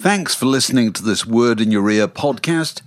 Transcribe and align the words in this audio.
Thanks 0.00 0.34
for 0.34 0.46
listening 0.46 0.94
to 0.94 1.02
this 1.02 1.26
Word 1.26 1.60
in 1.60 1.70
Your 1.70 1.90
Ear 1.90 2.08
podcast. 2.08 2.80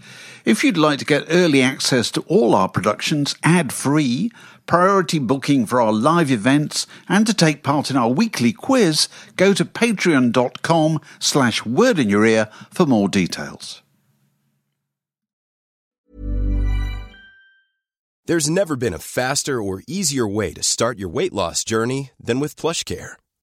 If 0.45 0.63
you'd 0.63 0.77
like 0.77 0.97
to 0.97 1.05
get 1.05 1.27
early 1.29 1.61
access 1.61 2.09
to 2.09 2.21
all 2.21 2.55
our 2.55 2.67
productions 2.67 3.35
ad 3.43 3.71
free, 3.71 4.31
priority 4.65 5.19
booking 5.19 5.67
for 5.67 5.79
our 5.79 5.93
live 5.93 6.31
events, 6.31 6.87
and 7.07 7.27
to 7.27 7.33
take 7.35 7.61
part 7.61 7.91
in 7.91 7.97
our 7.97 8.09
weekly 8.09 8.51
quiz, 8.51 9.09
go 9.35 9.53
to 9.53 9.63
patreon.com 9.63 11.01
slash 11.19 11.63
word 11.63 11.99
in 11.99 12.09
your 12.09 12.25
ear 12.25 12.49
for 12.71 12.87
more 12.87 13.07
details. 13.07 13.83
There's 18.25 18.49
never 18.49 18.75
been 18.75 18.95
a 18.95 18.97
faster 18.97 19.61
or 19.61 19.83
easier 19.85 20.27
way 20.27 20.51
to 20.53 20.63
start 20.63 20.97
your 20.97 21.09
weight 21.09 21.31
loss 21.31 21.63
journey 21.63 22.09
than 22.19 22.39
with 22.39 22.55
PlushCare. 22.55 23.17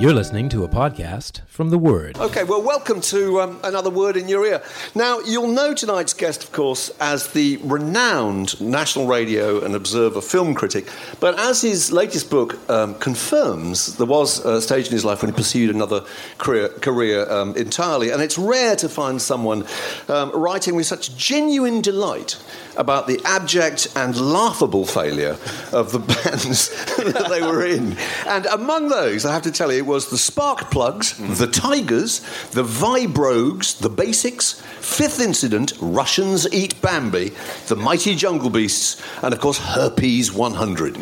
You're 0.00 0.14
listening 0.14 0.48
to 0.50 0.62
a 0.62 0.68
podcast 0.68 1.40
from 1.48 1.70
The 1.70 1.78
Word. 1.78 2.18
Okay, 2.18 2.44
well, 2.44 2.62
welcome 2.62 3.00
to 3.00 3.40
um, 3.40 3.58
another 3.64 3.90
word 3.90 4.16
in 4.16 4.28
your 4.28 4.46
ear. 4.46 4.62
Now, 4.94 5.18
you'll 5.18 5.48
know 5.48 5.74
tonight's 5.74 6.14
guest, 6.14 6.44
of 6.44 6.52
course, 6.52 6.92
as 7.00 7.32
the 7.32 7.56
renowned 7.64 8.60
National 8.60 9.08
Radio 9.08 9.64
and 9.64 9.74
Observer 9.74 10.20
film 10.20 10.54
critic. 10.54 10.88
But 11.18 11.36
as 11.40 11.62
his 11.62 11.90
latest 11.90 12.30
book 12.30 12.70
um, 12.70 12.94
confirms, 12.94 13.96
there 13.96 14.06
was 14.06 14.38
a 14.44 14.62
stage 14.62 14.86
in 14.86 14.92
his 14.92 15.04
life 15.04 15.20
when 15.20 15.32
he 15.32 15.36
pursued 15.36 15.74
another 15.74 16.04
career, 16.38 16.68
career 16.68 17.28
um, 17.28 17.56
entirely. 17.56 18.10
And 18.10 18.22
it's 18.22 18.38
rare 18.38 18.76
to 18.76 18.88
find 18.88 19.20
someone 19.20 19.66
um, 20.06 20.30
writing 20.30 20.76
with 20.76 20.86
such 20.86 21.16
genuine 21.16 21.80
delight 21.80 22.40
about 22.78 23.06
the 23.06 23.20
abject 23.24 23.88
and 23.96 24.16
laughable 24.16 24.86
failure 24.86 25.36
of 25.72 25.92
the 25.92 25.98
bands 26.24 26.68
that 26.96 27.26
they 27.28 27.42
were 27.42 27.66
in. 27.66 27.96
And 28.26 28.46
among 28.46 28.88
those, 28.88 29.26
I 29.26 29.34
have 29.34 29.42
to 29.42 29.52
tell 29.52 29.70
you, 29.70 29.78
it 29.78 29.86
was 29.86 30.08
the 30.08 30.16
Spark 30.16 30.70
Plugs, 30.70 31.18
the 31.38 31.46
Tigers, 31.46 32.20
the 32.52 32.62
Vibrogues, 32.62 33.78
the 33.78 33.90
Basics, 33.90 34.60
Fifth 34.80 35.20
Incident, 35.20 35.72
Russians 35.80 36.50
Eat 36.52 36.80
Bambi, 36.80 37.32
the 37.66 37.76
Mighty 37.76 38.14
Jungle 38.14 38.50
Beasts, 38.50 39.02
and 39.22 39.34
of 39.34 39.40
course, 39.40 39.58
Herpes 39.58 40.32
100. 40.32 40.96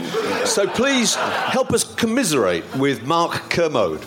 So 0.46 0.66
please 0.66 1.14
help 1.14 1.72
us 1.72 1.84
commiserate 1.84 2.64
with 2.76 3.04
Mark 3.04 3.50
Kermode. 3.50 4.04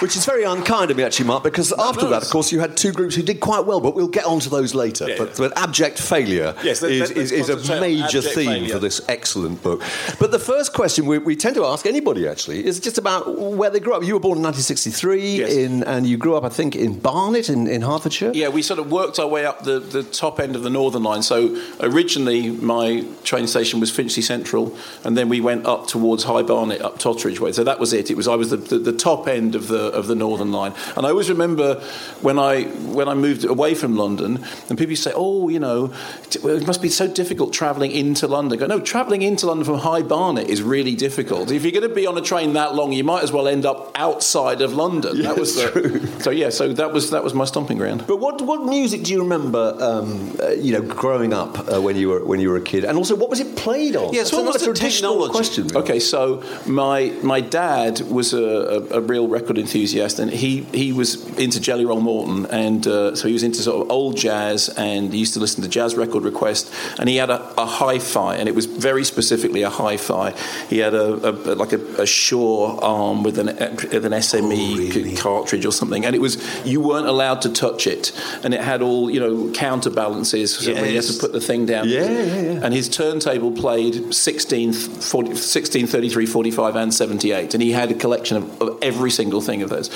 Which 0.00 0.16
is 0.16 0.24
very 0.24 0.44
unkind 0.44 0.92
of 0.92 0.96
me, 0.96 1.02
actually, 1.02 1.26
Mark, 1.26 1.42
because 1.42 1.72
after 1.72 2.06
that, 2.10 2.22
of 2.22 2.28
course, 2.30 2.52
you 2.52 2.60
had 2.60 2.76
two 2.76 2.92
groups 2.92 3.16
who 3.16 3.22
did 3.22 3.40
quite 3.40 3.66
well, 3.66 3.80
but 3.80 3.96
we'll 3.96 4.06
get 4.06 4.26
onto 4.26 4.48
those 4.48 4.72
later. 4.72 5.08
Yeah, 5.08 5.16
but, 5.18 5.36
but 5.36 5.58
abject 5.58 5.98
failure 6.00 6.54
Yes, 6.62 6.82
let- 6.82 6.92
is, 6.92 7.10
is, 7.32 7.48
a 7.48 7.80
major 7.80 8.20
theme 8.22 8.46
failure. 8.46 8.74
for 8.74 8.78
this 8.78 9.00
excellent 9.08 9.60
book. 9.60 9.82
But 10.20 10.30
the 10.30 10.38
first 10.38 10.72
question 10.72 11.04
we, 11.06 11.18
we 11.18 11.34
tend 11.34 11.56
to 11.56 11.64
ask 11.64 11.84
anybody, 11.84 12.28
actually, 12.28 12.64
is 12.64 12.78
just 12.78 12.96
about 12.96 13.36
where 13.40 13.70
they 13.70 13.80
grew 13.80 13.92
up. 13.92 14.04
You 14.04 14.14
were 14.14 14.20
born 14.20 14.38
in 14.38 14.44
1963, 14.44 15.18
Yes. 15.38 15.52
in, 15.52 15.82
and 15.82 16.06
you 16.06 16.16
grew 16.16 16.36
up, 16.36 16.44
I 16.44 16.48
think, 16.48 16.76
in 16.76 16.96
Barnet, 17.00 17.48
in, 17.48 17.66
in 17.66 17.82
Hertfordshire. 17.82 18.30
Yeah, 18.34 18.50
we 18.50 18.62
sort 18.62 18.78
of 18.78 18.92
worked 18.92 19.18
our 19.18 19.26
way 19.26 19.46
up 19.46 19.64
the, 19.64 19.80
the 19.80 20.04
top 20.04 20.38
end 20.38 20.54
of 20.54 20.62
the 20.62 20.70
Northern 20.70 21.02
Line. 21.02 21.22
So 21.24 21.60
originally, 21.80 22.50
my 22.50 23.04
train 23.24 23.48
station 23.48 23.80
was 23.80 23.90
Finchley 23.90 24.22
Central, 24.22 24.76
and 25.02 25.16
then 25.18 25.28
we 25.28 25.40
went 25.40 25.66
up 25.66 25.88
towards 25.88 26.22
High 26.22 26.42
Barnet, 26.42 26.82
up 26.82 27.00
Totteridge 27.00 27.40
Way. 27.40 27.50
So 27.50 27.64
that 27.64 27.80
was 27.80 27.92
it. 27.92 28.12
It 28.12 28.16
was 28.16 28.28
I 28.28 28.36
was 28.36 28.50
the, 28.50 28.58
the, 28.58 28.78
the 28.78 28.92
top 28.92 29.26
end 29.26 29.56
of 29.56 29.66
the 29.66 29.87
of 29.88 30.06
the 30.06 30.14
Northern 30.14 30.52
Line, 30.52 30.72
and 30.96 31.06
I 31.06 31.10
always 31.10 31.28
remember 31.28 31.80
when 32.20 32.38
I 32.38 32.64
when 32.64 33.08
I 33.08 33.14
moved 33.14 33.44
away 33.44 33.74
from 33.74 33.96
London, 33.96 34.44
and 34.68 34.78
people 34.78 34.96
say, 34.96 35.12
"Oh, 35.14 35.48
you 35.48 35.58
know, 35.58 35.92
it 36.32 36.66
must 36.66 36.82
be 36.82 36.88
so 36.88 37.06
difficult 37.06 37.52
travelling 37.52 37.90
into 37.92 38.26
London." 38.26 38.58
I 38.58 38.60
go, 38.60 38.66
no, 38.66 38.80
travelling 38.80 39.22
into 39.22 39.46
London 39.46 39.64
from 39.64 39.78
High 39.78 40.02
Barnet 40.02 40.48
is 40.48 40.62
really 40.62 40.94
difficult. 40.94 41.50
If 41.50 41.62
you're 41.62 41.72
going 41.72 41.88
to 41.88 41.94
be 41.94 42.06
on 42.06 42.16
a 42.16 42.20
train 42.22 42.52
that 42.54 42.74
long, 42.74 42.92
you 42.92 43.04
might 43.04 43.22
as 43.22 43.32
well 43.32 43.48
end 43.48 43.66
up 43.66 43.90
outside 43.94 44.60
of 44.62 44.72
London. 44.72 45.22
that 45.22 45.36
was 45.38 45.54
the, 45.56 46.20
so 46.20 46.30
yeah. 46.30 46.50
So 46.50 46.72
that 46.72 46.92
was 46.92 47.10
that 47.10 47.24
was 47.24 47.34
my 47.34 47.44
stomping 47.44 47.78
ground. 47.78 48.04
But 48.06 48.16
what, 48.16 48.40
what 48.42 48.64
music 48.64 49.02
do 49.04 49.12
you 49.12 49.22
remember, 49.22 49.76
um, 49.80 50.36
uh, 50.42 50.50
you 50.50 50.72
know, 50.72 50.82
growing 50.82 51.32
up 51.32 51.58
uh, 51.58 51.80
when 51.80 51.96
you 51.96 52.08
were 52.08 52.24
when 52.24 52.40
you 52.40 52.50
were 52.50 52.56
a 52.56 52.60
kid? 52.62 52.84
And 52.84 52.96
also, 52.96 53.14
what 53.16 53.30
was 53.30 53.40
it 53.40 53.56
played 53.56 53.96
on? 53.96 54.12
Yes, 54.12 54.30
That's 54.30 54.42
what 54.42 54.52
was 54.52 54.64
the 54.64 54.72
technology? 54.74 55.32
question. 55.32 55.66
really. 55.68 55.82
Okay, 55.82 56.00
so 56.00 56.42
my 56.66 57.12
my 57.22 57.40
dad 57.40 58.00
was 58.00 58.32
a, 58.32 58.38
a, 58.38 58.98
a 58.98 59.00
real 59.00 59.28
record 59.28 59.58
enthusiast, 59.58 59.77
and 60.18 60.30
he, 60.30 60.62
he 60.72 60.92
was 60.92 61.26
into 61.38 61.60
Jelly 61.60 61.84
Roll 61.84 62.00
Morton, 62.00 62.46
and 62.46 62.86
uh, 62.86 63.14
so 63.14 63.28
he 63.28 63.32
was 63.32 63.42
into 63.42 63.62
sort 63.62 63.84
of 63.84 63.90
old 63.90 64.16
jazz, 64.16 64.68
and 64.70 65.12
he 65.12 65.18
used 65.20 65.34
to 65.34 65.40
listen 65.40 65.62
to 65.62 65.68
Jazz 65.68 65.96
Record 65.96 66.24
Request, 66.24 66.72
and 66.98 67.08
he 67.08 67.16
had 67.16 67.30
a, 67.30 67.40
a 67.60 67.66
hi-fi, 67.66 68.36
and 68.36 68.48
it 68.48 68.54
was 68.54 68.66
very 68.66 69.04
specifically 69.04 69.62
a 69.62 69.70
hi-fi. 69.70 70.32
He 70.68 70.78
had 70.78 70.94
a, 70.94 71.28
a 71.28 71.32
like 71.54 71.72
a, 71.72 72.02
a 72.02 72.06
Shure 72.06 72.78
arm 72.82 73.22
with 73.22 73.38
an 73.38 73.46
with 73.46 74.04
an 74.04 74.12
SME 74.12 74.92
c- 74.92 75.16
cartridge 75.16 75.64
or 75.64 75.72
something, 75.72 76.04
and 76.04 76.14
it 76.14 76.20
was 76.20 76.38
you 76.66 76.80
weren't 76.80 77.06
allowed 77.06 77.42
to 77.42 77.52
touch 77.52 77.86
it, 77.86 78.12
and 78.44 78.54
it 78.54 78.60
had 78.60 78.82
all 78.82 79.10
you 79.10 79.20
know 79.20 79.50
counterbalances, 79.52 80.56
so 80.56 80.72
when 80.74 80.90
you 80.90 80.96
had 80.96 81.04
to 81.04 81.18
put 81.18 81.32
the 81.32 81.40
thing 81.40 81.66
down. 81.66 81.88
Yeah, 81.88 82.10
yeah, 82.10 82.40
yeah. 82.40 82.60
And 82.62 82.74
his 82.74 82.88
turntable 82.88 83.52
played 83.52 84.14
16, 84.14 84.72
40, 84.72 85.34
16 85.34 85.86
33, 85.86 86.26
45, 86.26 86.76
and 86.76 86.92
78. 86.92 87.54
And 87.54 87.62
he 87.62 87.72
had 87.72 87.90
a 87.90 87.94
collection 87.94 88.36
of, 88.38 88.62
of 88.62 88.78
every 88.82 89.10
single 89.10 89.40
thing 89.40 89.62
of 89.70 89.76
those. 89.76 89.90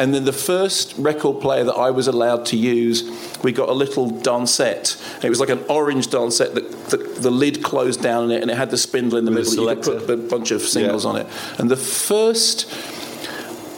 and 0.00 0.14
then 0.14 0.24
the 0.24 0.32
first 0.32 0.94
record 0.98 1.40
player 1.40 1.64
that 1.64 1.74
I 1.74 1.90
was 1.90 2.08
allowed 2.08 2.46
to 2.46 2.56
use, 2.56 3.04
we 3.42 3.52
got 3.52 3.68
a 3.68 3.72
little 3.72 4.10
dansette. 4.10 5.24
It 5.24 5.28
was 5.28 5.40
like 5.40 5.50
an 5.50 5.64
orange 5.68 6.08
dansette 6.08 6.54
that 6.54 6.70
the, 6.90 6.96
the 6.96 7.30
lid 7.30 7.62
closed 7.62 8.02
down 8.02 8.24
on 8.24 8.30
it 8.30 8.42
and 8.42 8.50
it 8.50 8.56
had 8.56 8.70
the 8.70 8.78
spindle 8.78 9.18
in 9.18 9.24
the 9.24 9.30
With 9.30 9.50
middle. 9.50 9.68
You 9.70 9.76
could 9.76 10.06
put 10.06 10.10
a 10.10 10.16
bunch 10.16 10.50
of 10.50 10.62
singles 10.62 11.04
Yeah. 11.04 11.10
on 11.10 11.16
it. 11.16 11.26
And 11.58 11.70
the 11.70 11.76
first 11.76 12.66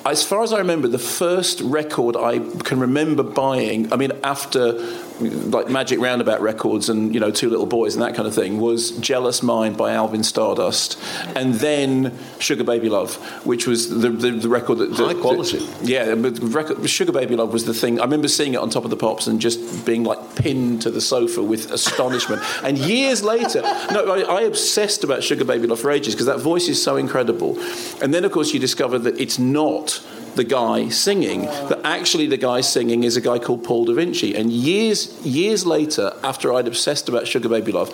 as 0.06 0.22
far 0.25 0.43
as 0.43 0.53
I 0.55 0.59
remember, 0.59 0.89
the 0.89 0.99
first 0.99 1.60
record 1.60 2.16
I 2.16 2.39
can 2.65 2.81
remember 2.81 3.22
buying, 3.22 3.93
I 3.93 3.97
mean, 3.97 4.12
after 4.25 4.72
like 5.21 5.69
Magic 5.69 6.01
Roundabout 6.01 6.41
records 6.41 6.89
and, 6.89 7.13
you 7.15 7.21
know, 7.21 7.31
Two 7.31 7.51
Little 7.51 7.67
Boys 7.67 7.95
and 7.95 8.03
that 8.03 8.15
kind 8.15 8.27
of 8.27 8.35
thing, 8.35 8.61
was 8.61 8.93
Jealous 8.99 9.43
Mind 9.43 9.77
by 9.77 9.93
Alvin 9.93 10.22
Stardust. 10.22 10.99
And 11.37 11.55
then 11.55 12.17
Sugar 12.39 12.65
Baby 12.65 12.89
Love, 12.89 13.17
which 13.47 13.67
was 13.67 13.89
the, 13.89 14.11
the, 14.11 14.31
the 14.31 14.49
record 14.49 14.78
that. 14.78 14.93
High 14.93 15.13
that- 15.13 15.21
quality. 15.21 15.67
yeah, 15.83 16.15
but 16.15 16.37
the 16.37 16.47
record, 16.47 16.89
Sugar 16.89 17.13
Baby 17.13 17.37
Love 17.37 17.53
was 17.53 17.65
the 17.65 17.75
thing. 17.75 18.01
I 18.01 18.05
remember 18.05 18.28
seeing 18.28 18.55
it 18.55 18.59
on 18.59 18.71
top 18.71 18.84
of 18.84 18.91
the 18.91 18.97
pops 18.97 19.27
and 19.27 19.41
just 19.41 19.84
being 19.84 20.05
like 20.05 20.37
pinned 20.37 20.83
to 20.83 20.91
the 20.91 21.01
sofa 21.01 21.43
with 21.43 21.71
astonishment. 21.71 22.43
and 22.65 22.78
years 22.78 23.23
later, 23.23 23.63
no, 23.93 24.07
I, 24.11 24.21
I 24.21 24.41
obsessed 24.43 25.05
about 25.05 25.23
Sugar 25.23 25.45
Baby 25.45 25.66
Love 25.66 25.81
for 25.81 25.91
ages 25.91 26.15
because 26.15 26.27
that 26.27 26.41
voice 26.41 26.69
is 26.69 26.83
so 26.83 26.97
incredible. 26.97 27.59
And 28.03 28.15
then, 28.15 28.25
of 28.25 28.33
course, 28.33 28.53
you 28.53 28.61
discover 28.61 28.99
that 28.99 29.21
it's 29.21 29.39
not 29.39 30.03
the 30.36 30.44
guy 30.44 30.88
singing. 30.88 31.42
That 31.42 31.80
actually 31.84 32.27
the 32.27 32.36
guy 32.36 32.60
singing 32.60 33.04
is 33.04 33.16
a 33.16 33.21
guy 33.21 33.38
called 33.38 33.65
Paul 33.65 33.84
Da 33.84 33.94
Vinci. 33.94 34.34
And 34.34 34.53
years 34.53 35.24
years 35.24 35.66
later, 35.66 36.12
after 36.22 36.53
I'd 36.53 36.66
obsessed 36.66 37.09
about 37.09 37.27
Sugar 37.27 37.48
Baby 37.48 37.72
Love, 37.72 37.92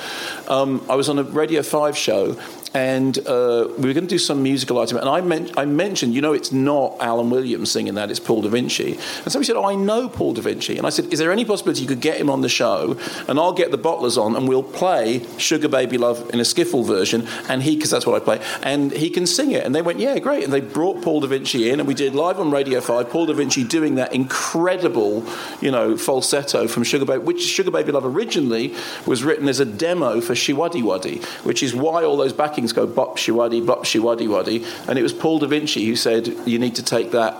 um, 0.48 0.84
I 0.88 0.94
was 0.94 1.08
on 1.08 1.18
a 1.18 1.22
Radio 1.22 1.62
Five 1.62 1.96
show, 1.96 2.36
and 2.74 3.18
uh, 3.26 3.68
we 3.78 3.88
were 3.88 3.94
going 3.94 4.06
to 4.06 4.14
do 4.14 4.18
some 4.18 4.42
musical 4.42 4.78
item. 4.78 4.98
And 4.98 5.08
I, 5.08 5.20
men- 5.20 5.50
I 5.56 5.64
mentioned, 5.64 6.14
you 6.14 6.20
know, 6.20 6.32
it's 6.32 6.52
not 6.52 6.96
Alan 7.00 7.30
Williams 7.30 7.70
singing 7.70 7.94
that; 7.94 8.10
it's 8.10 8.20
Paul 8.20 8.42
Da 8.42 8.48
Vinci. 8.48 8.92
And 8.92 9.32
somebody 9.32 9.46
said, 9.46 9.56
"Oh, 9.56 9.64
I 9.64 9.74
know 9.74 10.08
Paul 10.08 10.34
Da 10.34 10.42
Vinci." 10.42 10.76
And 10.76 10.86
I 10.86 10.90
said, 10.90 11.12
"Is 11.12 11.18
there 11.18 11.32
any 11.32 11.44
possibility 11.44 11.82
you 11.82 11.88
could 11.88 12.00
get 12.00 12.18
him 12.18 12.30
on 12.30 12.40
the 12.42 12.48
show, 12.48 12.98
and 13.28 13.38
I'll 13.38 13.52
get 13.52 13.70
the 13.70 13.78
bottlers 13.78 14.20
on, 14.20 14.36
and 14.36 14.48
we'll 14.48 14.62
play 14.62 15.24
Sugar 15.38 15.68
Baby 15.68 15.98
Love 15.98 16.30
in 16.32 16.40
a 16.40 16.44
skiffle 16.44 16.86
version, 16.86 17.26
and 17.48 17.62
he, 17.62 17.76
because 17.76 17.90
that's 17.90 18.06
what 18.06 18.20
I 18.20 18.24
play, 18.24 18.40
and 18.62 18.92
he 18.92 19.10
can 19.10 19.26
sing 19.26 19.52
it." 19.52 19.64
And 19.64 19.74
they 19.74 19.82
went, 19.82 19.98
"Yeah, 19.98 20.18
great." 20.18 20.44
And 20.44 20.52
they 20.52 20.60
brought 20.60 21.02
Paul 21.02 21.20
Da 21.20 21.28
Vinci 21.28 21.70
in, 21.70 21.80
and 21.80 21.88
we 21.88 21.94
did 21.94 22.14
live 22.14 22.38
on 22.38 22.50
Radio 22.50 22.80
Five. 22.80 23.10
Paul 23.10 23.26
Da 23.26 23.32
Vinci 23.32 23.64
doing 23.64 23.96
that 23.96 24.12
incredible, 24.14 25.24
you 25.60 25.70
know, 25.70 25.96
falsetto 25.96 26.68
from 26.68 26.82
Sugar 26.84 27.04
Baby, 27.04 27.24
which 27.24 27.42
Sugar 27.42 27.70
Baby 27.70 27.92
Love 27.92 28.04
originally 28.04 28.74
was 29.06 29.24
written 29.24 29.48
as 29.48 29.60
a 29.60 29.64
demo 29.64 30.20
for 30.20 30.34
Showaddywaddy, 30.34 31.24
which 31.44 31.62
is 31.62 31.74
why 31.74 32.04
all 32.04 32.16
those 32.16 32.32
backings 32.56 32.72
go 32.74 32.86
bop 32.86 33.16
shiwaddy, 33.16 33.64
bop 33.64 33.84
shiwaddy 33.84 34.28
waddy. 34.28 34.64
And 34.88 34.98
it 34.98 35.02
was 35.02 35.12
Paul 35.12 35.38
Da 35.38 35.46
Vinci 35.46 35.84
who 35.84 35.96
said, 35.96 36.28
You 36.46 36.58
need 36.58 36.76
to 36.76 36.82
take 36.82 37.12
that. 37.12 37.36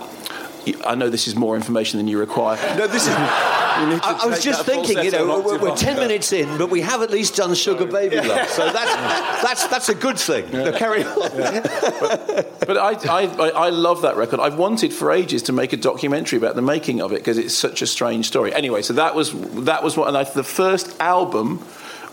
I 0.85 0.97
know 0.97 1.09
this 1.09 1.29
is 1.29 1.37
more 1.37 1.55
information 1.55 1.99
than 1.99 2.09
you 2.09 2.19
require. 2.19 2.57
No, 2.77 2.89
this 2.89 3.07
is. 3.07 3.15
I, 3.17 4.21
I 4.23 4.27
was 4.27 4.43
just 4.43 4.65
thinking, 4.65 5.05
you 5.05 5.11
know, 5.11 5.41
we're, 5.41 5.59
we're, 5.59 5.77
ten 5.77 5.97
minutes 5.97 6.33
in, 6.33 6.57
but 6.57 6.71
we 6.71 6.81
have 6.81 7.03
at 7.03 7.11
least 7.11 7.37
done 7.37 7.55
Sugar 7.55 7.85
Baby 7.85 8.17
Love, 8.17 8.49
so 8.49 8.73
that's 8.73 9.43
that's 9.43 9.67
that's 9.67 9.89
a 9.91 9.95
good 9.95 10.19
thing. 10.19 10.51
No, 10.51 10.73
carry 10.73 11.05
on. 11.05 11.15
but, 11.19 12.59
but 12.67 12.77
I, 12.79 12.93
I, 13.07 13.51
I 13.51 13.69
love 13.69 14.01
that 14.01 14.17
record. 14.17 14.41
I've 14.41 14.57
wanted 14.57 14.95
for 14.95 15.13
ages 15.13 15.43
to 15.43 15.53
make 15.53 15.75
a 15.75 15.77
documentary 15.77 16.39
about 16.39 16.57
the 16.57 16.63
making 16.63 17.03
of 17.03 17.13
it 17.13 17.17
because 17.17 17.37
it's 17.37 17.55
such 17.55 17.83
a 17.83 17.87
strange 17.87 18.27
story. 18.27 18.55
Anyway, 18.55 18.81
so 18.81 18.95
that 18.95 19.15
was 19.15 19.33
that 19.65 19.85
was 19.85 19.95
what, 19.95 20.09
and 20.09 20.17
I, 20.17 20.25
the 20.25 20.43
first 20.43 20.99
album. 20.99 21.63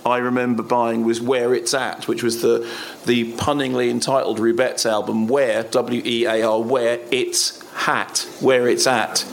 I 0.05 0.17
remember 0.17 0.63
buying 0.63 1.03
was 1.03 1.21
Where 1.21 1.53
It's 1.53 1.73
At, 1.73 2.07
which 2.07 2.23
was 2.23 2.41
the 2.41 2.69
the 3.05 3.33
punningly 3.33 3.89
entitled 3.89 4.39
Rubettes 4.39 4.85
album, 4.85 5.27
Where 5.27 5.63
W 5.63 6.01
E 6.05 6.25
A 6.25 6.47
R, 6.47 6.61
Where 6.61 6.99
It's 7.11 7.62
Hat, 7.73 8.27
Where 8.39 8.67
It's 8.67 8.87
At. 8.87 9.25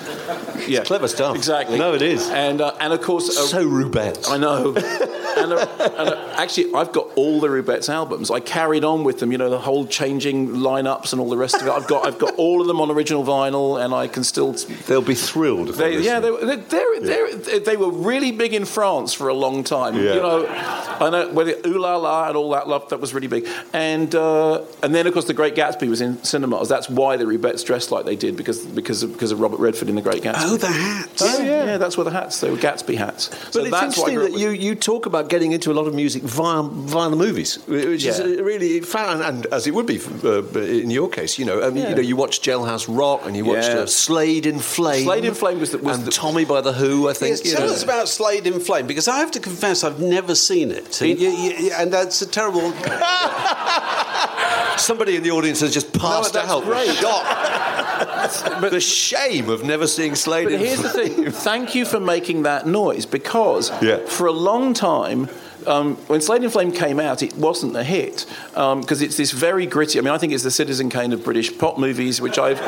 Yeah, 0.66 0.80
it's 0.80 0.88
clever 0.88 1.08
stuff. 1.08 1.36
Exactly. 1.36 1.78
No, 1.78 1.94
it 1.94 2.02
is. 2.02 2.28
And 2.30 2.60
uh, 2.60 2.74
and 2.80 2.92
of 2.92 3.00
course, 3.00 3.28
uh, 3.28 3.46
so 3.46 3.66
Rubettes. 3.66 4.30
I 4.30 4.36
know. 4.36 4.68
and, 4.74 5.52
uh, 5.52 5.66
and 5.80 6.08
uh, 6.10 6.34
actually, 6.36 6.74
I've 6.74 6.92
got 6.92 7.08
all 7.16 7.40
the 7.40 7.48
Rubettes 7.48 7.88
albums. 7.88 8.30
I 8.30 8.40
carried 8.40 8.84
on 8.84 9.04
with 9.04 9.20
them. 9.20 9.32
You 9.32 9.38
know, 9.38 9.50
the 9.50 9.58
whole 9.58 9.86
changing 9.86 10.48
lineups 10.48 11.12
and 11.12 11.20
all 11.20 11.28
the 11.28 11.36
rest 11.36 11.56
of 11.56 11.66
it. 11.66 11.70
I've 11.70 11.86
got 11.86 12.06
I've 12.06 12.18
got 12.18 12.34
all 12.36 12.60
of 12.60 12.66
them 12.66 12.80
on 12.80 12.90
original 12.90 13.24
vinyl, 13.24 13.82
and 13.82 13.94
I 13.94 14.06
can 14.06 14.24
still. 14.24 14.52
They'll 14.52 15.02
be 15.02 15.14
thrilled. 15.14 15.68
They, 15.68 15.98
yeah, 15.98 16.20
they, 16.20 16.30
they're, 16.30 16.56
they're, 16.56 17.36
they're, 17.36 17.60
they 17.60 17.76
were 17.76 17.90
really 17.90 18.32
big 18.32 18.54
in 18.54 18.64
France 18.64 19.12
for 19.12 19.28
a 19.28 19.34
long 19.34 19.64
time. 19.64 19.96
Yeah. 19.96 20.14
You 20.14 20.20
know, 20.20 20.46
I 20.48 21.10
know 21.10 21.44
the 21.44 21.66
Ooh 21.68 21.78
La 21.78 21.96
La 21.96 22.28
and 22.28 22.36
all 22.36 22.50
that 22.50 22.68
love 22.68 22.88
that 22.90 23.00
was 23.00 23.14
really 23.14 23.28
big. 23.28 23.48
And 23.72 24.14
uh, 24.14 24.64
and 24.82 24.94
then 24.94 25.06
of 25.06 25.12
course 25.12 25.26
the 25.26 25.34
Great 25.34 25.54
Gatsby 25.54 25.88
was 25.88 26.00
in 26.00 26.22
cinemas. 26.22 26.68
That's 26.68 26.88
why 26.88 27.16
the 27.16 27.24
Rubettes 27.24 27.64
dressed 27.64 27.90
like 27.90 28.04
they 28.04 28.16
did 28.16 28.29
because 28.36 28.64
because 28.66 29.02
of, 29.02 29.12
because 29.12 29.32
of 29.32 29.40
Robert 29.40 29.58
Redford 29.60 29.88
in 29.88 29.94
the 29.96 30.02
Great 30.02 30.22
Gatsby. 30.22 30.34
Oh, 30.44 30.56
the 30.56 30.66
hats. 30.68 31.22
Oh, 31.22 31.38
yeah. 31.42 31.64
yeah, 31.64 31.76
that's 31.78 31.96
where 31.96 32.04
the 32.04 32.10
hats. 32.10 32.40
They 32.40 32.50
were 32.50 32.56
Gatsby 32.56 32.96
hats. 32.96 33.28
But 33.52 33.62
it's 33.62 33.70
that's 33.70 33.98
interesting 33.98 34.18
that 34.20 34.38
you, 34.38 34.50
you 34.50 34.74
talk 34.74 35.06
about 35.06 35.28
getting 35.28 35.52
into 35.52 35.70
a 35.70 35.74
lot 35.74 35.86
of 35.86 35.94
music 35.94 36.22
via, 36.22 36.62
via 36.62 37.08
the 37.10 37.16
movies, 37.16 37.56
which 37.66 38.04
is 38.04 38.18
Yeah. 38.18 38.24
uh, 38.24 38.42
really 38.42 38.80
fun, 38.80 39.22
and 39.22 39.46
as 39.46 39.66
it 39.66 39.74
would 39.74 39.86
be 39.86 40.00
uh, 40.24 40.42
in 40.60 40.90
your 40.90 41.08
case, 41.08 41.38
you 41.38 41.44
know, 41.44 41.62
I 41.62 41.70
mean, 41.70 41.82
Yeah. 41.84 41.88
you 41.90 41.94
know, 41.96 42.02
you 42.02 42.16
watched 42.16 42.44
Jailhouse 42.44 42.86
Rock 42.88 43.22
and 43.26 43.36
you 43.36 43.44
watched 43.44 43.68
Yeah. 43.68 43.80
uh, 43.80 43.86
Slade 43.86 44.46
in 44.46 44.58
Flame. 44.58 45.04
Slade 45.04 45.24
in 45.24 45.34
Flame 45.34 45.58
was 45.60 45.70
the- 45.70 45.78
was 45.78 45.96
and 45.98 46.06
the- 46.06 46.10
Tommy 46.12 46.44
by 46.44 46.60
the 46.60 46.72
Who, 46.72 47.08
I 47.08 47.12
think. 47.12 47.30
Yes, 47.38 47.44
you 47.44 47.52
tell 47.56 47.66
know. 47.66 47.72
us 47.72 47.82
about 47.82 48.08
Slade 48.08 48.46
in 48.46 48.60
Flame 48.60 48.86
because 48.86 49.08
I 49.08 49.18
have 49.18 49.30
to 49.32 49.40
confess 49.40 49.84
I've 49.84 50.00
never 50.00 50.34
seen 50.34 50.70
it, 50.70 51.00
and, 51.00 51.18
you- 51.18 51.30
you- 51.30 51.72
and 51.76 51.92
that's 51.92 52.20
a 52.22 52.26
terrible. 52.26 52.72
Somebody 54.76 55.16
in 55.16 55.22
the 55.22 55.30
audience 55.30 55.60
has 55.60 55.72
just 55.74 55.92
passed 55.92 56.32
that's 56.32 56.48
out. 56.50 56.64
great. 56.64 56.88
But- 58.60 58.70
the 58.70 58.80
shame 58.80 59.48
of 59.48 59.64
never 59.64 59.86
seeing 59.86 60.14
Slade 60.14 60.48
But 60.48 60.58
here's 60.60 60.82
the 60.82 60.88
thing. 60.88 61.30
Thank 61.30 61.74
you 61.74 61.84
for 61.84 62.00
making 62.00 62.42
that 62.44 62.66
noise 62.66 63.06
because 63.06 63.70
Yeah. 63.82 63.98
for 64.06 64.26
a 64.26 64.32
long 64.32 64.74
time. 64.74 65.28
Um, 65.66 65.96
when 66.06 66.22
Slade 66.22 66.42
in 66.42 66.48
Flame 66.48 66.72
came 66.72 66.98
out, 66.98 67.22
it 67.22 67.36
wasn't 67.36 67.76
a 67.76 67.84
hit 67.84 68.24
because 68.54 69.02
it's 69.02 69.16
this 69.18 69.30
very 69.30 69.66
gritty. 69.66 69.98
I 69.98 70.02
mean, 70.02 70.12
I 70.12 70.16
think 70.16 70.32
it's 70.32 70.42
the 70.42 70.50
Citizen 70.50 70.88
Kane 70.88 71.12
of 71.12 71.22
British 71.22 71.56
pop 71.58 71.76
movies, 71.78 72.18
which 72.18 72.38
I've, 72.38 72.58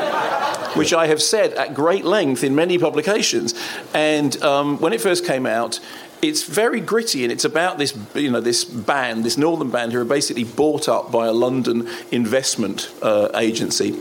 which 0.75 0.93
I 0.93 1.07
have 1.07 1.19
said 1.19 1.53
at 1.53 1.73
great 1.73 2.05
length 2.05 2.43
in 2.43 2.53
many 2.53 2.77
publications. 2.77 3.55
And 3.95 4.39
um, 4.43 4.79
when 4.79 4.93
it 4.93 5.01
first 5.01 5.25
came 5.25 5.47
out, 5.47 5.79
it's 6.21 6.43
very 6.43 6.79
gritty, 6.79 7.23
and 7.23 7.31
it's 7.31 7.43
about 7.45 7.79
this, 7.79 7.97
you 8.13 8.29
know, 8.29 8.39
this 8.39 8.63
band, 8.63 9.25
this 9.25 9.37
northern 9.37 9.71
band, 9.71 9.91
who 9.91 9.99
are 9.99 10.05
basically 10.05 10.43
bought 10.43 10.87
up 10.87 11.11
by 11.11 11.25
a 11.25 11.33
London 11.33 11.89
investment 12.11 12.89
uh, 13.01 13.29
agency 13.35 13.99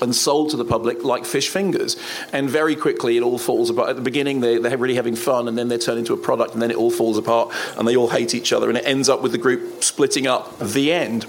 and 0.00 0.14
sold 0.14 0.50
to 0.50 0.56
the 0.56 0.64
public 0.64 1.04
like 1.04 1.24
fish 1.24 1.48
fingers. 1.48 1.96
And 2.32 2.48
very 2.48 2.76
quickly 2.76 3.16
it 3.16 3.22
all 3.22 3.38
falls 3.38 3.70
apart. 3.70 3.90
At 3.90 3.96
the 3.96 4.02
beginning, 4.02 4.40
they, 4.40 4.58
they're 4.58 4.78
really 4.78 4.94
having 4.94 5.16
fun, 5.16 5.48
and 5.48 5.56
then 5.56 5.68
they 5.68 5.78
turn 5.78 5.98
into 5.98 6.12
a 6.12 6.16
product, 6.16 6.54
and 6.54 6.62
then 6.62 6.70
it 6.70 6.76
all 6.76 6.90
falls 6.90 7.18
apart, 7.18 7.54
and 7.76 7.86
they 7.86 7.96
all 7.96 8.08
hate 8.08 8.34
each 8.34 8.52
other, 8.52 8.68
and 8.68 8.78
it 8.78 8.84
ends 8.86 9.08
up 9.08 9.22
with 9.22 9.32
the 9.32 9.38
group 9.38 9.82
splitting 9.82 10.26
up. 10.26 10.58
The 10.58 10.92
end. 10.92 11.26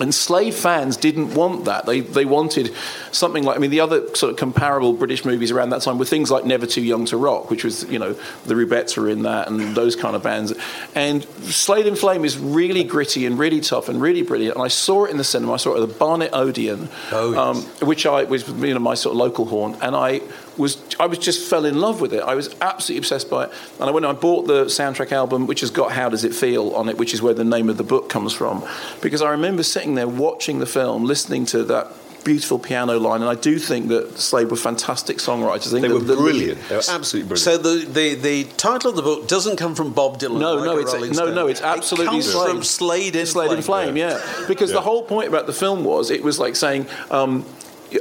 And 0.00 0.14
Slade 0.14 0.54
fans 0.54 0.96
didn't 0.96 1.34
want 1.34 1.64
that. 1.64 1.86
They, 1.86 2.00
they 2.00 2.24
wanted 2.24 2.72
something 3.10 3.42
like, 3.42 3.56
I 3.56 3.58
mean, 3.58 3.70
the 3.70 3.80
other 3.80 4.14
sort 4.14 4.30
of 4.32 4.38
comparable 4.38 4.92
British 4.92 5.24
movies 5.24 5.50
around 5.50 5.70
that 5.70 5.82
time 5.82 5.98
were 5.98 6.04
things 6.04 6.30
like 6.30 6.44
Never 6.44 6.66
Too 6.66 6.82
Young 6.82 7.04
to 7.06 7.16
Rock, 7.16 7.50
which 7.50 7.64
was, 7.64 7.82
you 7.90 7.98
know, 7.98 8.12
the 8.46 8.54
Rubettes 8.54 8.96
were 8.96 9.08
in 9.08 9.22
that 9.22 9.48
and 9.48 9.74
those 9.74 9.96
kind 9.96 10.14
of 10.14 10.22
bands. 10.22 10.54
And 10.94 11.24
Slade 11.24 11.86
in 11.86 11.96
Flame 11.96 12.24
is 12.24 12.38
really 12.38 12.84
gritty 12.84 13.26
and 13.26 13.38
really 13.38 13.60
tough 13.60 13.88
and 13.88 14.00
really 14.00 14.22
brilliant. 14.22 14.54
And 14.56 14.64
I 14.64 14.68
saw 14.68 15.04
it 15.04 15.10
in 15.10 15.16
the 15.16 15.24
cinema. 15.24 15.54
I 15.54 15.56
saw 15.56 15.74
it 15.74 15.82
at 15.82 15.88
the 15.88 15.94
Barnet 15.94 16.30
Odeon, 16.32 16.88
Oh, 17.10 17.30
yes. 17.32 17.38
um, 17.80 17.86
which 17.88 18.06
I 18.06 18.24
was, 18.24 18.46
you 18.48 18.74
know, 18.74 18.80
my 18.80 18.94
sort 18.94 19.14
of 19.14 19.18
local 19.18 19.46
haunt. 19.46 19.78
And 19.82 19.96
I 19.96 20.20
was, 20.58 20.82
I 20.98 21.06
was 21.06 21.18
just 21.18 21.48
fell 21.48 21.64
in 21.64 21.80
love 21.80 22.00
with 22.00 22.12
it. 22.12 22.20
I 22.22 22.34
was 22.34 22.54
absolutely 22.60 22.98
obsessed 22.98 23.30
by 23.30 23.44
it. 23.44 23.52
And 23.80 23.88
I 23.88 23.90
went 23.92 24.04
and 24.04 24.16
I 24.16 24.20
bought 24.20 24.46
the 24.46 24.64
soundtrack 24.66 25.12
album, 25.12 25.46
which 25.46 25.60
has 25.60 25.70
got 25.70 25.92
How 25.92 26.08
Does 26.08 26.24
It 26.24 26.34
Feel 26.34 26.70
on 26.74 26.88
it, 26.88 26.98
which 26.98 27.14
is 27.14 27.22
where 27.22 27.34
the 27.34 27.44
name 27.44 27.68
of 27.70 27.76
the 27.76 27.84
book 27.84 28.08
comes 28.08 28.32
from. 28.32 28.66
Because 29.00 29.22
I 29.22 29.30
remember 29.30 29.62
sitting 29.62 29.94
there 29.94 30.08
watching 30.08 30.58
the 30.58 30.66
film, 30.66 31.04
listening 31.04 31.46
to 31.46 31.62
that 31.64 31.88
beautiful 32.24 32.58
piano 32.58 32.98
line, 32.98 33.22
and 33.22 33.30
I 33.30 33.36
do 33.36 33.58
think 33.58 33.88
that 33.88 34.18
Slade 34.18 34.50
were 34.50 34.56
fantastic 34.56 35.16
songwriters. 35.18 35.68
I 35.68 35.70
think 35.70 35.82
They 35.82 35.88
were 35.88 36.00
the- 36.00 36.16
brilliant. 36.16 36.60
They 36.68 36.74
were 36.76 36.82
absolutely 36.88 37.28
brilliant. 37.28 37.38
So 37.38 37.56
the, 37.56 37.86
the, 37.86 38.14
the 38.16 38.44
title 38.56 38.90
of 38.90 38.96
the 38.96 39.02
book 39.02 39.28
doesn't 39.28 39.56
come 39.56 39.74
from 39.74 39.92
Bob 39.94 40.18
Dylan. 40.18 40.40
No, 40.40 40.56
like 40.56 40.64
no, 40.66 40.78
it's 40.78 40.92
Rolling 40.92 41.10
no, 41.10 41.14
Stone. 41.14 41.34
no, 41.36 41.46
it's 41.46 41.62
absolutely 41.62 42.06
it 42.06 42.10
comes 42.10 42.30
Slade. 42.32 42.50
from 42.50 42.62
Slade 42.64 43.16
in 43.16 43.24
Slade 43.26 43.52
in 43.52 43.62
Flame, 43.62 43.96
yeah. 43.96 44.20
Because 44.46 44.72
the 44.72 44.80
whole 44.82 45.04
point 45.04 45.28
about 45.28 45.46
the 45.46 45.52
film 45.54 45.84
was 45.84 46.10
it 46.10 46.22
was 46.22 46.38
like 46.38 46.56
saying. 46.56 46.86
Um, 47.10 47.46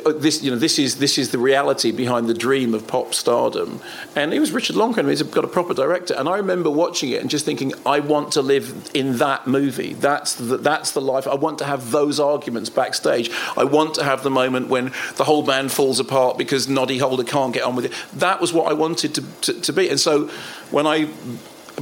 Uh, 0.06 0.12
this, 0.12 0.44
you 0.44 0.52
know, 0.52 0.58
this 0.58 0.78
is 0.78 0.98
this 0.98 1.18
is 1.18 1.32
the 1.32 1.38
reality 1.38 1.92
behind 1.92 2.28
the 2.28 2.34
dream 2.34 2.74
of 2.74 2.88
pop 2.88 3.14
stardom, 3.14 3.80
and 4.16 4.34
it 4.34 4.40
was 4.40 4.52
Richard 4.52 4.76
Loncraine. 4.76 5.08
He's 5.08 5.24
got 5.24 5.46
a 5.46 5.48
proper 5.48 5.74
director, 5.74 6.14
and 6.14 6.28
I 6.28 6.38
remember 6.38 6.70
watching 6.70 7.10
it 7.12 7.22
and 7.22 7.30
just 7.30 7.46
thinking, 7.46 7.74
I 7.86 8.02
want 8.02 8.34
to 8.34 8.42
live 8.42 8.92
in 8.94 9.18
that 9.18 9.48
movie. 9.48 9.94
That's 9.94 10.36
the, 10.36 10.58
that's 10.58 10.92
the 10.92 11.02
life. 11.02 11.26
I 11.28 11.36
want 11.36 11.60
to 11.60 11.66
have 11.66 11.92
those 11.92 12.20
arguments 12.20 12.70
backstage. 12.70 13.32
I 13.56 13.64
want 13.64 13.96
to 13.96 14.04
have 14.04 14.24
the 14.24 14.30
moment 14.30 14.68
when 14.68 14.92
the 15.16 15.24
whole 15.24 15.44
band 15.44 15.72
falls 15.72 16.00
apart 16.00 16.38
because 16.38 16.68
Noddy 16.68 16.98
Holder 16.98 17.24
can't 17.24 17.54
get 17.54 17.64
on 17.64 17.76
with 17.76 17.86
it. 17.86 17.94
That 18.14 18.42
was 18.42 18.52
what 18.52 18.70
I 18.70 18.74
wanted 18.74 19.16
to, 19.16 19.22
to, 19.42 19.62
to 19.62 19.74
be. 19.74 19.90
And 19.90 20.00
so 20.00 20.28
when 20.70 20.86
I 20.86 21.10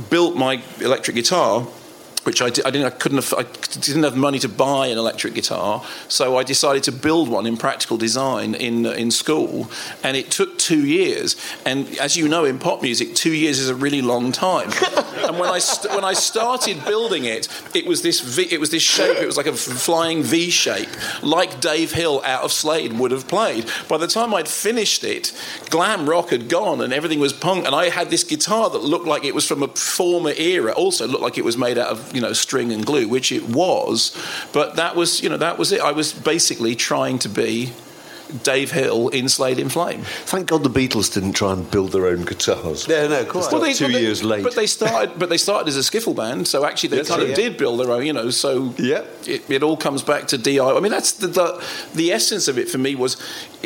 built 0.09 0.35
my 0.35 0.61
electric 0.79 1.15
guitar, 1.15 1.67
which 2.25 2.41
I, 2.41 2.49
did, 2.49 2.65
I 2.65 2.71
didn't, 2.71 2.87
I 2.87 2.89
couldn't, 2.89 3.19
aff- 3.19 3.33
I 3.33 3.43
didn't 3.79 4.03
have 4.03 4.17
money 4.17 4.39
to 4.39 4.49
buy 4.49 4.87
an 4.87 4.97
electric 4.97 5.35
guitar, 5.35 5.83
so 6.07 6.37
I 6.37 6.43
decided 6.43 6.83
to 6.83 6.91
build 6.91 7.29
one 7.29 7.45
in 7.45 7.55
practical 7.55 7.97
design 7.97 8.55
in 8.55 8.85
in 8.85 9.11
school, 9.11 9.69
and 10.03 10.17
it 10.17 10.31
took 10.31 10.57
two 10.57 10.85
years. 10.85 11.35
And 11.65 11.87
as 11.99 12.17
you 12.17 12.27
know, 12.27 12.43
in 12.43 12.57
pop 12.57 12.81
music, 12.81 13.13
two 13.13 13.31
years 13.33 13.59
is 13.59 13.69
a 13.69 13.75
really 13.75 14.01
long 14.01 14.31
time. 14.31 14.71
and 15.23 15.37
when 15.39 15.49
I 15.49 15.59
st- 15.59 15.93
when 15.93 16.03
I 16.03 16.13
started 16.13 16.83
building 16.85 17.25
it, 17.25 17.47
it 17.75 17.85
was 17.85 18.01
this 18.01 18.19
v- 18.21 18.51
it 18.51 18.59
was 18.59 18.71
this 18.71 18.83
shape. 18.83 19.17
It 19.17 19.27
was 19.27 19.37
like 19.37 19.45
a 19.45 19.53
flying 19.53 20.23
V 20.23 20.49
shape, 20.49 20.89
like 21.21 21.61
Dave 21.61 21.91
Hill 21.91 22.21
out 22.25 22.43
of 22.43 22.51
Slade 22.51 22.93
would 22.93 23.11
have 23.11 23.27
played. 23.27 23.69
By 23.87 23.97
the 23.97 24.07
time 24.07 24.33
I'd 24.33 24.47
finished 24.47 25.03
it, 25.03 25.31
glam 25.69 26.09
rock 26.09 26.29
had 26.29 26.49
gone 26.49 26.81
and 26.81 26.91
everything 26.91 27.19
was 27.19 27.33
punk, 27.33 27.67
and 27.67 27.75
I 27.75 27.89
had 27.89 28.09
this 28.09 28.23
guitar 28.23 28.69
that 28.71 28.81
looked 28.81 29.05
like 29.05 29.23
it 29.23 29.35
was 29.35 29.47
from 29.47 29.61
a 29.61 29.67
former 29.67 30.31
era. 30.31 30.71
Also 30.71 31.07
looked 31.07 31.23
like 31.23 31.37
it 31.37 31.45
was 31.45 31.57
made 31.57 31.77
out 31.77 31.89
of 31.89 32.14
you 32.15 32.21
know 32.21 32.33
string 32.33 32.71
and 32.71 32.85
glue, 32.85 33.07
which 33.07 33.31
it 33.31 33.43
was. 33.49 34.15
But 34.53 34.75
that 34.77 34.95
was 34.95 35.21
you 35.21 35.29
know 35.29 35.37
that 35.37 35.57
was 35.57 35.71
it. 35.71 35.81
I 35.81 35.91
was 35.91 36.13
basically 36.13 36.75
trying 36.75 37.19
to 37.19 37.29
be 37.29 37.73
Dave 38.43 38.71
Hill 38.71 39.09
in 39.09 39.29
Slade 39.29 39.59
in 39.59 39.69
Flame. 39.69 40.01
Thank 40.25 40.47
God 40.47 40.63
the 40.63 40.69
Beatles 40.69 41.13
didn't 41.13 41.33
try 41.33 41.53
and 41.53 41.69
build 41.69 41.91
their 41.91 42.07
own 42.07 42.25
guitars. 42.25 42.87
No, 42.87 43.07
no, 43.07 43.23
quite. 43.23 43.51
Well, 43.51 43.71
two 43.73 43.87
they- 43.87 44.01
years 44.01 44.23
late. 44.23 44.43
But 44.43 44.55
they 44.55 44.65
started. 44.65 45.19
But 45.19 45.29
they 45.29 45.37
started 45.37 45.67
as 45.67 45.77
a 45.77 45.81
skiffle 45.81 46.15
band, 46.15 46.47
so 46.47 46.65
actually 46.65 46.89
they 46.89 46.97
That's 46.97 47.09
kind 47.09 47.21
of 47.21 47.27
right. 47.29 47.35
did 47.35 47.57
build 47.57 47.79
their 47.79 47.91
own. 47.91 48.05
You 48.05 48.13
know, 48.13 48.31
so 48.31 48.73
Yeah. 48.77 49.03
it, 49.27 49.47
it 49.49 49.61
all 49.61 49.77
comes 49.77 50.01
back 50.01 50.27
to 50.29 50.37
DIY. 50.39 50.75
I 50.75 50.79
mean, 50.79 50.91
that's 50.91 51.11
the, 51.13 51.27
the 51.27 51.63
the 51.93 52.11
essence 52.11 52.47
of 52.47 52.57
it 52.57 52.67
for 52.67 52.79
me 52.79 52.95
was 52.95 53.15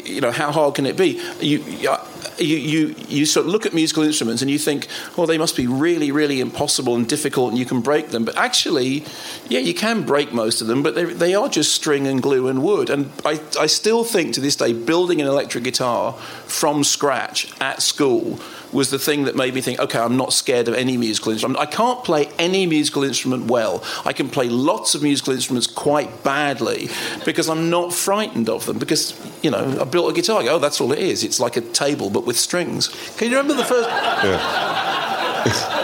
you 0.05 0.21
know, 0.21 0.31
how 0.31 0.51
hard 0.51 0.75
can 0.75 0.85
it 0.85 0.97
be? 0.97 1.21
You, 1.39 1.59
you, 1.59 1.97
you, 2.37 2.95
you 3.07 3.25
sort 3.25 3.45
of 3.45 3.51
look 3.51 3.65
at 3.65 3.73
musical 3.73 4.03
instruments 4.03 4.41
and 4.41 4.49
you 4.49 4.59
think, 4.59 4.87
well, 5.17 5.27
they 5.27 5.37
must 5.37 5.55
be 5.55 5.67
really, 5.67 6.11
really 6.11 6.39
impossible 6.39 6.95
and 6.95 7.07
difficult 7.07 7.49
and 7.49 7.59
you 7.59 7.65
can 7.65 7.81
break 7.81 8.09
them. 8.09 8.25
But 8.25 8.37
actually, 8.37 9.05
yeah, 9.47 9.59
you 9.59 9.73
can 9.73 10.03
break 10.03 10.33
most 10.33 10.61
of 10.61 10.67
them, 10.67 10.83
but 10.83 10.95
they, 10.95 11.05
they 11.05 11.35
are 11.35 11.49
just 11.49 11.73
string 11.73 12.07
and 12.07 12.21
glue 12.21 12.47
and 12.47 12.63
wood. 12.63 12.89
And 12.89 13.11
I, 13.25 13.41
I 13.59 13.67
still 13.67 14.03
think 14.03 14.33
to 14.35 14.41
this 14.41 14.55
day, 14.55 14.73
building 14.73 15.21
an 15.21 15.27
electric 15.27 15.63
guitar 15.63 16.13
from 16.45 16.83
scratch 16.83 17.51
at 17.61 17.81
school 17.81 18.39
was 18.71 18.89
the 18.89 18.99
thing 18.99 19.23
that 19.25 19.35
made 19.35 19.53
me 19.53 19.61
think, 19.61 19.79
okay, 19.79 19.99
I'm 19.99 20.17
not 20.17 20.33
scared 20.33 20.67
of 20.67 20.73
any 20.75 20.97
musical 20.97 21.31
instrument. 21.31 21.59
I 21.59 21.65
can't 21.65 22.03
play 22.03 22.29
any 22.37 22.65
musical 22.65 23.03
instrument 23.03 23.45
well. 23.45 23.83
I 24.05 24.13
can 24.13 24.29
play 24.29 24.49
lots 24.49 24.95
of 24.95 25.03
musical 25.03 25.33
instruments 25.33 25.67
quite 25.67 26.23
badly 26.23 26.89
because 27.25 27.49
I'm 27.49 27.69
not 27.69 27.93
frightened 27.93 28.49
of 28.49 28.65
them. 28.65 28.79
Because, 28.79 29.13
you 29.41 29.51
know, 29.51 29.79
I 29.81 29.83
built 29.85 30.11
a 30.11 30.13
guitar. 30.13 30.41
oh, 30.43 30.59
that's 30.59 30.79
all 30.81 30.91
it 30.91 30.99
is. 30.99 31.23
It's 31.23 31.39
like 31.39 31.57
a 31.57 31.61
table, 31.61 32.09
but 32.09 32.25
with 32.25 32.37
strings. 32.37 32.87
Can 33.17 33.31
you 33.31 33.37
remember 33.37 33.55
the 33.55 33.65
first. 33.65 33.89
Yeah. 33.89 35.75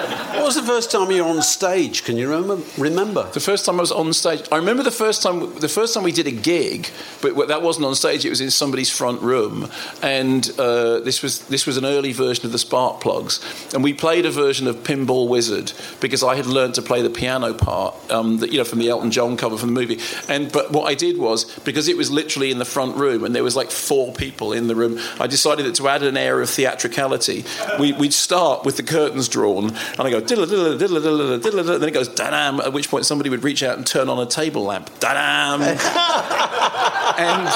Was 0.45 0.53
the 0.53 0.61
first 0.61 0.91
time 0.91 1.09
you 1.09 1.23
were 1.23 1.29
on 1.31 1.41
stage? 1.41 2.03
Can 2.03 2.17
you 2.17 2.29
remember? 2.29 2.63
Remember 2.77 3.27
the 3.31 3.39
first 3.39 3.65
time 3.65 3.77
I 3.77 3.81
was 3.81 3.91
on 3.91 4.13
stage. 4.13 4.47
I 4.51 4.57
remember 4.57 4.83
the 4.83 4.91
first 4.91 5.23
time. 5.23 5.57
The 5.57 5.67
first 5.67 5.95
time 5.95 6.03
we 6.03 6.11
did 6.11 6.27
a 6.27 6.31
gig, 6.31 6.87
but 7.23 7.47
that 7.47 7.63
wasn't 7.63 7.87
on 7.87 7.95
stage. 7.95 8.25
It 8.25 8.29
was 8.29 8.41
in 8.41 8.51
somebody's 8.51 8.91
front 8.91 9.23
room, 9.23 9.71
and 10.03 10.47
uh, 10.59 10.99
this 10.99 11.23
was 11.23 11.47
this 11.47 11.65
was 11.65 11.77
an 11.77 11.85
early 11.85 12.13
version 12.13 12.45
of 12.45 12.51
the 12.51 12.59
Spark 12.59 13.01
Plugs, 13.01 13.43
and 13.73 13.83
we 13.83 13.91
played 13.91 14.27
a 14.27 14.29
version 14.29 14.67
of 14.67 14.75
Pinball 14.83 15.27
Wizard 15.27 15.73
because 15.99 16.21
I 16.21 16.35
had 16.35 16.45
learned 16.45 16.75
to 16.75 16.83
play 16.83 17.01
the 17.01 17.09
piano 17.09 17.51
part, 17.55 17.95
um, 18.11 18.37
that, 18.37 18.51
you 18.51 18.59
know, 18.59 18.65
from 18.65 18.77
the 18.77 18.89
Elton 18.89 19.09
John 19.09 19.37
cover 19.37 19.57
from 19.57 19.73
the 19.73 19.79
movie. 19.81 19.99
And 20.29 20.51
but 20.51 20.71
what 20.71 20.85
I 20.87 20.93
did 20.93 21.17
was 21.17 21.45
because 21.61 21.87
it 21.87 21.97
was 21.97 22.11
literally 22.11 22.51
in 22.51 22.59
the 22.59 22.65
front 22.65 22.97
room, 22.97 23.23
and 23.23 23.33
there 23.33 23.43
was 23.43 23.55
like 23.55 23.71
four 23.71 24.13
people 24.13 24.53
in 24.53 24.67
the 24.67 24.75
room. 24.75 24.99
I 25.19 25.25
decided 25.25 25.65
that 25.65 25.73
to 25.75 25.87
add 25.87 26.03
an 26.03 26.17
air 26.17 26.39
of 26.39 26.51
theatricality, 26.51 27.45
we, 27.79 27.93
would 27.93 28.13
start 28.13 28.63
with 28.63 28.77
the 28.77 28.83
curtains 28.83 29.27
drawn, 29.27 29.71
and 29.97 30.01
I 30.01 30.11
go 30.11 30.19
then 30.35 31.83
it 31.83 31.93
goes 31.93 32.07
da-dam, 32.09 32.59
at 32.59 32.73
which 32.73 32.89
point 32.89 33.05
somebody 33.05 33.29
would 33.29 33.43
reach 33.43 33.63
out 33.63 33.77
and 33.77 33.85
turn 33.85 34.09
on 34.09 34.19
a 34.19 34.25
table 34.25 34.63
lamp. 34.63 34.89
Da-dam! 34.99 35.61
And, 37.17 37.47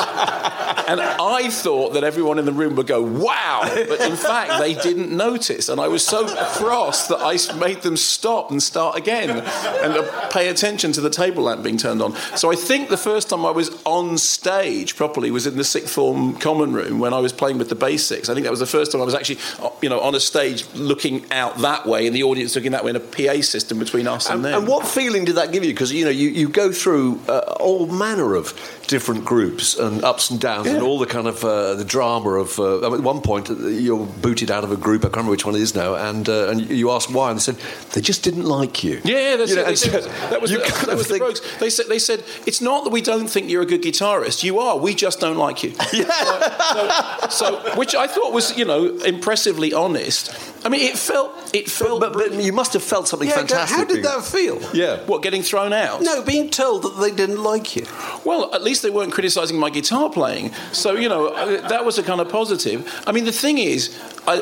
and 0.89 1.01
I 1.01 1.50
thought 1.50 1.94
that 1.94 2.04
everyone 2.04 2.39
in 2.39 2.46
the 2.46 2.51
room 2.51 2.75
would 2.75 2.88
go, 2.88 3.01
wow! 3.01 3.62
But 3.63 4.01
in 4.01 4.16
fact, 4.16 4.60
they 4.60 4.74
didn't 4.74 5.16
notice. 5.16 5.70
And 5.70 5.80
I 5.80 5.88
was 5.88 6.06
so 6.06 6.28
cross 6.58 7.08
that 7.08 7.20
I 7.22 7.38
made 7.58 7.82
them 7.82 7.98
stop 7.98 8.51
and 8.51 8.62
start 8.62 8.98
again 8.98 9.30
and 9.30 10.10
pay 10.32 10.50
attention 10.50 10.92
to 10.94 11.01
the 11.01 11.10
table 11.10 11.44
lamp 11.44 11.63
being 11.63 11.78
turned 11.78 12.01
on. 12.01 12.16
So 12.36 12.51
I 12.51 12.56
think 12.56 12.89
the 12.89 12.98
first 12.98 13.30
time 13.30 13.46
I 13.46 13.51
was 13.51 13.70
on 13.86 14.18
stage 14.18 14.96
properly 14.96 15.32
was 15.32 15.48
in 15.48 15.58
the 15.58 15.63
sixth 15.63 15.94
form 15.94 16.38
common 16.38 16.74
room 16.74 17.00
when 17.00 17.13
I 17.13 17.20
was 17.20 17.34
playing 17.34 17.58
with 17.58 17.70
the 17.70 17.75
basics. 17.75 18.30
I 18.30 18.34
think 18.34 18.46
that 18.46 18.51
was 18.51 18.60
the 18.60 18.66
first 18.66 18.92
time 18.92 19.01
I 19.01 19.06
was 19.06 19.16
actually, 19.16 19.39
you 19.82 19.89
know, 19.89 20.00
on 20.00 20.16
a 20.16 20.20
stage 20.20 20.66
looking 20.74 21.25
out 21.32 21.58
that 21.60 21.86
way 21.86 22.08
and 22.08 22.16
the 22.16 22.24
audience 22.24 22.56
looking 22.56 22.72
that 22.72 22.84
way 22.84 22.92
in 22.92 22.96
a 22.96 23.00
PA 23.00 23.42
system 23.42 23.80
between 23.80 24.08
us 24.08 24.28
and, 24.28 24.36
and 24.36 24.46
them. 24.46 24.60
And 24.60 24.68
what 24.68 24.88
feeling 24.88 25.25
did 25.25 25.36
that 25.36 25.51
give 25.51 25.63
you? 25.63 25.74
Because 25.74 25.92
you 25.92 26.06
know 26.06 26.12
you, 26.12 26.30
you 26.30 26.50
go 26.50 26.72
through 26.72 27.20
uh, 27.28 27.58
all 27.60 27.88
manner 27.88 28.36
of 28.36 28.54
different 28.88 29.25
groups 29.25 29.49
and 29.79 30.03
ups 30.03 30.29
and 30.29 30.39
downs 30.39 30.68
yeah. 30.68 30.74
and 30.74 30.84
all 30.84 31.00
the 31.00 31.06
kind 31.06 31.27
of 31.27 31.44
uh, 31.44 31.75
the 31.75 31.86
drama 31.86 32.32
of. 32.32 32.60
Uh, 32.60 32.94
at 32.94 33.01
one 33.01 33.22
point, 33.22 33.50
uh, 33.50 33.56
you're 33.68 34.06
booted 34.06 34.51
out 34.51 34.63
of 34.63 34.72
a 34.72 34.77
group. 34.77 35.01
I 35.01 35.08
can't 35.08 35.18
remember 35.18 35.32
which 35.32 35.46
one 35.46 35.56
it 35.56 35.62
is 35.62 35.75
now, 35.75 35.96
and 35.96 36.27
uh, 36.27 36.50
and 36.50 36.70
you 36.70 36.91
ask 36.91 37.13
why, 37.13 37.29
and 37.29 37.39
they 37.39 37.44
said 37.44 37.56
they 37.94 38.01
just 38.01 38.24
didn't 38.24 38.46
like 38.46 38.84
you. 38.84 39.01
Yeah, 39.03 39.36
that's 39.36 39.51
you 39.51 39.58
know, 39.58 39.63
it. 39.63 39.79
that 40.29 40.41
was, 40.41 40.51
the, 40.51 40.58
that 40.88 40.98
was 40.98 41.08
think... 41.08 41.24
the 41.24 41.58
They 41.60 41.70
said 41.70 41.88
they 41.88 42.00
said 42.00 42.24
it's 42.46 42.62
not 42.62 42.84
that 42.84 42.91
we 42.91 43.01
don't 43.01 43.27
think 43.27 43.50
you're 43.50 43.63
a 43.63 43.65
good 43.65 43.82
guitarist. 43.84 44.44
You 44.44 44.60
are. 44.60 44.77
We 44.77 44.94
just 44.96 45.20
don't 45.20 45.38
like 45.38 45.63
you. 45.63 45.74
Yeah. 45.91 47.27
so, 47.29 47.60
so, 47.62 47.75
which 47.75 47.96
I 47.96 48.08
thought 48.08 48.32
was 48.32 48.58
you 48.58 48.63
know 48.63 48.98
impressively 49.06 49.74
honest. 49.74 50.32
I 50.63 50.70
mean, 50.70 50.82
it 50.82 50.98
felt 50.98 51.32
it 51.54 51.70
felt. 51.70 52.00
But, 52.00 52.13
but, 52.13 52.32
but 52.32 52.44
you 52.44 52.54
must 52.54 52.74
have 52.74 52.84
felt 52.84 53.08
something 53.08 53.28
yeah, 53.30 53.36
fantastic. 53.36 53.78
How 53.78 53.86
did 53.86 54.04
that 54.04 54.24
feel? 54.24 54.60
Yeah. 54.74 55.04
What 55.06 55.22
getting 55.22 55.42
thrown 55.42 55.74
out? 55.74 56.01
No, 56.01 56.22
being 56.24 56.50
told 56.50 56.84
that 56.84 57.00
they 57.00 57.12
didn't 57.12 57.44
like 57.44 57.75
you. 57.75 57.86
Well, 58.25 58.54
at 58.54 58.63
least 58.63 58.84
they 58.84 58.89
weren't 58.89 59.12
criticising 59.13 59.58
my 59.58 59.70
guitar 59.70 60.10
playing. 60.10 60.54
So 60.72 60.94
you 60.94 61.10
know 61.10 61.28
uh, 61.28 61.68
that 61.70 61.86
was 61.86 61.98
a 61.98 62.04
kind 62.04 62.22
of 62.22 62.30
positive. 62.30 63.01
I 63.08 63.12
mean, 63.12 63.25
the 63.25 63.32
thing 63.32 63.58
is, 63.58 63.98
I, 64.28 64.42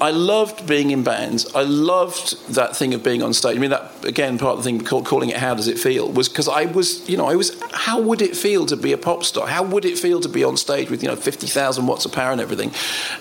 I, 0.00 0.08
I 0.08 0.10
loved 0.10 0.66
being 0.66 0.90
in 0.90 1.04
bands. 1.04 1.54
I 1.54 1.62
loved 1.62 2.54
that 2.54 2.76
thing 2.76 2.94
of 2.94 3.02
being 3.02 3.22
on 3.22 3.32
stage. 3.32 3.56
I 3.56 3.60
mean, 3.60 3.70
that 3.70 4.04
again, 4.04 4.38
part 4.38 4.58
of 4.58 4.64
the 4.64 4.64
thing 4.64 4.80
called, 4.84 5.06
calling 5.06 5.28
it 5.28 5.36
"How 5.36 5.54
does 5.54 5.68
it 5.68 5.78
feel?" 5.78 6.10
was 6.10 6.28
because 6.28 6.48
I 6.48 6.64
was, 6.64 7.08
you 7.08 7.16
know, 7.16 7.26
I 7.26 7.36
was. 7.36 7.60
How 7.72 8.00
would 8.00 8.22
it 8.22 8.36
feel 8.36 8.66
to 8.66 8.76
be 8.76 8.92
a 8.92 8.98
pop 8.98 9.24
star? 9.24 9.46
How 9.46 9.62
would 9.62 9.84
it 9.84 9.98
feel 9.98 10.20
to 10.20 10.28
be 10.28 10.42
on 10.42 10.56
stage 10.56 10.90
with 10.90 11.02
you 11.02 11.08
know 11.08 11.16
fifty 11.16 11.46
thousand 11.46 11.86
watts 11.86 12.04
of 12.04 12.12
power 12.12 12.32
and 12.32 12.40
everything? 12.40 12.72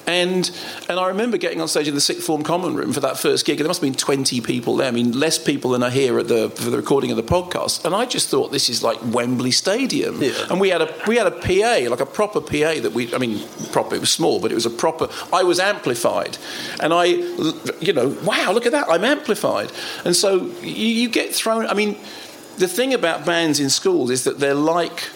And 0.07 0.49
and 0.87 0.99
I 0.99 1.07
remember 1.09 1.37
getting 1.37 1.61
on 1.61 1.67
stage 1.67 1.87
in 1.87 1.95
the 1.95 2.01
sixth 2.01 2.25
form 2.25 2.43
common 2.43 2.75
room 2.75 2.93
for 2.93 3.01
that 3.01 3.17
first 3.17 3.45
gig. 3.45 3.59
And 3.59 3.65
there 3.65 3.69
must 3.69 3.81
have 3.81 3.91
been 3.91 3.97
twenty 3.97 4.41
people 4.41 4.77
there. 4.77 4.87
I 4.87 4.91
mean, 4.91 5.11
less 5.11 5.37
people 5.37 5.71
than 5.71 5.83
are 5.83 5.89
here 5.89 6.17
at 6.19 6.27
the 6.27 6.49
for 6.49 6.69
the 6.69 6.77
recording 6.77 7.11
of 7.11 7.17
the 7.17 7.23
podcast. 7.23 7.85
And 7.85 7.93
I 7.93 8.05
just 8.05 8.29
thought 8.29 8.51
this 8.51 8.69
is 8.69 8.81
like 8.83 8.97
Wembley 9.13 9.51
Stadium. 9.51 10.21
Yeah. 10.21 10.31
And 10.49 10.59
we 10.59 10.69
had 10.69 10.81
a 10.81 10.93
we 11.07 11.17
had 11.17 11.27
a 11.27 11.31
PA, 11.31 11.89
like 11.89 11.99
a 11.99 12.05
proper 12.05 12.41
PA 12.41 12.81
that 12.81 12.93
we. 12.93 13.13
I 13.13 13.17
mean, 13.17 13.45
proper. 13.71 13.95
It 13.95 14.01
was 14.01 14.11
small, 14.11 14.39
but 14.39 14.51
it 14.51 14.55
was 14.55 14.65
a 14.65 14.69
proper. 14.69 15.09
I 15.33 15.43
was 15.43 15.59
amplified 15.59 15.88
amplified. 15.89 16.37
And 16.79 16.93
I, 16.93 17.05
you 17.79 17.93
know, 17.93 18.09
wow, 18.23 18.51
look 18.51 18.65
at 18.65 18.71
that, 18.71 18.87
I'm 18.89 19.03
amplified. 19.03 19.71
And 20.05 20.15
so 20.15 20.45
you, 20.61 20.87
you 20.87 21.09
get 21.09 21.33
thrown, 21.33 21.65
I 21.67 21.73
mean, 21.73 21.97
the 22.57 22.67
thing 22.67 22.93
about 22.93 23.25
bands 23.25 23.59
in 23.59 23.69
schools 23.69 24.11
is 24.11 24.23
that 24.25 24.39
they're 24.39 24.53
like 24.53 25.09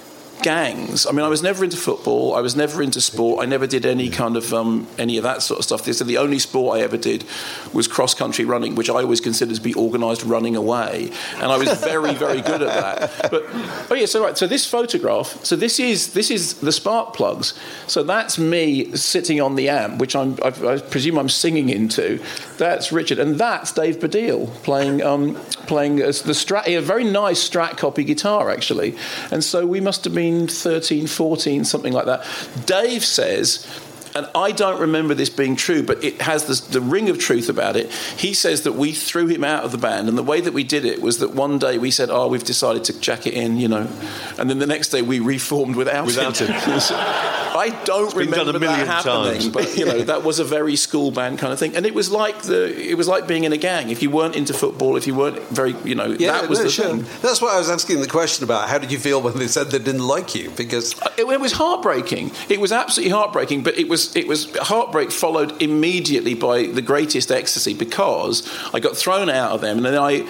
gangs. 0.44 1.08
I 1.08 1.12
mean, 1.12 1.26
I 1.26 1.30
was 1.30 1.42
never 1.42 1.64
into 1.64 1.78
football. 1.78 2.36
I 2.36 2.42
was 2.42 2.56
never 2.56 2.84
into 2.84 3.02
sport. 3.02 3.42
I 3.42 3.46
never 3.46 3.66
did 3.66 3.86
any 3.86 4.10
kind 4.10 4.38
of 4.38 4.54
um, 4.54 4.88
any 4.98 5.18
of 5.18 5.24
that 5.24 5.42
sort 5.42 5.60
of 5.60 5.66
stuff. 5.66 5.92
So 5.92 6.04
the 6.04 6.18
only 6.18 6.40
sport 6.40 6.78
I 6.78 6.82
ever 6.84 6.98
did 6.98 7.26
was 7.74 7.88
cross 7.88 8.14
country 8.14 8.46
running, 8.46 8.76
which 8.76 8.90
I 8.90 8.96
always 8.96 9.22
considered 9.22 9.56
to 9.56 9.62
be 9.62 9.74
organised 9.76 10.24
running 10.24 10.56
away, 10.56 11.12
and 11.36 11.46
I 11.46 11.58
was 11.58 11.70
very 11.82 12.14
very 12.14 12.42
good 12.42 12.62
at 12.62 12.68
that. 12.68 13.32
But 13.32 13.44
oh 13.90 13.96
yeah, 13.96 14.06
so 14.06 14.24
right. 14.24 14.38
So 14.38 14.46
this 14.48 14.66
photograph. 14.70 15.44
So 15.44 15.56
this 15.56 15.80
is 15.80 16.14
this 16.14 16.30
is 16.30 16.56
the 16.56 16.72
spark 16.72 17.16
plugs. 17.16 17.54
So 17.88 18.04
that's 18.04 18.38
me 18.38 18.96
sitting 18.96 19.42
on 19.42 19.56
the 19.56 19.70
amp, 19.70 20.00
which 20.00 20.16
I'm 20.16 20.38
I, 20.44 20.48
I 20.48 20.78
presume 20.80 21.18
I'm 21.18 21.30
singing 21.30 21.70
into. 21.70 22.22
That's 22.58 22.92
Richard, 22.92 23.20
and 23.20 23.38
that's 23.38 23.72
Dave 23.72 23.98
Baddiel 24.00 24.54
playing 24.64 25.02
um, 25.02 25.36
playing 25.68 25.98
the 25.98 26.34
Strat, 26.34 26.68
a 26.68 26.82
very 26.82 27.04
nice 27.04 27.48
Strat 27.48 27.78
copy 27.78 28.04
guitar 28.04 28.50
actually. 28.50 28.96
And 29.32 29.44
so 29.44 29.66
we 29.66 29.80
must 29.80 30.04
have 30.04 30.14
been 30.14 30.33
13, 30.48 31.08
14, 31.08 31.66
something 31.66 31.94
like 31.94 32.06
that. 32.06 32.26
Dave 32.66 33.04
says 33.04 33.66
and 34.16 34.30
I 34.36 34.52
don't 34.52 34.80
remember 34.80 35.14
this 35.14 35.30
being 35.30 35.56
true, 35.56 35.84
but 35.84 36.04
it 36.04 36.22
has 36.22 36.46
this, 36.46 36.62
the 36.62 36.82
ring 36.82 37.10
of 37.10 37.20
truth 37.20 37.50
about 37.50 37.76
it. 37.76 37.92
He 37.92 38.34
says 38.34 38.64
that 38.64 38.74
we 38.74 38.92
threw 38.92 39.28
him 39.28 39.44
out 39.44 39.64
of 39.64 39.72
the 39.72 39.78
band, 39.78 40.10
and 40.10 40.18
the 40.18 40.24
way 40.24 40.42
that 40.42 40.54
we 40.54 40.64
did 40.64 40.86
it 40.86 41.02
was 41.02 41.20
that 41.20 41.34
one 41.34 41.60
day 41.60 41.78
we 41.78 41.92
said, 41.92 42.10
"Oh, 42.10 42.28
we've 42.28 42.44
decided 42.44 42.84
to 42.86 43.00
jack 43.00 43.26
it 43.28 43.34
in," 43.34 43.58
you 43.58 43.68
know, 43.68 43.88
and 44.38 44.50
then 44.50 44.60
the 44.60 44.68
next 44.68 44.90
day 44.90 45.02
we 45.02 45.20
reformed 45.20 45.76
without, 45.76 46.06
without 46.06 46.40
him. 46.40 46.50
I 47.56 47.70
don't 47.86 48.08
it's 48.08 48.16
remember 48.16 48.58
that 48.58 48.88
happening, 48.88 49.34
times. 49.34 49.50
but 49.50 49.78
you 49.78 49.86
know 49.86 50.02
that 50.04 50.24
was 50.24 50.40
a 50.40 50.44
very 50.44 50.76
school 50.76 51.12
band 51.12 51.40
kind 51.40 51.54
of 51.54 51.60
thing, 51.60 51.76
and 51.76 51.86
it 51.86 51.94
was 51.94 52.12
like 52.12 52.42
the 52.44 52.90
it 52.90 52.96
was 52.98 53.08
like 53.08 53.28
being 53.28 53.44
in 53.44 53.54
a 53.54 53.58
gang. 53.58 53.90
If 53.90 54.02
you 54.02 54.10
weren't 54.10 54.36
into 54.36 54.54
football, 54.54 54.98
if 54.98 55.08
you 55.08 55.16
weren't 55.16 55.42
very, 55.50 55.76
you 55.84 55.96
know, 55.96 56.16
yeah, 56.20 56.34
that 56.34 56.50
was 56.50 56.60
no, 56.60 56.66
the 56.66 56.72
sure. 56.72 56.86
thing. 56.86 57.06
That's 57.22 57.42
why 57.42 57.54
I 57.54 57.60
was 57.60 57.70
asking 57.70 58.02
the 58.02 58.08
question 58.08 58.44
about 58.44 58.70
how 58.70 58.78
did 58.78 58.92
you 58.92 59.00
feel 59.00 59.22
when 59.22 59.38
they 59.38 59.48
said 59.48 59.68
they 59.68 59.80
didn't 59.80 60.06
like 60.06 60.36
you 60.36 60.52
because 60.52 60.94
it, 61.18 61.28
it 61.28 61.40
was 61.40 61.54
heartbreaking. 61.54 62.32
It 62.50 62.60
was 62.60 62.72
absolutely 62.72 63.12
heartbreaking, 63.12 63.64
but 63.64 63.78
it 63.78 63.88
was 63.88 64.03
it 64.16 64.28
was 64.28 64.56
heartbreak 64.58 65.12
followed 65.12 65.62
immediately 65.62 66.34
by 66.34 66.68
the 66.68 66.82
greatest 66.82 67.32
ecstasy 67.32 67.74
because 67.74 68.48
I 68.74 68.80
got 68.80 68.98
thrown 68.98 69.30
out 69.30 69.52
of 69.52 69.62
them, 69.62 69.78
and 69.78 69.86
then 69.86 70.02
I 70.02 70.28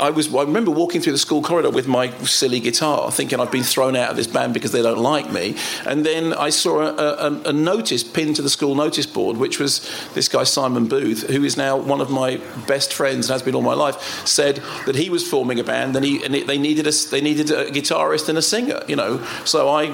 I 0.00 0.10
was. 0.10 0.32
I 0.34 0.42
remember 0.42 0.70
walking 0.70 1.00
through 1.00 1.12
the 1.12 1.18
school 1.18 1.42
corridor 1.42 1.70
with 1.70 1.86
my 1.86 2.10
silly 2.24 2.60
guitar, 2.60 3.10
thinking 3.10 3.40
I'd 3.40 3.50
been 3.50 3.62
thrown 3.62 3.96
out 3.96 4.10
of 4.10 4.16
this 4.16 4.26
band 4.26 4.54
because 4.54 4.72
they 4.72 4.82
don't 4.82 4.98
like 4.98 5.30
me. 5.30 5.56
And 5.86 6.04
then 6.04 6.32
I 6.32 6.50
saw 6.50 6.80
a, 6.80 6.94
a, 6.94 7.42
a, 7.46 7.52
notice 7.52 8.02
pinned 8.04 8.36
to 8.36 8.42
the 8.42 8.50
school 8.50 8.74
notice 8.74 9.06
board, 9.06 9.36
which 9.36 9.58
was 9.58 9.88
this 10.14 10.28
guy 10.28 10.44
Simon 10.44 10.86
Booth, 10.86 11.28
who 11.28 11.44
is 11.44 11.56
now 11.56 11.76
one 11.76 12.00
of 12.00 12.10
my 12.10 12.40
best 12.66 12.92
friends 12.92 13.28
and 13.28 13.34
has 13.34 13.42
been 13.42 13.54
all 13.54 13.62
my 13.62 13.74
life. 13.74 14.26
Said 14.26 14.56
that 14.86 14.96
he 14.96 15.10
was 15.10 15.26
forming 15.26 15.58
a 15.58 15.64
band, 15.64 15.96
and, 15.96 16.04
he, 16.04 16.24
and 16.24 16.34
they 16.34 16.58
needed 16.58 16.86
a 16.86 16.92
they 17.10 17.20
needed 17.20 17.50
a 17.50 17.70
guitarist 17.70 18.28
and 18.28 18.38
a 18.38 18.42
singer. 18.42 18.82
You 18.88 18.96
know, 18.96 19.24
so 19.44 19.68
I 19.68 19.86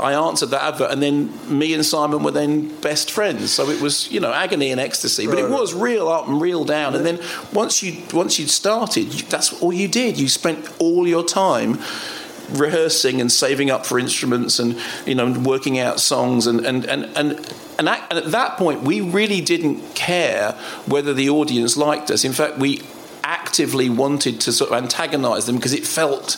I 0.00 0.12
answered 0.12 0.50
that 0.50 0.62
advert, 0.62 0.90
and 0.90 1.02
then 1.02 1.32
me 1.58 1.74
and 1.74 1.84
Simon 1.84 2.22
were 2.22 2.30
then 2.30 2.74
best 2.80 3.10
friends. 3.10 3.52
So 3.52 3.70
it 3.70 3.80
was 3.80 4.10
you 4.10 4.20
know 4.20 4.32
agony 4.32 4.70
and 4.70 4.80
ecstasy, 4.80 5.26
but 5.26 5.38
it 5.38 5.50
was 5.50 5.74
real 5.74 6.08
up 6.08 6.28
and 6.28 6.40
real 6.40 6.64
down. 6.64 6.94
And 6.94 7.04
then 7.04 7.20
once 7.52 7.82
you 7.82 8.02
once 8.12 8.38
you'd 8.38 8.50
started 8.50 9.23
that's 9.30 9.60
all 9.62 9.72
you 9.72 9.88
did. 9.88 10.18
You 10.18 10.28
spent 10.28 10.68
all 10.78 11.06
your 11.06 11.24
time 11.24 11.78
rehearsing 12.50 13.20
and 13.20 13.32
saving 13.32 13.70
up 13.70 13.86
for 13.86 13.98
instruments 13.98 14.58
and 14.58 14.78
you 15.06 15.14
know 15.14 15.32
working 15.32 15.78
out 15.78 15.98
songs 15.98 16.46
and 16.46 16.64
and 16.64 16.84
and 16.84 17.04
and 17.16 17.32
and 17.78 17.88
at, 17.88 18.06
and 18.10 18.18
at 18.18 18.30
that 18.32 18.58
point 18.58 18.82
we 18.82 19.00
really 19.00 19.40
didn't 19.40 19.94
care 19.94 20.52
whether 20.86 21.14
the 21.14 21.30
audience 21.30 21.74
liked 21.76 22.10
us 22.10 22.22
in 22.22 22.32
fact 22.32 22.58
we 22.58 22.82
actively 23.54 23.88
wanted 23.88 24.40
to 24.40 24.50
sort 24.52 24.72
of 24.72 24.82
antagonize 24.82 25.46
them 25.46 25.54
because 25.54 25.72
it 25.72 25.86
felt 25.86 26.36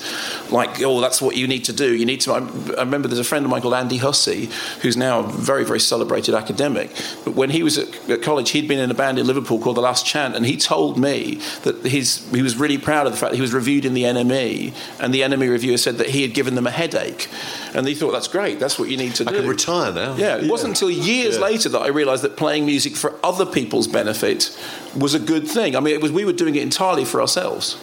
like, 0.50 0.82
oh, 0.82 1.00
that's 1.00 1.22
what 1.22 1.34
you 1.34 1.48
need 1.48 1.64
to 1.64 1.72
do. 1.72 1.94
You 1.96 2.04
need 2.04 2.20
to. 2.22 2.32
I, 2.34 2.38
I 2.76 2.80
remember 2.80 3.08
there's 3.08 3.18
a 3.18 3.24
friend 3.24 3.42
of 3.42 3.50
mine 3.50 3.62
called 3.62 3.72
Andy 3.72 3.96
Hussey, 3.96 4.50
who's 4.82 4.98
now 4.98 5.20
a 5.20 5.22
very, 5.22 5.64
very 5.64 5.80
celebrated 5.80 6.34
academic. 6.34 6.90
But 7.24 7.34
when 7.34 7.48
he 7.48 7.62
was 7.62 7.78
at, 7.78 8.10
at 8.10 8.20
college, 8.20 8.50
he'd 8.50 8.68
been 8.68 8.78
in 8.78 8.90
a 8.90 8.94
band 8.94 9.18
in 9.18 9.26
Liverpool 9.26 9.58
called 9.58 9.78
The 9.78 9.80
Last 9.80 10.04
Chant, 10.04 10.36
and 10.36 10.44
he 10.44 10.58
told 10.58 10.98
me 10.98 11.36
that 11.62 11.86
his, 11.86 12.28
he 12.34 12.42
was 12.42 12.56
really 12.58 12.76
proud 12.76 13.06
of 13.06 13.12
the 13.14 13.18
fact 13.18 13.30
that 13.30 13.36
he 13.36 13.40
was 13.42 13.54
reviewed 13.54 13.86
in 13.86 13.94
the 13.94 14.02
NME, 14.02 14.74
and 15.00 15.14
the 15.14 15.22
NME 15.22 15.48
reviewer 15.50 15.78
said 15.78 15.96
that 15.96 16.08
he 16.10 16.20
had 16.20 16.34
given 16.34 16.54
them 16.54 16.66
a 16.66 16.70
headache. 16.70 17.30
And 17.74 17.88
he 17.88 17.94
thought, 17.94 18.12
that's 18.12 18.28
great, 18.28 18.58
that's 18.60 18.78
what 18.78 18.90
you 18.90 18.98
need 18.98 19.14
to 19.14 19.24
I 19.26 19.32
do. 19.32 19.40
could 19.40 19.48
retire 19.48 19.90
now. 19.92 20.16
Yeah, 20.16 20.36
it 20.36 20.50
wasn't 20.50 20.74
until 20.74 20.90
years 20.90 21.36
Yeah. 21.36 21.44
later 21.44 21.68
that 21.70 21.80
I 21.80 21.88
realised 21.88 22.24
that 22.24 22.36
playing 22.36 22.66
music 22.66 22.94
for 22.94 23.14
other 23.24 23.46
people's 23.46 23.88
benefit 23.88 24.54
was 24.94 25.14
a 25.14 25.18
good 25.18 25.46
thing. 25.48 25.76
I 25.76 25.80
mean, 25.80 25.94
it 25.94 26.00
was 26.02 26.10
we 26.12 26.24
were 26.24 26.32
doing 26.32 26.56
it 26.56 26.62
entirely 26.62 27.04
for 27.06 27.20
ourselves. 27.20 27.76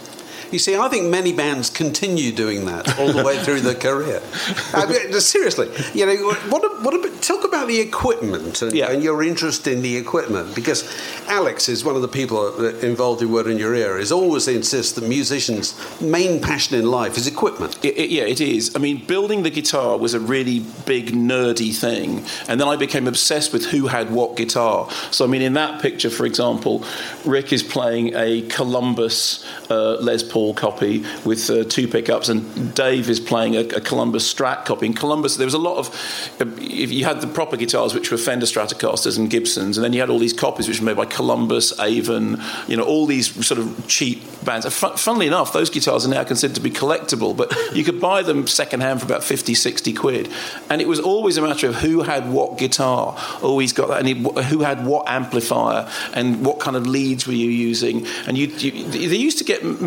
You 0.54 0.60
see, 0.60 0.76
I 0.78 0.88
think 0.88 1.08
many 1.08 1.34
bands 1.34 1.72
continue 1.72 2.32
doing 2.32 2.66
that 2.68 3.00
all 3.00 3.12
the 3.12 3.24
way 3.24 3.40
through 3.44 3.62
their 3.62 3.74
career. 3.74 4.22
I 4.76 4.86
mean, 4.86 5.20
seriously, 5.20 5.68
you 5.96 6.06
know, 6.06 6.16
what, 6.52 6.64
what 6.84 6.94
about, 6.94 7.22
talk 7.24 7.44
about 7.44 7.68
the 7.68 7.80
equipment 7.80 8.62
and, 8.62 8.72
Yeah. 8.72 8.92
and 8.92 9.02
your 9.02 9.24
interest 9.24 9.66
in 9.66 9.82
the 9.82 9.98
equipment 9.98 10.54
because 10.54 10.84
Alex 11.28 11.68
is 11.70 11.84
one 11.84 11.96
of 11.96 12.04
the 12.04 12.08
people 12.08 12.52
that- 12.58 12.84
involved 12.84 13.24
in 13.24 13.32
Word 13.32 13.48
in 13.48 13.58
Your 13.58 13.74
Ear. 13.74 13.98
Is 13.98 14.12
always 14.12 14.48
insists 14.48 14.92
that 14.92 15.06
musicians' 15.08 15.74
main 16.00 16.40
passion 16.40 16.78
in 16.78 16.86
life 16.86 17.18
is 17.18 17.26
equipment. 17.26 17.80
It, 17.84 17.98
it- 17.98 18.10
yeah, 18.12 18.24
it 18.26 18.40
is. 18.40 18.76
I 18.76 18.80
mean, 18.80 19.04
building 19.08 19.42
the 19.42 19.50
guitar 19.50 19.98
was 19.98 20.14
a 20.14 20.20
really 20.20 20.60
big 20.86 21.14
nerdy 21.14 21.74
thing, 21.76 22.24
and 22.48 22.62
then 22.62 22.68
I 22.68 22.76
became 22.76 23.08
obsessed 23.08 23.52
with 23.54 23.66
who 23.72 23.88
had 23.88 24.12
what 24.12 24.38
guitar. 24.38 24.88
So, 25.10 25.26
I 25.26 25.28
mean, 25.28 25.42
in 25.42 25.54
that 25.54 25.82
picture, 25.82 26.12
for 26.12 26.28
example, 26.28 26.86
Rick 27.26 27.52
is 27.52 27.64
playing 27.64 28.14
a 28.14 28.44
Columbus 28.50 29.44
uh, 29.72 29.96
Les 30.02 30.22
Paul 30.22 30.43
copy 30.52 31.04
with 31.24 31.48
uh, 31.50 31.64
two 31.64 31.88
pickups, 31.88 32.28
and 32.28 32.74
Dave 32.74 33.08
is 33.08 33.20
playing 33.20 33.56
a, 33.56 33.60
a 33.60 33.82
Columbus 33.82 34.32
Strat 34.34 34.66
copy. 34.66 34.88
In 34.88 34.94
Columbus, 34.96 35.38
there 35.38 35.46
was 35.46 35.54
a 35.54 35.60
lot 35.60 35.78
of. 35.78 35.88
uh, 36.42 36.46
If 36.60 36.92
you 36.92 37.06
had 37.06 37.22
the 37.22 37.28
proper 37.28 37.56
guitars, 37.56 37.94
which 37.94 38.10
were 38.12 38.18
Fender 38.18 38.48
Stratocasters 38.48 39.18
and 39.20 39.30
Gibsons, 39.30 39.78
and 39.78 39.84
then 39.84 39.94
you 39.94 40.00
had 40.00 40.10
all 40.10 40.18
these 40.20 40.34
copies 40.34 40.68
which 40.68 40.80
were 40.80 40.86
made 40.88 40.98
by 40.98 41.06
Columbus, 41.06 41.80
Avon, 41.80 42.42
you 42.68 42.76
know, 42.78 42.84
all 42.84 43.06
these 43.06 43.46
sort 43.46 43.60
of 43.60 43.88
cheap 43.88 44.24
bands. 44.44 44.66
Fun, 44.74 44.98
funnily 44.98 45.28
enough, 45.28 45.54
those 45.54 45.70
guitars 45.70 46.06
are 46.06 46.10
now 46.10 46.24
considered 46.24 46.56
to 46.56 46.62
be 46.62 46.72
collectible, 46.72 47.36
but 47.38 47.54
you 47.74 47.84
could 47.84 48.02
buy 48.02 48.24
them 48.24 48.48
secondhand 48.48 49.00
for 49.00 49.06
about 49.06 49.24
50, 49.24 49.54
60 49.54 49.94
quid. 49.94 50.30
And 50.70 50.82
it 50.82 50.88
was 50.88 51.00
always 51.00 51.38
a 51.38 51.42
matter 51.42 51.68
of 51.68 51.76
who 51.76 52.02
had 52.02 52.32
what 52.32 52.58
guitar. 52.58 53.16
He's 53.44 53.74
got 53.74 53.90
that. 53.90 54.00
And 54.00 54.08
he, 54.08 54.16
who 54.16 54.62
had 54.62 54.86
what 54.86 55.08
amplifier 55.08 55.88
and 56.14 56.44
what 56.46 56.60
kind 56.60 56.76
of 56.76 56.88
leads 56.88 57.28
were 57.28 57.34
you 57.34 57.50
using. 57.50 58.06
And 58.28 58.38
you, 58.38 58.48
you, 58.48 58.72
they 58.90 59.16
used 59.16 59.38
to 59.38 59.44
get 59.44 59.62
m- 59.64 59.78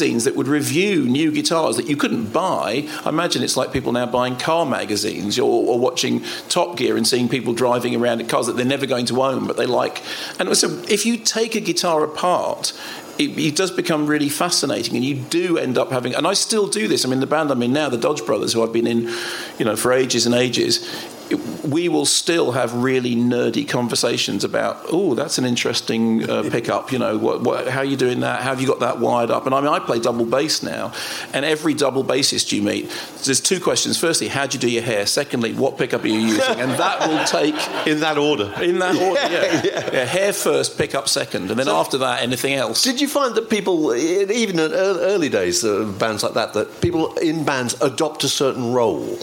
magazines 0.00 0.24
that 0.24 0.34
would 0.34 0.48
review 0.48 1.04
new 1.04 1.30
guitars 1.30 1.76
that 1.76 1.86
you 1.86 1.94
couldn't 1.94 2.32
buy. 2.32 2.88
I 3.04 3.10
imagine 3.10 3.42
it's 3.42 3.56
like 3.56 3.70
people 3.70 3.92
now 3.92 4.06
buying 4.06 4.36
car 4.36 4.64
magazines 4.64 5.38
or, 5.38 5.44
or 5.44 5.78
watching 5.78 6.22
Top 6.48 6.78
Gear 6.78 6.96
and 6.96 7.06
seeing 7.06 7.28
people 7.28 7.52
driving 7.52 7.94
around 7.94 8.22
in 8.22 8.26
cars 8.26 8.46
that 8.46 8.56
they're 8.56 8.64
never 8.64 8.86
going 8.86 9.04
to 9.06 9.22
own, 9.22 9.46
but 9.46 9.58
they 9.58 9.66
like. 9.66 10.02
And 10.38 10.56
so 10.56 10.68
if 10.88 11.04
you 11.04 11.18
take 11.18 11.54
a 11.54 11.60
guitar 11.60 12.02
apart, 12.02 12.72
it, 13.18 13.38
it 13.38 13.56
does 13.56 13.70
become 13.70 14.06
really 14.06 14.30
fascinating, 14.30 14.96
and 14.96 15.04
you 15.04 15.16
do 15.16 15.58
end 15.58 15.76
up 15.76 15.90
having. 15.90 16.14
And 16.14 16.26
I 16.26 16.32
still 16.32 16.66
do 16.66 16.88
this. 16.88 17.04
I 17.04 17.08
mean, 17.08 17.20
the 17.20 17.26
band 17.26 17.50
I'm 17.50 17.62
in 17.62 17.74
now, 17.74 17.90
the 17.90 17.98
Dodge 17.98 18.24
Brothers, 18.24 18.54
who 18.54 18.62
I've 18.62 18.72
been 18.72 18.86
in, 18.86 19.14
you 19.58 19.66
know, 19.66 19.76
for 19.76 19.92
ages 19.92 20.24
and 20.24 20.34
ages. 20.34 20.80
We 21.64 21.88
will 21.88 22.06
still 22.06 22.52
have 22.52 22.74
really 22.74 23.14
nerdy 23.14 23.68
conversations 23.68 24.44
about, 24.44 24.80
oh, 24.90 25.14
that's 25.14 25.38
an 25.38 25.44
interesting 25.44 26.28
uh, 26.28 26.42
pickup. 26.50 26.90
You 26.92 26.98
know, 26.98 27.16
what, 27.18 27.42
what, 27.42 27.68
how 27.68 27.80
are 27.80 27.84
you 27.84 27.96
doing 27.96 28.20
that? 28.20 28.42
How 28.42 28.50
have 28.50 28.60
you 28.60 28.66
got 28.66 28.80
that 28.80 28.98
wired 28.98 29.30
up? 29.30 29.46
And 29.46 29.54
I 29.54 29.60
mean, 29.60 29.68
I 29.70 29.78
play 29.78 30.00
double 30.00 30.24
bass 30.24 30.62
now, 30.62 30.92
and 31.32 31.44
every 31.44 31.74
double 31.74 32.02
bassist 32.04 32.52
you 32.52 32.62
meet, 32.62 32.90
there's 33.24 33.40
two 33.40 33.60
questions. 33.60 33.98
Firstly, 33.98 34.28
how 34.28 34.46
do 34.46 34.56
you 34.56 34.60
do 34.60 34.70
your 34.70 34.82
hair? 34.82 35.06
Secondly, 35.06 35.52
what 35.54 35.78
pickup 35.78 36.02
are 36.04 36.08
you 36.08 36.18
using? 36.18 36.60
And 36.60 36.72
that 36.72 37.06
will 37.08 37.24
take 37.40 37.54
In 37.86 38.00
that 38.00 38.18
order. 38.18 38.52
in 38.62 38.78
that 38.80 38.96
order. 38.96 39.20
Yeah, 39.30 39.62
yeah. 39.64 39.90
yeah. 39.92 40.04
hair 40.04 40.32
first, 40.32 40.76
pickup 40.78 41.08
second, 41.08 41.50
and 41.50 41.58
then 41.60 41.68
after 41.68 41.98
that, 41.98 42.22
anything 42.22 42.54
else. 42.54 42.82
Did 42.82 43.00
you 43.00 43.06
find 43.08 43.34
that 43.36 43.48
people, 43.50 43.94
even 43.94 44.58
in 44.58 44.72
early 44.72 45.28
days, 45.28 45.62
uh, 45.64 45.84
bands 45.98 46.22
like 46.24 46.34
that, 46.34 46.54
that 46.54 46.80
people 46.80 47.14
in 47.18 47.44
bands 47.44 47.80
adopt 47.80 48.24
a 48.24 48.28
certain 48.28 48.72
role? 48.72 49.18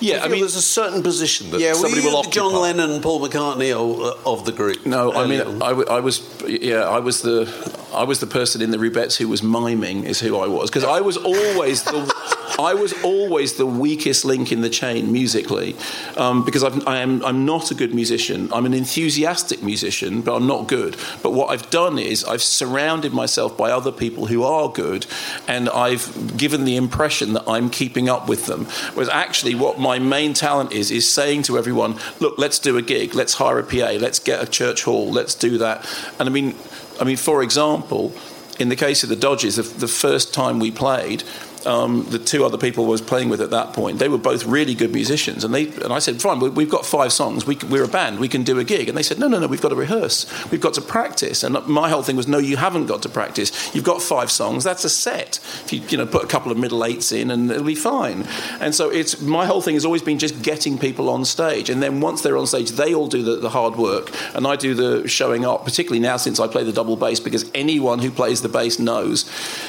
Yeah, 0.00 0.24
I 0.24 0.28
mean- 0.28 0.40
there's 0.40 0.56
a 0.56 0.62
certain 0.62 1.02
position 1.02 1.50
that 1.52 1.60
Yeah, 1.60 1.72
somebody 1.74 2.02
will 2.02 2.16
occupy. 2.16 2.34
John 2.34 2.52
Lennon, 2.54 3.00
Paul 3.00 3.20
McCartney 3.26 3.72
of, 3.72 4.00
uh, 4.00 4.30
of 4.32 4.44
the 4.44 4.52
group? 4.52 4.84
No, 4.84 5.12
I 5.12 5.26
mean, 5.26 5.40
on? 5.40 5.62
I, 5.62 5.68
w- 5.70 5.88
I 5.88 6.00
was, 6.00 6.20
yeah, 6.46 6.88
I 6.88 6.98
was 6.98 7.22
the, 7.22 7.44
I 7.92 8.04
was 8.04 8.20
the 8.20 8.26
person 8.26 8.62
in 8.62 8.70
the 8.70 8.78
Rubettes 8.78 9.16
who 9.16 9.28
was 9.28 9.42
miming, 9.42 10.04
is 10.04 10.20
who 10.20 10.38
I 10.38 10.46
was, 10.46 10.70
because 10.70 10.84
I 10.84 11.00
was 11.00 11.16
always 11.16 11.82
the, 11.82 12.12
I 12.58 12.74
was 12.74 12.92
always 13.02 13.54
the 13.54 13.66
weakest 13.66 14.24
link 14.24 14.52
in 14.52 14.60
the 14.60 14.70
chain 14.70 15.12
musically, 15.12 15.76
um, 16.16 16.44
because 16.44 16.64
I've, 16.64 16.86
I 16.86 16.98
am, 16.98 17.24
I'm 17.24 17.44
not 17.44 17.70
a 17.70 17.74
good 17.74 17.94
musician. 17.94 18.50
I'm 18.52 18.66
an 18.66 18.74
enthusiastic 18.74 19.62
musician, 19.62 20.22
but 20.22 20.34
I'm 20.34 20.46
not 20.46 20.68
good. 20.68 20.96
But 21.22 21.32
what 21.32 21.50
I've 21.50 21.68
done 21.70 21.98
is 21.98 22.24
I've 22.24 22.42
surrounded 22.42 23.12
myself 23.12 23.56
by 23.56 23.70
other 23.70 23.92
people 23.92 24.26
who 24.26 24.42
are 24.42 24.70
good, 24.70 25.06
and 25.46 25.68
I've 25.68 26.36
given 26.36 26.64
the 26.64 26.76
impression 26.76 27.34
that 27.34 27.44
I'm 27.46 27.70
keeping 27.70 28.08
up 28.08 28.28
with 28.28 28.46
them. 28.46 28.66
Whereas 28.94 29.08
actually, 29.08 29.54
what 29.54 29.78
my 29.78 29.98
main 29.98 30.34
talent 30.34 30.72
is 30.72 30.90
is 30.90 31.08
saying 31.08 31.42
to 31.44 31.58
everyone, 31.58 31.96
"Look, 32.20 32.38
let's 32.38 32.58
do 32.58 32.76
a 32.76 32.82
gig. 32.82 33.14
Let's 33.14 33.34
hire 33.34 33.58
a 33.58 33.64
PA. 33.64 33.98
Let's 33.98 34.18
get 34.18 34.42
a 34.42 34.46
church 34.46 34.84
hall. 34.84 35.10
Let's 35.10 35.34
do 35.34 35.58
that." 35.58 35.86
And 36.18 36.28
I 36.28 36.32
mean, 36.32 36.54
I 37.02 37.04
mean, 37.04 37.16
for 37.16 37.42
example, 37.42 38.14
in 38.60 38.68
the 38.68 38.76
case 38.76 39.02
of 39.02 39.08
the 39.08 39.16
Dodgers, 39.16 39.56
the, 39.56 39.62
the 39.62 39.88
first 39.88 40.32
time 40.32 40.60
we 40.60 40.70
played. 40.70 41.24
Um, 41.66 42.04
the 42.10 42.18
two 42.18 42.44
other 42.44 42.58
people 42.58 42.84
I 42.84 42.88
was 42.88 43.00
playing 43.00 43.28
with 43.28 43.40
at 43.40 43.50
that 43.50 43.72
point, 43.72 43.98
they 43.98 44.08
were 44.08 44.18
both 44.18 44.44
really 44.44 44.74
good 44.74 44.92
musicians, 44.92 45.44
and 45.44 45.54
they 45.54 45.68
and 45.68 45.92
I 45.92 45.98
said, 46.00 46.20
"Fine, 46.20 46.40
we- 46.40 46.48
we've 46.50 46.70
got 46.70 46.84
five 46.84 47.12
songs. 47.12 47.46
We, 47.46 47.56
we're 47.70 47.84
a 47.84 47.88
band. 47.88 48.18
We 48.18 48.28
can 48.28 48.42
do 48.42 48.58
a 48.58 48.64
gig." 48.64 48.88
And 48.88 48.98
they 48.98 49.02
said, 49.02 49.18
"No, 49.18 49.28
no, 49.28 49.38
no. 49.38 49.46
We've 49.46 49.60
got 49.60 49.68
to 49.68 49.74
rehearse. 49.76 50.26
We've 50.50 50.60
got 50.60 50.74
to 50.74 50.80
practice." 50.82 51.42
And 51.44 51.56
my 51.66 51.88
whole 51.88 52.02
thing 52.02 52.16
was, 52.16 52.26
"No, 52.26 52.38
you 52.38 52.56
haven't 52.56 52.86
got 52.86 53.02
to 53.02 53.08
practice. 53.08 53.52
You've 53.74 53.84
got 53.84 54.02
five 54.02 54.30
songs. 54.30 54.64
That's 54.64 54.84
a 54.84 54.88
set. 54.90 55.38
If 55.64 55.72
you 55.72 55.80
you 55.88 55.98
know 55.98 56.06
put 56.06 56.24
a 56.24 56.26
couple 56.26 56.50
of 56.50 56.58
middle 56.58 56.84
eights 56.84 57.12
in, 57.12 57.30
and 57.30 57.50
it'll 57.50 57.62
be 57.64 57.74
fine." 57.74 58.26
And 58.60 58.74
so 58.74 58.90
it's 58.90 59.20
my 59.20 59.46
whole 59.46 59.62
thing 59.62 59.74
has 59.74 59.84
always 59.84 60.02
been 60.02 60.18
just 60.18 60.42
getting 60.42 60.78
people 60.78 61.08
on 61.10 61.24
stage, 61.24 61.70
and 61.70 61.82
then 61.82 62.00
once 62.00 62.22
they're 62.22 62.36
on 62.36 62.46
stage, 62.46 62.70
they 62.72 62.92
all 62.94 63.06
do 63.06 63.22
the, 63.22 63.36
the 63.36 63.50
hard 63.50 63.76
work, 63.76 64.10
and 64.34 64.46
I 64.46 64.56
do 64.56 64.74
the 64.74 65.06
showing 65.06 65.44
up. 65.44 65.64
Particularly 65.64 66.00
now 66.00 66.16
since 66.16 66.40
I 66.40 66.48
play 66.48 66.64
the 66.64 66.72
double 66.72 66.96
bass, 66.96 67.20
because 67.20 67.48
anyone 67.54 68.00
who 68.00 68.10
plays 68.10 68.42
the 68.42 68.48
bass 68.48 68.78
knows 68.78 69.24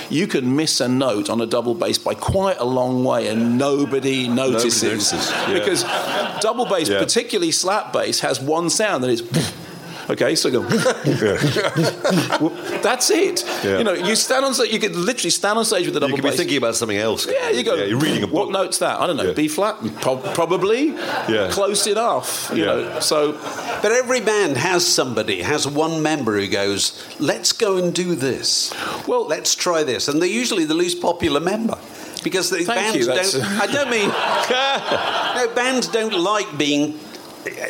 you 0.10 0.26
can 0.28 0.56
miss 0.56 0.80
a 0.82 0.88
note 0.88 1.30
on 1.30 1.40
a 1.42 1.46
double 1.46 1.76
bass 1.76 1.83
by 2.04 2.14
quite 2.16 2.58
a 2.60 2.66
long 2.66 3.04
way, 3.04 3.28
and 3.28 3.58
nobody 3.58 4.28
notices. 4.28 4.84
notices, 4.84 5.30
yeah. 5.32 5.54
Because 5.54 5.84
double 6.42 6.66
bass, 6.66 6.90
Yeah. 6.90 7.00
particularly 7.00 7.52
slap 7.52 7.92
bass, 7.94 8.20
has 8.22 8.40
one 8.40 8.70
sound 8.70 9.04
that 9.04 9.10
is. 9.10 9.22
Okay, 10.10 10.36
so 10.36 10.52
go. 10.52 10.62
That's 12.82 13.10
it. 13.10 13.44
Yeah. 13.64 13.78
You 13.78 13.84
know, 13.84 13.94
you 13.94 14.16
stand 14.16 14.46
on 14.46 14.54
stage. 14.54 14.72
You 14.72 14.80
could 14.80 14.96
literally 14.96 15.30
stand 15.30 15.58
on 15.58 15.66
stage 15.66 15.86
with 15.86 15.96
a 15.96 16.00
double 16.00 16.10
You 16.12 16.16
could 16.18 16.24
be 16.24 16.30
bass. 16.30 16.38
thinking 16.38 16.58
about 16.58 16.76
something 16.76 16.98
else. 16.98 17.26
Yeah, 17.30 17.50
you 17.50 17.64
go. 17.64 17.76
you're 17.76 17.98
reading 17.98 18.24
a 18.24 18.28
book. 18.28 18.36
What 18.36 18.52
note's 18.52 18.80
that? 18.80 19.00
I 19.00 19.08
don't 19.08 19.18
know. 19.18 19.24
Yeah. 19.24 19.34
B 19.34 19.48
flat, 19.48 19.78
Pro- 20.02 20.18
probably. 20.18 20.88
Yeah. 20.88 21.50
Close 21.52 21.88
enough. 21.88 22.52
You 22.54 22.66
Yeah. 22.66 22.66
know. 22.76 23.00
So 23.00 23.34
But 23.82 23.92
every 23.92 24.20
band 24.22 24.58
has 24.58 24.86
somebody, 24.86 25.42
has 25.42 25.68
one 25.68 26.02
member 26.02 26.38
who 26.40 26.48
goes, 26.48 26.94
let's 27.20 27.52
go 27.54 27.78
and 27.78 27.94
do 27.94 28.16
this. 28.16 28.72
Well- 29.08 29.28
let's 29.28 29.56
try 29.56 29.84
this. 29.84 30.08
And 30.08 30.22
they're 30.22 30.28
usually 30.30 30.66
the 30.66 30.74
least 30.76 31.02
popular 31.02 31.40
member. 31.40 31.78
Because 32.24 32.50
the 32.50 32.64
Thank 32.64 32.80
bands 32.80 32.98
you, 32.98 33.06
don't. 33.06 33.62
I 33.62 33.68
don't 33.68 33.90
mean. 33.90 34.08
no, 35.50 35.54
bands 35.56 35.88
don't 35.88 36.14
like 36.14 36.58
being. 36.58 36.98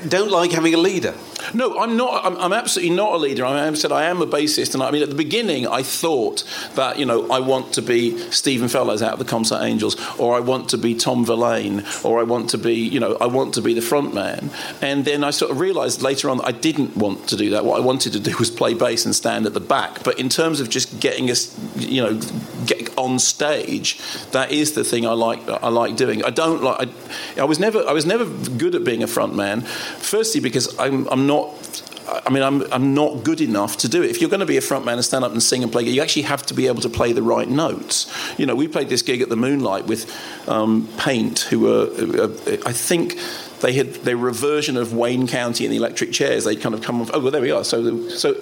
Don't 0.07 0.31
like 0.31 0.51
having 0.51 0.73
a 0.73 0.77
leader. 0.77 1.15
No, 1.53 1.77
I'm 1.79 1.97
not. 1.97 2.25
I'm, 2.25 2.37
I'm 2.37 2.53
absolutely 2.53 2.95
not 2.95 3.13
a 3.13 3.17
leader. 3.17 3.45
I 3.45 3.65
am 3.65 3.75
said 3.75 3.91
I 3.91 4.03
am 4.05 4.21
a 4.21 4.27
bassist, 4.27 4.73
and 4.73 4.83
I 4.83 4.91
mean 4.91 5.03
at 5.03 5.09
the 5.09 5.15
beginning 5.15 5.67
I 5.67 5.83
thought 5.83 6.43
that 6.75 6.99
you 6.99 7.05
know 7.05 7.29
I 7.31 7.39
want 7.39 7.73
to 7.73 7.81
be 7.81 8.17
Stephen 8.31 8.67
Fellows 8.67 9.01
out 9.01 9.13
of 9.13 9.19
the 9.19 9.25
Comsat 9.25 9.61
Angels, 9.63 9.95
or 10.19 10.35
I 10.35 10.39
want 10.39 10.69
to 10.69 10.77
be 10.77 10.95
Tom 10.95 11.25
Verlaine, 11.25 11.83
or 12.03 12.19
I 12.19 12.23
want 12.23 12.49
to 12.51 12.57
be 12.57 12.75
you 12.75 12.99
know 12.99 13.17
I 13.19 13.27
want 13.27 13.53
to 13.55 13.61
be 13.61 13.73
the 13.73 13.81
front 13.81 14.13
man. 14.13 14.51
And 14.81 15.05
then 15.05 15.23
I 15.23 15.31
sort 15.31 15.51
of 15.51 15.59
realised 15.59 16.01
later 16.01 16.29
on 16.29 16.37
that 16.37 16.47
I 16.47 16.51
didn't 16.51 16.95
want 16.95 17.27
to 17.29 17.37
do 17.37 17.49
that. 17.51 17.65
What 17.65 17.77
I 17.77 17.83
wanted 17.83 18.13
to 18.13 18.19
do 18.19 18.35
was 18.37 18.51
play 18.51 18.73
bass 18.73 19.05
and 19.05 19.15
stand 19.15 19.45
at 19.45 19.53
the 19.53 19.59
back. 19.59 20.03
But 20.03 20.19
in 20.19 20.29
terms 20.29 20.59
of 20.59 20.69
just 20.69 20.99
getting 20.99 21.29
us, 21.29 21.57
you 21.75 22.01
know, 22.01 22.19
get 22.65 22.95
on 22.97 23.19
stage, 23.19 23.99
that 24.31 24.51
is 24.51 24.73
the 24.73 24.83
thing 24.83 25.05
I 25.05 25.13
like. 25.13 25.47
I 25.49 25.69
like 25.69 25.95
doing. 25.95 26.23
I 26.23 26.29
don't 26.29 26.63
like. 26.63 26.89
I, 27.37 27.41
I 27.41 27.45
was 27.45 27.59
never. 27.59 27.83
I 27.87 27.91
was 27.91 28.05
never 28.05 28.25
good 28.49 28.75
at 28.75 28.83
being 28.83 29.03
a 29.03 29.07
front 29.07 29.35
man. 29.35 29.62
Firstly, 29.63 30.41
because 30.41 30.77
I'm. 30.79 31.07
I'm 31.09 31.27
not. 31.27 31.49
I 32.25 32.29
mean, 32.29 32.43
I'm, 32.43 32.61
I'm 32.73 32.93
not 32.93 33.23
good 33.23 33.39
enough 33.39 33.77
to 33.77 33.87
do 33.87 34.03
it. 34.03 34.09
If 34.09 34.19
you're 34.19 34.29
going 34.29 34.41
to 34.41 34.45
be 34.45 34.57
a 34.57 34.61
front 34.61 34.83
man 34.83 34.95
and 34.95 35.05
stand 35.05 35.23
up 35.23 35.31
and 35.31 35.41
sing 35.41 35.63
and 35.63 35.71
play, 35.71 35.83
you 35.83 36.01
actually 36.01 36.23
have 36.23 36.45
to 36.47 36.53
be 36.53 36.67
able 36.67 36.81
to 36.81 36.89
play 36.89 37.13
the 37.13 37.23
right 37.23 37.47
notes. 37.47 38.11
You 38.37 38.45
know, 38.45 38.55
we 38.55 38.67
played 38.67 38.89
this 38.89 39.01
gig 39.01 39.21
at 39.21 39.29
the 39.29 39.37
Moonlight 39.37 39.85
with 39.85 40.13
um, 40.49 40.89
Paint, 40.97 41.39
who 41.39 41.61
were, 41.61 41.87
uh, 41.87 42.57
I 42.65 42.73
think, 42.73 43.17
they 43.61 43.71
had 43.71 43.93
they 44.03 44.13
were 44.13 44.27
a 44.27 44.33
version 44.33 44.75
of 44.75 44.93
Wayne 44.93 45.25
County 45.25 45.65
and 45.65 45.71
the 45.71 45.77
Electric 45.77 46.11
Chairs. 46.11 46.43
They'd 46.43 46.59
kind 46.59 46.75
of 46.75 46.81
come 46.81 47.01
off. 47.01 47.09
Oh, 47.13 47.21
well, 47.21 47.31
there 47.31 47.41
we 47.41 47.51
are. 47.51 47.63
So, 47.63 48.09
so, 48.09 48.33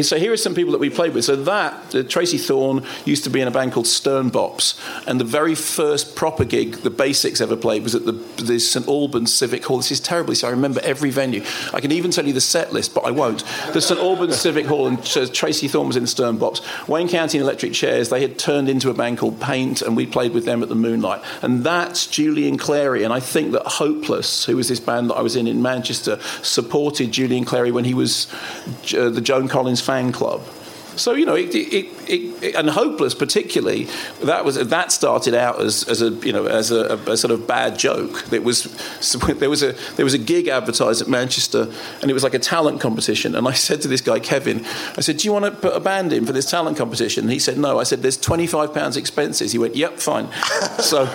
so 0.00 0.16
here 0.16 0.32
are 0.32 0.36
some 0.38 0.54
people 0.54 0.72
that 0.72 0.78
we 0.78 0.88
played 0.88 1.12
with. 1.12 1.24
So 1.24 1.36
that 1.36 1.94
uh, 1.94 2.02
Tracey 2.04 2.38
Thorn 2.38 2.84
used 3.04 3.24
to 3.24 3.30
be 3.30 3.42
in 3.42 3.48
a 3.48 3.50
band 3.50 3.72
called 3.72 3.86
Stern 3.86 4.30
Bops, 4.30 4.78
and 5.06 5.20
the 5.20 5.24
very 5.24 5.54
first 5.54 6.16
proper 6.16 6.44
gig 6.44 6.76
the 6.76 6.90
Basics 6.90 7.40
ever 7.42 7.56
played 7.56 7.82
was 7.82 7.94
at 7.94 8.06
the, 8.06 8.12
the 8.42 8.58
St 8.58 8.88
Albans 8.88 9.34
Civic 9.34 9.64
Hall. 9.64 9.76
This 9.76 9.92
is 9.92 10.00
terribly 10.00 10.34
so. 10.34 10.48
I 10.48 10.50
remember 10.50 10.80
every 10.82 11.10
venue. 11.10 11.42
I 11.74 11.80
can 11.80 11.92
even 11.92 12.10
tell 12.10 12.26
you 12.26 12.32
the 12.32 12.40
set 12.40 12.72
list, 12.72 12.94
but 12.94 13.04
I 13.04 13.10
won't. 13.10 13.44
The 13.74 13.82
St 13.82 14.00
Albans 14.00 14.36
Civic 14.36 14.64
Hall, 14.64 14.86
and 14.86 15.04
Tracey 15.04 15.68
Thorn 15.68 15.88
was 15.88 15.96
in 15.96 16.06
Stern 16.06 16.38
Bops. 16.38 16.88
Wayne 16.88 17.08
County 17.08 17.36
and 17.36 17.44
Electric 17.44 17.74
Chairs. 17.74 18.08
They 18.08 18.22
had 18.22 18.38
turned 18.38 18.70
into 18.70 18.88
a 18.88 18.94
band 18.94 19.18
called 19.18 19.40
Paint, 19.40 19.82
and 19.82 19.96
we 19.96 20.06
played 20.06 20.32
with 20.32 20.46
them 20.46 20.62
at 20.62 20.70
the 20.70 20.74
Moonlight. 20.74 21.22
And 21.42 21.64
that's 21.64 22.06
Julian 22.06 22.56
Clary. 22.56 23.04
And 23.04 23.12
I 23.12 23.20
think 23.20 23.52
that 23.52 23.66
Hopeless, 23.66 24.44
who 24.44 24.56
was 24.56 24.68
this 24.68 24.80
band 24.80 25.10
that 25.10 25.14
I 25.16 25.22
was 25.22 25.36
in 25.36 25.46
in 25.46 25.60
Manchester, 25.60 26.18
supported 26.42 27.12
Julian 27.12 27.44
Clary 27.44 27.72
when 27.72 27.84
he 27.84 27.94
was 27.94 28.32
uh, 28.96 29.10
the 29.10 29.20
Joan 29.20 29.48
Collins 29.48 29.81
fan 29.82 30.12
club. 30.12 30.40
So 30.96 31.14
you 31.14 31.26
know, 31.26 31.34
it, 31.34 31.54
it, 31.54 31.88
it, 32.08 32.54
and 32.54 32.68
hopeless 32.70 33.14
particularly. 33.14 33.88
That 34.22 34.44
was 34.44 34.56
that 34.56 34.92
started 34.92 35.34
out 35.34 35.60
as, 35.60 35.88
as 35.88 36.02
a 36.02 36.10
you 36.10 36.32
know 36.32 36.46
as 36.46 36.70
a, 36.70 36.96
a, 37.06 37.16
sort 37.16 37.30
of 37.30 37.46
bad 37.46 37.78
joke. 37.78 38.32
It 38.32 38.44
was 38.44 38.64
there 39.38 39.50
was 39.50 39.62
a 39.62 39.72
there 39.96 40.04
was 40.04 40.14
a 40.14 40.18
gig 40.18 40.48
advertised 40.48 41.00
at 41.00 41.08
Manchester, 41.08 41.72
and 42.00 42.10
it 42.10 42.14
was 42.14 42.22
like 42.22 42.34
a 42.34 42.38
talent 42.38 42.80
competition. 42.80 43.34
And 43.34 43.46
I 43.48 43.52
said 43.52 43.80
to 43.82 43.88
this 43.88 44.00
guy 44.00 44.20
Kevin, 44.20 44.64
I 44.96 45.00
said, 45.00 45.18
"Do 45.18 45.26
you 45.26 45.32
want 45.32 45.46
to 45.46 45.50
put 45.50 45.74
a 45.74 45.80
band 45.80 46.12
in 46.12 46.26
for 46.26 46.32
this 46.32 46.50
talent 46.50 46.76
competition?" 46.76 47.24
And 47.24 47.32
he 47.32 47.38
said, 47.38 47.58
"No." 47.58 47.78
I 47.78 47.84
said, 47.84 48.02
"There's 48.02 48.18
25 48.18 48.74
pounds 48.74 48.96
expenses." 48.96 49.52
He 49.52 49.58
went, 49.58 49.76
"Yep, 49.76 49.98
fine." 49.98 50.28
so 50.78 51.06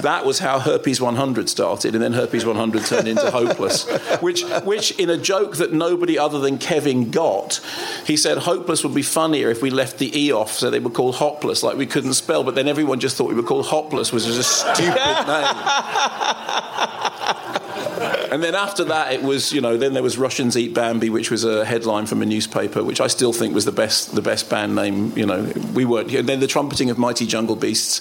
that 0.00 0.24
was 0.24 0.38
how 0.38 0.60
Herpes 0.60 1.00
100 1.00 1.48
started, 1.48 1.94
and 1.94 2.02
then 2.02 2.12
Herpes 2.12 2.46
100 2.46 2.84
turned 2.84 3.08
into 3.08 3.30
Hopeless, 3.30 3.88
which 4.20 4.44
which 4.64 4.92
in 4.92 5.10
a 5.10 5.16
joke 5.16 5.56
that 5.56 5.72
nobody 5.72 6.18
other 6.18 6.40
than 6.40 6.58
Kevin 6.58 7.10
got, 7.10 7.60
he 8.06 8.16
said 8.16 8.38
Hopeless 8.38 8.82
would 8.82 8.94
be 8.94 9.02
funnier 9.10 9.50
if 9.50 9.60
we 9.62 9.70
left 9.70 9.98
the 9.98 10.16
E 10.18 10.32
off, 10.32 10.52
so 10.52 10.70
they 10.70 10.80
were 10.80 10.90
called 10.90 11.16
Hopless, 11.16 11.62
like 11.62 11.76
we 11.76 11.86
couldn't 11.86 12.14
spell, 12.14 12.44
but 12.44 12.54
then 12.54 12.68
everyone 12.68 13.00
just 13.00 13.16
thought 13.16 13.28
we 13.28 13.34
were 13.34 13.42
called 13.42 13.66
Hopless, 13.66 14.12
which 14.12 14.24
was 14.24 14.38
a 14.38 14.44
stupid 14.44 14.94
name. 15.26 15.46
and 18.30 18.42
then 18.42 18.54
after 18.54 18.84
that, 18.84 19.12
it 19.12 19.22
was 19.22 19.52
you 19.52 19.60
know 19.60 19.76
then 19.76 19.92
there 19.92 20.02
was 20.02 20.16
Russians 20.16 20.56
Eat 20.56 20.72
Bambi, 20.74 21.10
which 21.10 21.30
was 21.30 21.44
a 21.44 21.64
headline 21.64 22.06
from 22.06 22.22
a 22.22 22.26
newspaper, 22.26 22.82
which 22.82 23.00
I 23.00 23.08
still 23.08 23.32
think 23.32 23.54
was 23.54 23.64
the 23.64 23.72
best 23.72 24.14
the 24.14 24.22
best 24.22 24.48
band 24.48 24.74
name. 24.74 25.16
You 25.16 25.26
know, 25.26 25.52
we 25.74 25.84
weren't. 25.84 26.12
And 26.12 26.28
then 26.28 26.40
the 26.40 26.46
trumpeting 26.46 26.90
of 26.90 26.98
Mighty 26.98 27.26
Jungle 27.26 27.56
Beasts, 27.56 28.00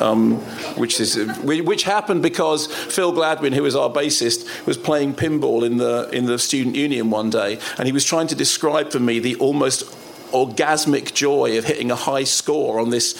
um, 0.00 0.36
which 0.76 1.00
is 1.00 1.16
which 1.42 1.82
happened 1.82 2.22
because 2.22 2.66
Phil 2.66 3.12
Gladwin, 3.12 3.52
who 3.52 3.62
was 3.62 3.74
our 3.74 3.90
bassist, 3.90 4.66
was 4.66 4.78
playing 4.78 5.14
pinball 5.14 5.66
in 5.66 5.78
the 5.78 6.08
in 6.12 6.26
the 6.26 6.38
student 6.38 6.76
union 6.76 7.10
one 7.10 7.30
day, 7.30 7.58
and 7.78 7.86
he 7.86 7.92
was 7.92 8.04
trying 8.04 8.28
to 8.28 8.34
describe 8.34 8.92
for 8.92 9.00
me 9.00 9.18
the 9.18 9.34
almost 9.36 9.84
orgasmic 10.32 11.14
joy 11.14 11.58
of 11.58 11.64
hitting 11.64 11.90
a 11.90 11.96
high 11.96 12.24
score 12.24 12.80
on 12.80 12.90
this 12.90 13.14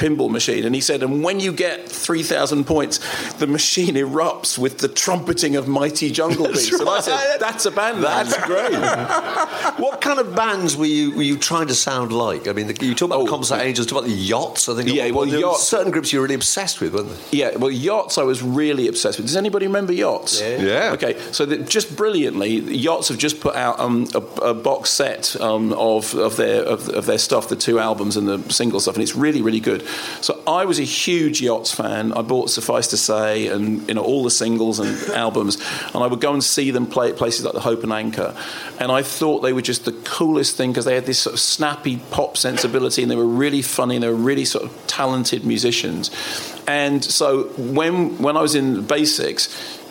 pinball 0.00 0.30
machine. 0.30 0.64
And 0.64 0.74
he 0.74 0.80
said, 0.80 1.02
and 1.02 1.22
when 1.22 1.40
you 1.40 1.52
get 1.52 1.88
3,000 1.88 2.64
points, 2.64 2.98
the 3.34 3.46
machine 3.46 3.94
erupts 3.94 4.58
with 4.58 4.78
the 4.78 4.88
trumpeting 4.88 5.56
of 5.56 5.68
mighty 5.68 6.10
jungle 6.10 6.46
beats. 6.48 6.72
Right. 6.72 6.80
And 6.80 6.88
I 6.88 7.00
said, 7.00 7.38
that's 7.38 7.66
a 7.66 7.70
band. 7.70 8.02
That's 8.02 8.36
great. 8.46 8.72
what 9.78 10.00
kind 10.00 10.18
of 10.18 10.34
bands 10.34 10.76
were 10.76 10.86
you 10.86 11.14
were 11.14 11.22
you 11.22 11.36
trying 11.36 11.68
to 11.68 11.74
sound 11.74 12.12
like? 12.12 12.48
I 12.48 12.52
mean, 12.52 12.68
the, 12.68 12.86
you 12.86 12.94
talk 12.94 13.10
about 13.10 13.20
oh, 13.20 13.26
Comsat 13.26 13.60
Angels, 13.60 13.86
talk 13.86 13.98
about 13.98 14.08
the 14.08 14.16
yachts. 14.16 14.68
I 14.68 14.74
think. 14.74 14.88
Yeah, 14.88 15.10
well, 15.10 15.26
yachts. 15.26 15.64
Certain 15.64 15.90
groups 15.92 16.12
you 16.12 16.18
were 16.18 16.24
really 16.24 16.34
obsessed 16.34 16.80
with, 16.80 16.94
weren't 16.94 17.08
they? 17.08 17.38
Yeah, 17.38 17.56
well, 17.56 17.70
yachts 17.70 18.18
I 18.18 18.22
was 18.22 18.42
really 18.42 18.88
obsessed 18.88 19.18
with. 19.18 19.26
Does 19.26 19.36
anybody 19.36 19.66
remember 19.66 19.92
yachts? 19.92 20.40
Yeah. 20.40 20.56
yeah. 20.56 20.92
Okay, 20.92 21.18
so 21.32 21.44
the, 21.44 21.58
just 21.58 21.94
brilliantly, 21.96 22.60
yachts 22.60 23.08
have 23.08 23.18
just 23.18 23.40
put 23.40 23.54
out 23.54 23.78
um, 23.78 24.08
a, 24.14 24.18
a, 24.42 24.54
box 24.54 24.90
set 24.90 25.40
um, 25.40 25.72
of 25.74 26.14
of 26.14 26.36
their 26.36 26.49
of, 26.58 26.88
of 26.88 27.06
their 27.06 27.18
stuff, 27.18 27.48
the 27.48 27.56
two 27.56 27.78
albums 27.78 28.16
and 28.16 28.28
the 28.28 28.52
single 28.52 28.80
stuff, 28.80 28.94
and 28.94 29.02
it's 29.02 29.16
really 29.16 29.42
really 29.42 29.60
good. 29.60 29.86
So 30.20 30.42
I 30.46 30.64
was 30.64 30.78
a 30.78 30.84
huge 30.84 31.40
Yachts 31.40 31.72
fan. 31.72 32.12
I 32.12 32.22
bought 32.22 32.50
Suffice 32.50 32.88
to 32.88 32.96
Say 32.96 33.46
and 33.48 33.86
you 33.88 33.94
know 33.94 34.02
all 34.02 34.24
the 34.24 34.30
singles 34.30 34.78
and 34.78 35.10
albums, 35.14 35.56
and 35.94 36.02
I 36.02 36.06
would 36.06 36.20
go 36.20 36.32
and 36.32 36.42
see 36.42 36.70
them 36.70 36.86
play 36.86 37.10
at 37.10 37.16
places 37.16 37.44
like 37.44 37.54
the 37.54 37.60
Hope 37.60 37.82
and 37.82 37.92
Anchor, 37.92 38.36
and 38.78 38.90
I 38.90 39.02
thought 39.02 39.40
they 39.40 39.52
were 39.52 39.62
just 39.62 39.84
the 39.84 39.92
coolest 39.92 40.56
thing 40.56 40.72
because 40.72 40.84
they 40.84 40.94
had 40.94 41.06
this 41.06 41.20
sort 41.20 41.34
of 41.34 41.40
snappy 41.40 41.98
pop 42.10 42.36
sensibility 42.36 43.02
and 43.02 43.10
they 43.10 43.16
were 43.16 43.26
really 43.26 43.62
funny 43.62 43.96
and 43.96 44.02
they 44.02 44.08
were 44.08 44.14
really 44.14 44.44
sort 44.44 44.64
of 44.64 44.86
talented 44.86 45.44
musicians. 45.44 46.10
And 46.66 47.04
so 47.04 47.44
when 47.56 48.18
when 48.18 48.36
I 48.36 48.42
was 48.42 48.54
in 48.54 48.82
Basics, 48.86 49.48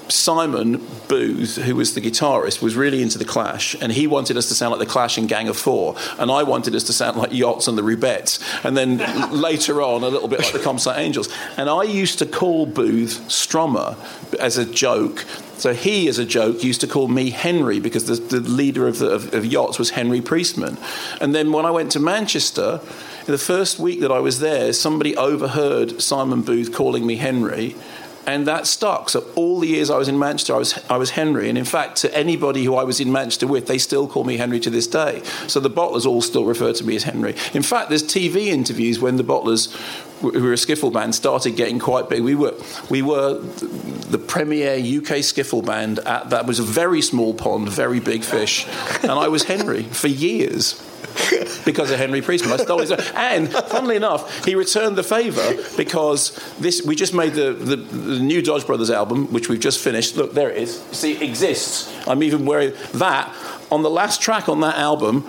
Simon 0.10 0.86
Booth, 1.08 1.58
who 1.58 1.76
was 1.76 1.94
the 1.94 2.02
guitarist, 2.02 2.62
was 2.62 2.76
really 2.76 3.02
into 3.02 3.18
the 3.18 3.26
Clash, 3.26 3.76
and 3.82 3.92
he 3.92 4.08
wanted 4.08 4.38
us 4.38 4.48
to 4.48 4.56
sound 4.56 4.72
like 4.72 4.80
the 4.80 4.92
Clash 4.92 5.18
and 5.18 5.30
Gang 5.30 5.48
of 5.48 5.58
Four, 5.58 5.96
and 6.18 6.32
I 6.32 6.44
wanted 6.44 6.76
us 6.76 6.84
to 6.86 6.94
sound 6.94 7.18
like 7.18 7.32
Yachts 7.32 7.68
and 7.68 7.78
the 7.78 7.82
Rubettes, 7.82 8.40
and 8.66 8.76
then 8.76 8.98
later 9.32 9.82
on 9.82 10.04
a 10.04 10.08
little 10.08 10.28
bit 10.28 10.40
like 10.40 10.54
the 10.54 10.60
Comsat 10.60 10.98
Angels. 10.98 11.30
And 11.58 11.70
I 11.70 11.84
used 11.84 12.20
to 12.20 12.26
call 12.26 12.66
Booth 12.66 13.22
Strummer 13.28 13.96
as 14.40 14.58
a 14.58 14.66
joke. 14.66 15.26
So 15.58 15.74
he, 15.74 16.08
as 16.08 16.18
a 16.18 16.26
joke, 16.26 16.64
used 16.64 16.82
to 16.82 16.88
call 16.88 17.10
me 17.10 17.32
Henry 17.32 17.80
because 17.80 18.06
the, 18.06 18.16
the 18.16 18.40
leader 18.40 18.88
of, 18.88 19.00
the, 19.00 19.10
of, 19.10 19.34
of 19.34 19.46
Yachts 19.46 19.78
was 19.78 19.92
Henry 19.92 20.22
Priestman. 20.22 20.78
And 21.20 21.36
then 21.36 21.52
when 21.52 21.66
I 21.66 21.72
went 21.72 21.92
to 21.92 22.00
Manchester, 22.00 22.80
the 23.26 23.38
first 23.38 23.78
week 23.78 24.00
that 24.00 24.12
I 24.12 24.20
was 24.20 24.40
there, 24.40 24.72
somebody 24.72 25.18
overheard 25.18 26.02
Simon 26.02 26.42
Booth 26.42 26.74
calling 26.74 27.06
me 27.06 27.18
Henry 27.18 27.76
and 28.26 28.48
that 28.48 28.68
stuck. 28.68 29.10
So 29.10 29.26
all 29.36 29.60
the 29.60 29.68
years 29.68 29.90
I 29.90 29.98
was 29.98 30.08
in 30.08 30.20
Manchester, 30.20 30.54
I 30.54 30.58
was 30.58 30.80
I 30.90 30.98
was 30.98 31.12
Henry, 31.12 31.50
and 31.50 31.58
in 31.58 31.66
fact, 31.66 31.98
to 31.98 32.16
anybody 32.16 32.64
who 32.64 32.76
I 32.76 32.84
was 32.84 33.00
in 33.00 33.12
Manchester 33.12 33.48
with, 33.48 33.68
they 33.68 33.78
still 33.78 34.08
call 34.08 34.24
me 34.24 34.38
Henry 34.38 34.60
to 34.62 34.70
this 34.70 34.88
day. 34.88 35.22
So 35.48 35.60
the 35.60 35.70
Bottlers 35.70 36.06
all 36.06 36.22
still 36.22 36.46
refer 36.46 36.74
to 36.74 36.84
me 36.84 36.96
as 36.96 37.04
Henry. 37.04 37.36
In 37.54 37.64
fact, 37.64 37.90
there's 37.90 38.04
TV 38.04 38.48
interviews 38.48 39.00
when 39.00 39.18
the 39.18 39.24
Bottlers, 39.24 39.76
who 40.22 40.32
were 40.32 40.54
a 40.54 40.58
skiffle 40.58 40.92
band, 40.92 41.16
started 41.16 41.56
getting 41.56 41.80
quite 41.80 42.10
big. 42.10 42.24
We 42.24 42.36
were 42.36 42.56
we 42.90 43.02
were 43.02 43.40
the 43.40 44.20
premier 44.20 44.76
UK 44.76 45.22
skiffle 45.22 45.66
band 45.66 46.00
at 46.00 46.30
that 46.30 46.46
was 46.46 46.60
a 46.60 46.64
very 46.64 47.02
small 47.02 47.34
pond, 47.34 47.70
very 47.70 48.00
big 48.00 48.24
fish, 48.24 48.68
and 49.02 49.12
I 49.12 49.28
was 49.28 49.44
Henry 49.44 49.84
for 49.84 50.08
years 50.08 50.82
because 51.66 51.92
of 51.92 51.98
Henry 51.98 52.22
Priestman. 52.22 52.54
I 52.54 52.58
stole 52.58 52.80
his. 52.80 52.92
And 52.92 53.52
funnily 53.52 53.96
enough, 53.96 54.46
he 54.46 54.56
returned 54.56 54.98
the 54.98 55.04
favour 55.04 55.56
because 55.78 56.32
this. 56.60 56.84
We 56.84 56.96
just 56.96 57.14
made 57.14 57.34
the, 57.34 57.54
the, 57.54 57.76
the 57.76 58.20
new 58.20 58.42
Dodge 58.42 58.66
Brothers 58.66 58.90
album, 58.90 59.32
which 59.32 59.50
we've 59.50 59.60
just 59.60 59.80
finished. 59.80 60.18
Look, 60.18 60.34
there 60.34 60.50
it 60.50 60.58
is. 60.58 60.82
See, 60.92 61.14
it 61.14 61.22
exists. 61.22 61.94
I'm 62.08 62.24
even 62.24 62.46
wearing 62.46 62.74
that 62.94 63.34
on 63.72 63.84
the 63.84 63.90
last 63.90 64.22
track 64.22 64.50
on 64.50 64.62
that 64.62 64.76
album. 64.78 65.28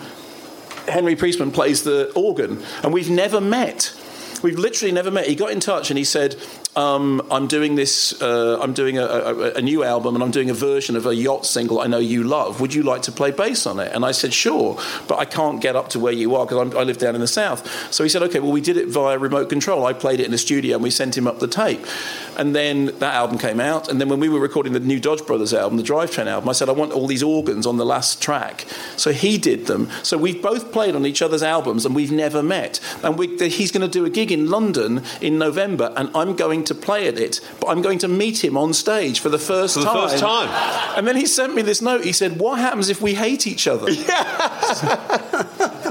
Henry 0.88 1.14
Priestman 1.14 1.52
plays 1.52 1.84
the 1.84 2.10
organ, 2.14 2.62
and 2.82 2.92
we've 2.92 3.10
never 3.10 3.40
met. 3.40 3.94
We've 4.42 4.58
literally 4.58 4.92
never 4.92 5.10
met. 5.10 5.26
He 5.26 5.34
got 5.34 5.50
in 5.50 5.60
touch 5.60 5.90
and 5.90 5.98
he 5.98 6.04
said, 6.04 6.36
um, 6.76 7.20
I'm 7.32 7.48
doing 7.48 7.74
this, 7.74 8.20
uh, 8.22 8.60
I'm 8.60 8.72
doing 8.72 8.96
a, 8.96 9.04
a, 9.04 9.52
a, 9.54 9.62
new 9.62 9.82
album 9.82 10.14
and 10.14 10.22
I'm 10.22 10.30
doing 10.30 10.50
a 10.50 10.54
version 10.54 10.94
of 10.94 11.04
a 11.04 11.14
yacht 11.14 11.44
single 11.44 11.80
I 11.80 11.88
know 11.88 11.98
you 11.98 12.22
love. 12.22 12.60
Would 12.60 12.74
you 12.74 12.84
like 12.84 13.02
to 13.02 13.12
play 13.12 13.32
bass 13.32 13.66
on 13.66 13.80
it? 13.80 13.92
And 13.92 14.04
I 14.04 14.12
said, 14.12 14.32
sure, 14.32 14.78
but 15.08 15.18
I 15.18 15.24
can't 15.24 15.60
get 15.60 15.74
up 15.74 15.88
to 15.90 15.98
where 15.98 16.12
you 16.12 16.36
are 16.36 16.46
because 16.46 16.72
I 16.76 16.82
live 16.84 16.98
down 16.98 17.16
in 17.16 17.20
the 17.20 17.26
south. 17.26 17.92
So 17.92 18.04
he 18.04 18.08
said, 18.08 18.22
okay, 18.22 18.38
well, 18.38 18.52
we 18.52 18.60
did 18.60 18.76
it 18.76 18.86
via 18.86 19.18
remote 19.18 19.48
control. 19.48 19.84
I 19.84 19.92
played 19.92 20.20
it 20.20 20.26
in 20.26 20.30
the 20.30 20.38
studio 20.38 20.76
and 20.76 20.82
we 20.82 20.90
sent 20.90 21.18
him 21.18 21.26
up 21.26 21.40
the 21.40 21.48
tape. 21.48 21.84
And 22.38 22.54
then 22.54 22.86
that 23.00 23.14
album 23.14 23.38
came 23.38 23.58
out. 23.58 23.88
And 23.88 24.00
then 24.00 24.08
when 24.08 24.20
we 24.20 24.28
were 24.28 24.40
recording 24.40 24.72
the 24.72 24.80
new 24.80 25.00
Dodge 25.00 25.26
Brothers 25.26 25.52
album, 25.52 25.76
the 25.76 25.82
Drivetrain 25.82 26.26
album, 26.26 26.48
I 26.48 26.52
said, 26.52 26.68
I 26.68 26.72
want 26.72 26.92
all 26.92 27.08
these 27.08 27.22
organs 27.22 27.66
on 27.66 27.78
the 27.78 27.84
last 27.84 28.22
track. 28.22 28.64
So 28.96 29.12
he 29.12 29.38
did 29.38 29.66
them. 29.66 29.90
So 30.04 30.16
we've 30.16 30.40
both 30.40 30.70
played 30.70 30.94
on 30.94 31.04
each 31.04 31.20
other's 31.20 31.42
albums 31.42 31.84
and 31.84 31.96
we've 31.96 32.12
never 32.12 32.44
met. 32.44 32.78
And 33.02 33.18
we, 33.18 33.36
he's 33.48 33.72
going 33.72 33.82
to 33.82 33.88
do 33.88 34.04
a 34.04 34.10
gig 34.10 34.30
in 34.30 34.48
London 34.48 35.02
in 35.20 35.36
November 35.36 35.92
and 35.96 36.10
I'm 36.14 36.36
going 36.36 36.59
going 36.60 36.66
to 36.66 36.74
play 36.74 37.08
at 37.08 37.18
it, 37.18 37.40
but 37.58 37.68
I'm 37.68 37.82
going 37.82 37.98
to 37.98 38.08
meet 38.08 38.44
him 38.44 38.56
on 38.56 38.74
stage 38.74 39.20
for 39.20 39.28
the 39.28 39.38
first 39.38 39.74
for 39.74 39.80
the 39.80 39.86
time. 39.86 40.08
first 40.08 40.18
time. 40.18 40.48
And 40.96 41.06
then 41.06 41.16
he 41.16 41.26
sent 41.26 41.54
me 41.54 41.62
this 41.62 41.80
note. 41.80 42.04
He 42.04 42.12
said, 42.12 42.38
"What 42.38 42.58
happens 42.58 42.88
if 42.88 43.00
we 43.00 43.14
hate 43.14 43.46
each 43.46 43.66
other?" 43.66 43.90
Yeah. 44.00 45.90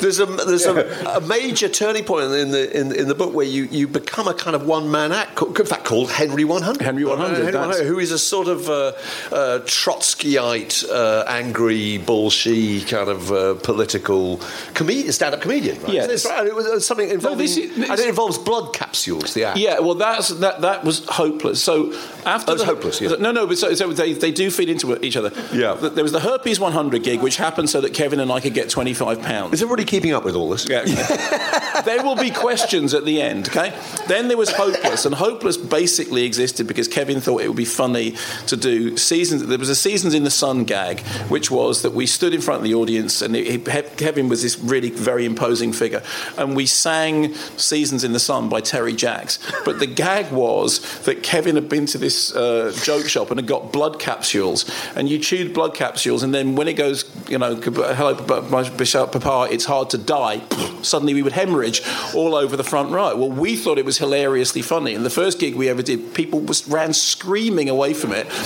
there's 0.00 0.20
a 0.20 0.26
there's 0.26 0.66
a, 0.66 0.86
a, 1.16 1.20
major 1.20 1.68
turning 1.68 2.04
point 2.04 2.32
in 2.32 2.50
the 2.50 2.78
in, 2.78 2.92
in 2.92 3.08
the 3.08 3.14
book 3.14 3.34
where 3.34 3.46
you, 3.46 3.64
you 3.64 3.86
become 3.88 4.26
a 4.28 4.34
kind 4.34 4.54
of 4.56 4.66
one 4.66 4.90
man 4.90 5.12
act. 5.12 5.40
In 5.40 5.66
fact, 5.66 5.84
called 5.84 6.10
Henry 6.10 6.44
100. 6.44 6.82
Henry 6.82 7.04
100. 7.04 7.36
Henry 7.36 7.52
100 7.52 7.86
who 7.86 7.98
is 7.98 8.12
a 8.12 8.18
sort 8.18 8.48
of 8.48 8.68
uh, 8.68 8.92
uh, 9.32 9.60
Trotskyite, 9.64 10.88
uh, 10.88 11.24
angry, 11.28 11.98
bullshit 11.98 12.88
kind 12.88 13.08
of 13.08 13.32
uh, 13.32 13.54
political 13.62 14.40
comedian, 14.74 15.12
stand-up 15.12 15.40
comedian. 15.40 15.80
Right? 15.82 15.92
Yeah, 15.94 16.06
right? 16.06 16.46
it 16.46 16.54
was 16.54 16.66
uh, 16.66 16.80
something 16.80 17.08
involving. 17.08 17.46
No, 17.46 17.52
is, 17.52 17.90
and 17.90 18.00
it 18.00 18.08
involves 18.08 18.38
blood 18.38 18.74
capsules. 18.74 19.34
The 19.34 19.44
act. 19.44 19.58
Yeah, 19.58 19.80
well, 19.86 19.94
that's 19.94 20.28
that 20.28 20.60
that 20.62 20.84
was 20.84 21.04
hopeless. 21.06 21.62
So 21.62 21.92
after 22.26 22.46
that 22.46 22.52
was 22.52 22.60
the, 22.60 22.66
hopeless. 22.66 23.00
Yeah. 23.00 23.14
No, 23.20 23.30
no, 23.30 23.46
but 23.46 23.56
so, 23.58 23.72
so 23.74 23.92
they, 23.92 24.12
they 24.12 24.32
do 24.32 24.50
feed 24.50 24.68
into 24.68 25.02
each 25.04 25.16
other. 25.16 25.32
Yeah. 25.52 25.74
There 25.74 26.02
was 26.02 26.12
the 26.12 26.20
Herpes 26.20 26.58
100 26.58 27.02
gig, 27.02 27.20
which 27.20 27.36
happened 27.36 27.70
so 27.70 27.80
that 27.80 27.94
Kevin 27.94 28.20
and 28.20 28.32
I 28.32 28.40
could 28.40 28.54
get 28.54 28.68
25 28.68 29.22
pounds. 29.22 29.54
Is 29.54 29.62
everybody 29.62 29.84
keeping 29.84 30.12
up 30.12 30.24
with 30.24 30.34
all 30.34 30.50
this. 30.50 30.68
Yeah, 30.68 30.80
okay. 30.80 31.82
there 31.84 32.02
will 32.02 32.16
be 32.16 32.30
questions 32.30 32.94
at 32.94 33.04
the 33.04 33.22
end, 33.22 33.48
okay? 33.48 33.72
Then 34.08 34.28
there 34.28 34.36
was 34.36 34.50
Hopeless, 34.50 35.06
and 35.06 35.14
Hopeless 35.14 35.56
basically 35.56 36.24
existed 36.24 36.66
because 36.66 36.88
Kevin 36.88 37.20
thought 37.20 37.42
it 37.42 37.48
would 37.48 37.56
be 37.56 37.64
funny 37.64 38.16
to 38.48 38.56
do 38.56 38.96
seasons. 38.96 39.46
There 39.46 39.58
was 39.58 39.68
a 39.68 39.76
Seasons 39.76 40.14
in 40.14 40.24
the 40.24 40.30
Sun 40.30 40.64
gag, 40.64 41.00
which 41.28 41.50
was 41.50 41.82
that 41.82 41.92
we 41.92 42.06
stood 42.06 42.34
in 42.34 42.40
front 42.40 42.58
of 42.58 42.64
the 42.64 42.74
audience, 42.74 43.22
and 43.22 43.36
it, 43.36 43.68
it, 43.68 43.96
Kevin 43.96 44.28
was 44.28 44.42
this 44.42 44.58
really 44.58 44.90
very 44.90 45.24
imposing 45.24 45.72
figure, 45.72 46.02
and 46.36 46.56
we 46.56 46.66
sang 46.66 47.34
Seasons 47.56 48.02
in 48.02 48.12
the 48.12 48.18
Sun 48.18 48.48
by 48.48 48.60
Terry 48.60 48.94
Jacks. 48.94 49.38
But 49.64 49.75
the 49.78 49.86
gag 49.86 50.32
was 50.32 50.80
that 51.04 51.22
Kevin 51.22 51.54
had 51.54 51.68
been 51.68 51.86
to 51.86 51.98
this 51.98 52.34
uh, 52.34 52.72
joke 52.82 53.08
shop 53.08 53.30
and 53.30 53.38
had 53.38 53.46
got 53.46 53.72
blood 53.72 53.98
capsules, 53.98 54.70
and 54.94 55.08
you 55.08 55.18
chewed 55.18 55.54
blood 55.54 55.74
capsules, 55.74 56.22
and 56.22 56.34
then 56.34 56.56
when 56.56 56.68
it 56.68 56.74
goes, 56.74 57.04
you 57.28 57.38
know, 57.38 57.56
hello, 57.56 58.14
papa, 58.14 59.48
it's 59.50 59.64
hard 59.64 59.90
to 59.90 59.98
die. 59.98 60.42
Suddenly 60.82 61.14
we 61.14 61.22
would 61.22 61.32
hemorrhage 61.32 61.82
all 62.14 62.34
over 62.34 62.56
the 62.56 62.64
front 62.64 62.90
row. 62.90 63.16
Well, 63.16 63.30
we 63.30 63.56
thought 63.56 63.78
it 63.78 63.84
was 63.84 63.98
hilariously 63.98 64.62
funny, 64.62 64.94
and 64.94 65.04
the 65.04 65.10
first 65.10 65.38
gig 65.38 65.54
we 65.54 65.68
ever 65.68 65.82
did, 65.82 66.14
people 66.14 66.40
was, 66.40 66.66
ran 66.68 66.92
screaming 66.92 67.68
away 67.68 67.94
from 67.94 68.12
it. 68.12 68.26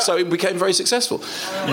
So 0.00 0.16
it 0.16 0.30
became 0.30 0.56
very 0.56 0.72
successful. 0.72 1.18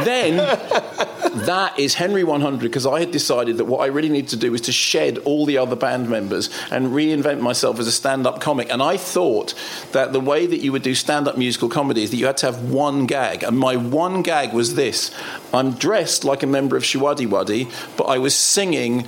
Then 0.03 0.37
that 1.45 1.79
is 1.79 1.93
Henry 1.93 2.23
100 2.23 2.59
because 2.59 2.85
I 2.85 2.99
had 2.99 3.11
decided 3.11 3.57
that 3.57 3.65
what 3.65 3.79
I 3.79 3.85
really 3.87 4.09
needed 4.09 4.29
to 4.31 4.35
do 4.35 4.51
was 4.51 4.61
to 4.61 4.71
shed 4.71 5.19
all 5.19 5.45
the 5.45 5.57
other 5.57 5.75
band 5.75 6.09
members 6.09 6.49
and 6.71 6.87
reinvent 6.87 7.39
myself 7.39 7.79
as 7.79 7.87
a 7.87 7.91
stand-up 7.91 8.41
comic. 8.41 8.71
And 8.71 8.81
I 8.81 8.96
thought 8.97 9.53
that 9.91 10.13
the 10.13 10.19
way 10.19 10.45
that 10.45 10.59
you 10.59 10.71
would 10.71 10.83
do 10.83 10.95
stand-up 10.95 11.37
musical 11.37 11.69
comedy 11.69 12.03
is 12.03 12.11
that 12.11 12.17
you 12.17 12.25
had 12.25 12.37
to 12.37 12.47
have 12.47 12.69
one 12.71 13.05
gag, 13.05 13.43
and 13.43 13.57
my 13.57 13.75
one 13.75 14.21
gag 14.21 14.53
was 14.53 14.75
this: 14.75 15.11
I'm 15.53 15.71
dressed 15.71 16.23
like 16.23 16.43
a 16.43 16.47
member 16.47 16.75
of 16.75 16.83
Showaddywaddy, 16.83 17.97
but 17.97 18.05
I 18.05 18.17
was 18.17 18.35
singing 18.35 19.07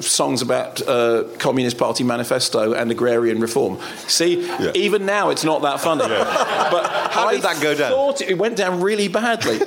songs 0.00 0.42
about 0.42 0.80
uh, 0.86 1.24
Communist 1.38 1.78
Party 1.78 2.04
manifesto 2.04 2.72
and 2.72 2.90
agrarian 2.90 3.40
reform. 3.40 3.78
See, 4.06 4.42
yeah. 4.42 4.72
even 4.74 5.06
now 5.06 5.30
it's 5.30 5.44
not 5.44 5.62
that 5.62 5.80
funny. 5.80 6.04
Yeah. 6.04 6.56
But 6.70 6.86
how 6.86 7.26
I 7.26 7.32
did 7.32 7.42
that 7.42 7.60
go 7.60 7.74
down? 7.74 7.90
Thought 7.90 8.20
it 8.20 8.38
went 8.38 8.56
down 8.56 8.80
really 8.80 9.08
badly. 9.08 9.58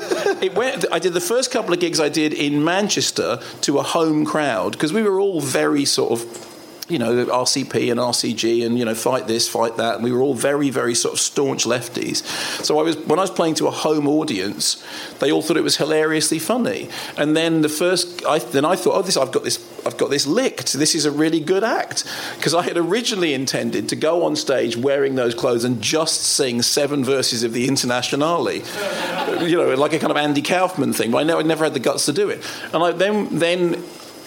it 0.42 0.56
went. 0.56 0.86
I 0.90 1.00
did 1.00 1.14
the 1.14 1.20
first 1.20 1.52
couple 1.52 1.74
of 1.74 1.82
gigs 1.82 2.00
I 2.00 2.08
did 2.08 2.34
in 2.34 2.64
Manchester 2.64 3.42
to 3.62 3.80
a 3.80 3.84
home 3.84 4.24
crowd 4.24 4.72
because 4.72 4.94
we 4.94 5.04
were 5.04 5.20
all 5.20 5.42
very 5.42 5.84
sort 5.84 6.14
of 6.14 6.53
you 6.90 7.00
know, 7.00 7.26
RCP 7.26 7.92
and 7.92 8.00
RCG 8.00 8.66
and, 8.66 8.78
you 8.78 8.84
know, 8.84 8.94
fight 8.94 9.26
this, 9.26 9.48
fight 9.48 9.78
that. 9.78 9.96
And 9.96 10.04
we 10.04 10.12
were 10.12 10.22
all 10.22 10.34
very, 10.34 10.70
very 10.70 10.96
sort 10.96 11.14
of 11.14 11.20
staunch 11.20 11.64
lefties. 11.64 12.24
So 12.64 12.80
I 12.80 12.84
was, 12.84 12.98
when 12.98 13.20
I 13.20 13.22
was 13.22 13.32
playing 13.32 13.56
to 13.56 13.68
a 13.68 13.72
home 13.72 14.08
audience, 14.08 14.84
they 15.20 15.32
all 15.32 15.42
thought 15.42 15.56
it 15.56 15.64
was 15.64 15.78
hilariously 15.78 16.40
funny. 16.40 16.90
And 17.18 17.38
then 17.38 17.62
the 17.62 17.70
first, 17.70 18.26
I, 18.26 18.40
then 18.40 18.66
I 18.66 18.76
thought, 18.76 18.96
oh, 18.96 19.02
this, 19.02 19.16
I've 19.16 19.32
got 19.32 19.44
this, 19.44 19.66
I've 19.86 19.98
got 19.98 20.10
this 20.10 20.28
licked. 20.28 20.74
This 20.74 20.94
is 20.94 21.06
a 21.06 21.12
really 21.12 21.40
good 21.40 21.64
act. 21.64 22.04
Because 22.36 22.54
I 22.54 22.64
had 22.64 22.78
originally 22.78 23.34
intended 23.34 23.88
to 23.90 23.96
go 23.96 24.26
on 24.26 24.36
stage 24.36 24.76
wearing 24.76 25.16
those 25.16 25.34
clothes 25.34 25.64
and 25.64 25.82
just 25.82 26.22
sing 26.22 26.62
seven 26.62 27.06
verses 27.06 27.44
of 27.44 27.54
the 27.54 27.68
Internationale. 27.68 28.52
you 28.52 29.56
know, 29.56 29.74
like 29.76 29.94
a 29.94 30.00
kind 30.00 30.12
of 30.12 30.18
Andy 30.18 30.42
Kaufman 30.42 30.92
thing. 30.92 31.12
But 31.12 31.20
I, 31.20 31.24
know, 31.24 31.40
I 31.40 31.44
never 31.44 31.64
had 31.64 31.74
the 31.74 31.80
guts 31.80 32.06
to 32.08 32.14
do 32.14 32.30
it. 32.30 32.44
And 32.74 32.84
I 32.84 32.92
then, 32.92 33.40
then 33.40 33.84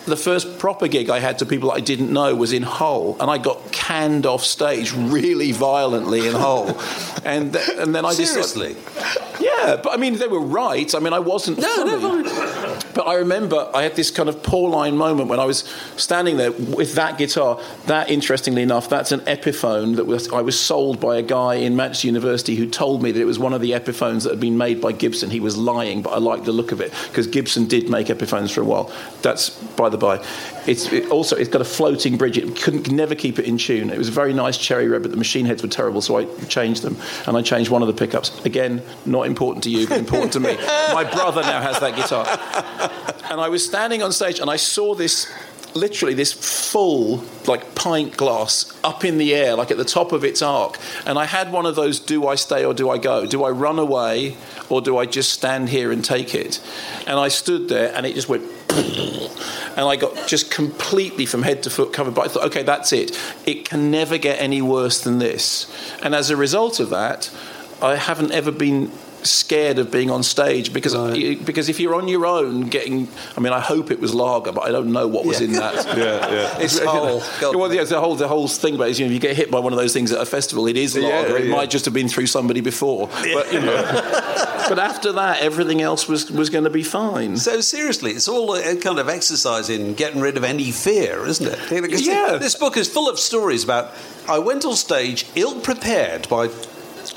the 0.06 0.16
first 0.16 0.58
proper 0.58 0.88
gig 0.88 1.10
I 1.10 1.18
had 1.18 1.38
to 1.40 1.46
people 1.46 1.70
I 1.70 1.80
didn't 1.80 2.12
know 2.12 2.34
was 2.34 2.52
in 2.52 2.62
Hull, 2.62 3.16
and 3.20 3.30
I 3.30 3.38
got 3.38 3.72
canned 3.72 4.24
off 4.24 4.44
stage 4.44 4.92
really 4.92 5.52
violently 5.52 6.26
in 6.26 6.34
Hull. 6.34 6.80
and 7.24 7.52
th- 7.52 7.68
and 7.78 7.94
then 7.94 8.04
I 8.04 8.12
seriously, 8.12 8.74
just, 8.74 9.25
yeah, 9.40 9.80
but 9.82 9.92
I 9.92 9.96
mean 9.96 10.18
they 10.18 10.28
were 10.28 10.40
right. 10.40 10.94
I 10.94 10.98
mean 11.00 11.12
I 11.12 11.18
wasn't 11.18 11.58
no, 11.58 11.74
funny. 11.76 12.22
No, 12.22 12.78
but 12.94 13.06
I 13.06 13.14
remember 13.16 13.68
I 13.74 13.82
had 13.82 13.96
this 13.96 14.10
kind 14.10 14.28
of 14.28 14.42
Pauline 14.42 14.96
moment 14.96 15.28
when 15.28 15.40
I 15.40 15.44
was 15.44 15.60
standing 15.96 16.36
there 16.36 16.52
with 16.52 16.94
that 16.94 17.18
guitar. 17.18 17.60
That 17.86 18.08
interestingly 18.10 18.62
enough, 18.62 18.88
that's 18.88 19.10
an 19.12 19.20
Epiphone 19.20 19.96
that 19.96 20.04
was 20.06 20.32
I 20.32 20.42
was 20.42 20.58
sold 20.58 21.00
by 21.00 21.16
a 21.16 21.22
guy 21.22 21.56
in 21.56 21.74
Manchester 21.74 22.06
University 22.06 22.54
who 22.54 22.68
told 22.68 23.02
me 23.02 23.10
that 23.10 23.20
it 23.20 23.24
was 23.24 23.38
one 23.38 23.52
of 23.52 23.60
the 23.60 23.72
Epiphones 23.72 24.22
that 24.22 24.30
had 24.30 24.40
been 24.40 24.56
made 24.56 24.80
by 24.80 24.92
Gibson. 24.92 25.30
He 25.30 25.40
was 25.40 25.56
lying, 25.56 26.02
but 26.02 26.10
I 26.10 26.18
liked 26.18 26.44
the 26.44 26.52
look 26.52 26.70
of 26.70 26.80
it 26.80 26.92
because 27.08 27.26
Gibson 27.26 27.66
did 27.66 27.90
make 27.90 28.06
Epiphones 28.06 28.52
for 28.52 28.60
a 28.60 28.64
while. 28.64 28.92
That's 29.22 29.50
by 29.50 29.88
the 29.88 29.96
the 29.96 30.18
by. 30.18 30.55
It's 30.66 30.92
it 30.92 31.10
also 31.10 31.36
it's 31.36 31.48
got 31.48 31.60
a 31.60 31.64
floating 31.64 32.16
bridge. 32.16 32.38
It 32.38 32.60
couldn't 32.60 32.90
never 32.90 33.14
keep 33.14 33.38
it 33.38 33.44
in 33.44 33.58
tune. 33.58 33.90
It 33.90 33.98
was 33.98 34.08
a 34.08 34.12
very 34.12 34.34
nice 34.34 34.58
cherry 34.58 34.88
red, 34.88 35.02
but 35.02 35.10
the 35.10 35.16
machine 35.16 35.46
heads 35.46 35.62
were 35.62 35.68
terrible, 35.68 36.00
so 36.00 36.18
I 36.18 36.24
changed 36.46 36.82
them 36.82 36.96
and 37.26 37.36
I 37.36 37.42
changed 37.42 37.70
one 37.70 37.82
of 37.82 37.88
the 37.88 37.94
pickups. 37.94 38.44
Again, 38.44 38.82
not 39.04 39.26
important 39.26 39.64
to 39.64 39.70
you, 39.70 39.86
but 39.86 39.98
important 39.98 40.32
to 40.34 40.40
me. 40.40 40.56
My 40.92 41.04
brother 41.04 41.42
now 41.42 41.60
has 41.60 41.78
that 41.80 41.94
guitar, 41.96 42.26
and 43.30 43.40
I 43.40 43.48
was 43.48 43.64
standing 43.64 44.02
on 44.02 44.12
stage 44.12 44.40
and 44.40 44.50
I 44.50 44.56
saw 44.56 44.94
this 44.94 45.32
literally 45.76 46.14
this 46.14 46.32
full 46.32 47.22
like 47.46 47.74
pint 47.74 48.16
glass 48.16 48.76
up 48.82 49.04
in 49.04 49.18
the 49.18 49.34
air 49.34 49.54
like 49.54 49.70
at 49.70 49.76
the 49.76 49.84
top 49.84 50.12
of 50.12 50.24
its 50.24 50.42
arc 50.42 50.78
and 51.04 51.18
i 51.18 51.24
had 51.24 51.52
one 51.52 51.66
of 51.66 51.76
those 51.76 52.00
do 52.00 52.26
i 52.26 52.34
stay 52.34 52.64
or 52.64 52.74
do 52.74 52.90
i 52.90 52.98
go 52.98 53.26
do 53.26 53.44
i 53.44 53.50
run 53.50 53.78
away 53.78 54.36
or 54.68 54.80
do 54.80 54.96
i 54.98 55.06
just 55.06 55.32
stand 55.32 55.68
here 55.68 55.92
and 55.92 56.04
take 56.04 56.34
it 56.34 56.60
and 57.06 57.18
i 57.18 57.28
stood 57.28 57.68
there 57.68 57.94
and 57.94 58.06
it 58.06 58.14
just 58.14 58.28
went 58.28 58.42
and 59.76 59.86
I 59.86 59.96
got 59.96 60.26
just 60.26 60.50
completely 60.50 61.24
from 61.24 61.42
head 61.42 61.62
to 61.64 61.70
foot 61.70 61.92
covered. 61.92 62.14
But 62.14 62.26
I 62.26 62.28
thought, 62.28 62.44
okay, 62.46 62.62
that's 62.62 62.92
it. 62.92 63.18
It 63.46 63.68
can 63.68 63.90
never 63.90 64.18
get 64.18 64.40
any 64.40 64.60
worse 64.60 65.00
than 65.00 65.18
this. 65.18 65.70
And 66.02 66.14
as 66.14 66.30
a 66.30 66.36
result 66.36 66.80
of 66.80 66.90
that, 66.90 67.30
I 67.80 67.96
haven't 67.96 68.32
ever 68.32 68.50
been 68.50 68.90
scared 69.22 69.78
of 69.78 69.90
being 69.90 70.10
on 70.10 70.22
stage 70.22 70.72
because 70.72 70.94
right. 70.96 71.44
because 71.44 71.68
if 71.68 71.80
you're 71.80 71.94
on 71.94 72.08
your 72.08 72.26
own 72.26 72.62
getting 72.62 73.08
I 73.36 73.40
mean 73.40 73.52
I 73.52 73.60
hope 73.60 73.90
it 73.90 74.00
was 74.00 74.14
lager 74.14 74.52
but 74.52 74.64
I 74.64 74.70
don't 74.70 74.92
know 74.92 75.08
what 75.08 75.24
was 75.24 75.40
yeah. 75.40 75.46
in 75.46 75.52
that. 75.54 75.86
Yeah 75.96 76.30
yeah. 76.30 76.58
It's 76.60 76.80
oh, 76.80 77.20
whole 77.20 77.58
well 77.58 77.72
yeah, 77.72 77.84
the 77.84 78.00
whole 78.00 78.16
the 78.16 78.28
whole 78.28 78.48
thing 78.48 78.74
about 78.74 78.88
it 78.88 78.90
is 78.92 79.00
you 79.00 79.06
know 79.06 79.10
if 79.10 79.14
you 79.14 79.20
get 79.20 79.36
hit 79.36 79.50
by 79.50 79.58
one 79.58 79.72
of 79.72 79.78
those 79.78 79.92
things 79.92 80.12
at 80.12 80.20
a 80.20 80.26
festival 80.26 80.66
it 80.66 80.76
is 80.76 80.96
lager. 80.96 81.38
Yeah, 81.38 81.44
it 81.44 81.48
might 81.48 81.70
just 81.70 81.84
have 81.84 81.94
been 81.94 82.08
through 82.08 82.26
somebody 82.26 82.60
before. 82.60 83.08
But 83.08 83.52
you 83.52 83.60
know 83.60 83.82
but 84.68 84.78
after 84.78 85.12
that 85.12 85.40
everything 85.40 85.80
else 85.82 86.08
was 86.08 86.30
was 86.30 86.50
going 86.50 86.64
to 86.64 86.70
be 86.70 86.82
fine. 86.82 87.36
So 87.36 87.60
seriously 87.60 88.12
it's 88.12 88.28
all 88.28 88.54
a 88.54 88.76
kind 88.76 88.98
of 88.98 89.08
exercise 89.08 89.70
in 89.70 89.94
getting 89.94 90.20
rid 90.20 90.36
of 90.36 90.44
any 90.44 90.70
fear 90.70 91.26
isn't 91.26 91.46
it? 91.46 91.82
Because 91.82 92.06
yeah 92.06 92.38
this 92.40 92.54
book 92.54 92.76
is 92.76 92.88
full 92.88 93.08
of 93.08 93.18
stories 93.18 93.64
about 93.64 93.92
I 94.28 94.38
went 94.38 94.64
on 94.64 94.74
stage 94.74 95.26
ill 95.34 95.60
prepared 95.60 96.28
by 96.28 96.48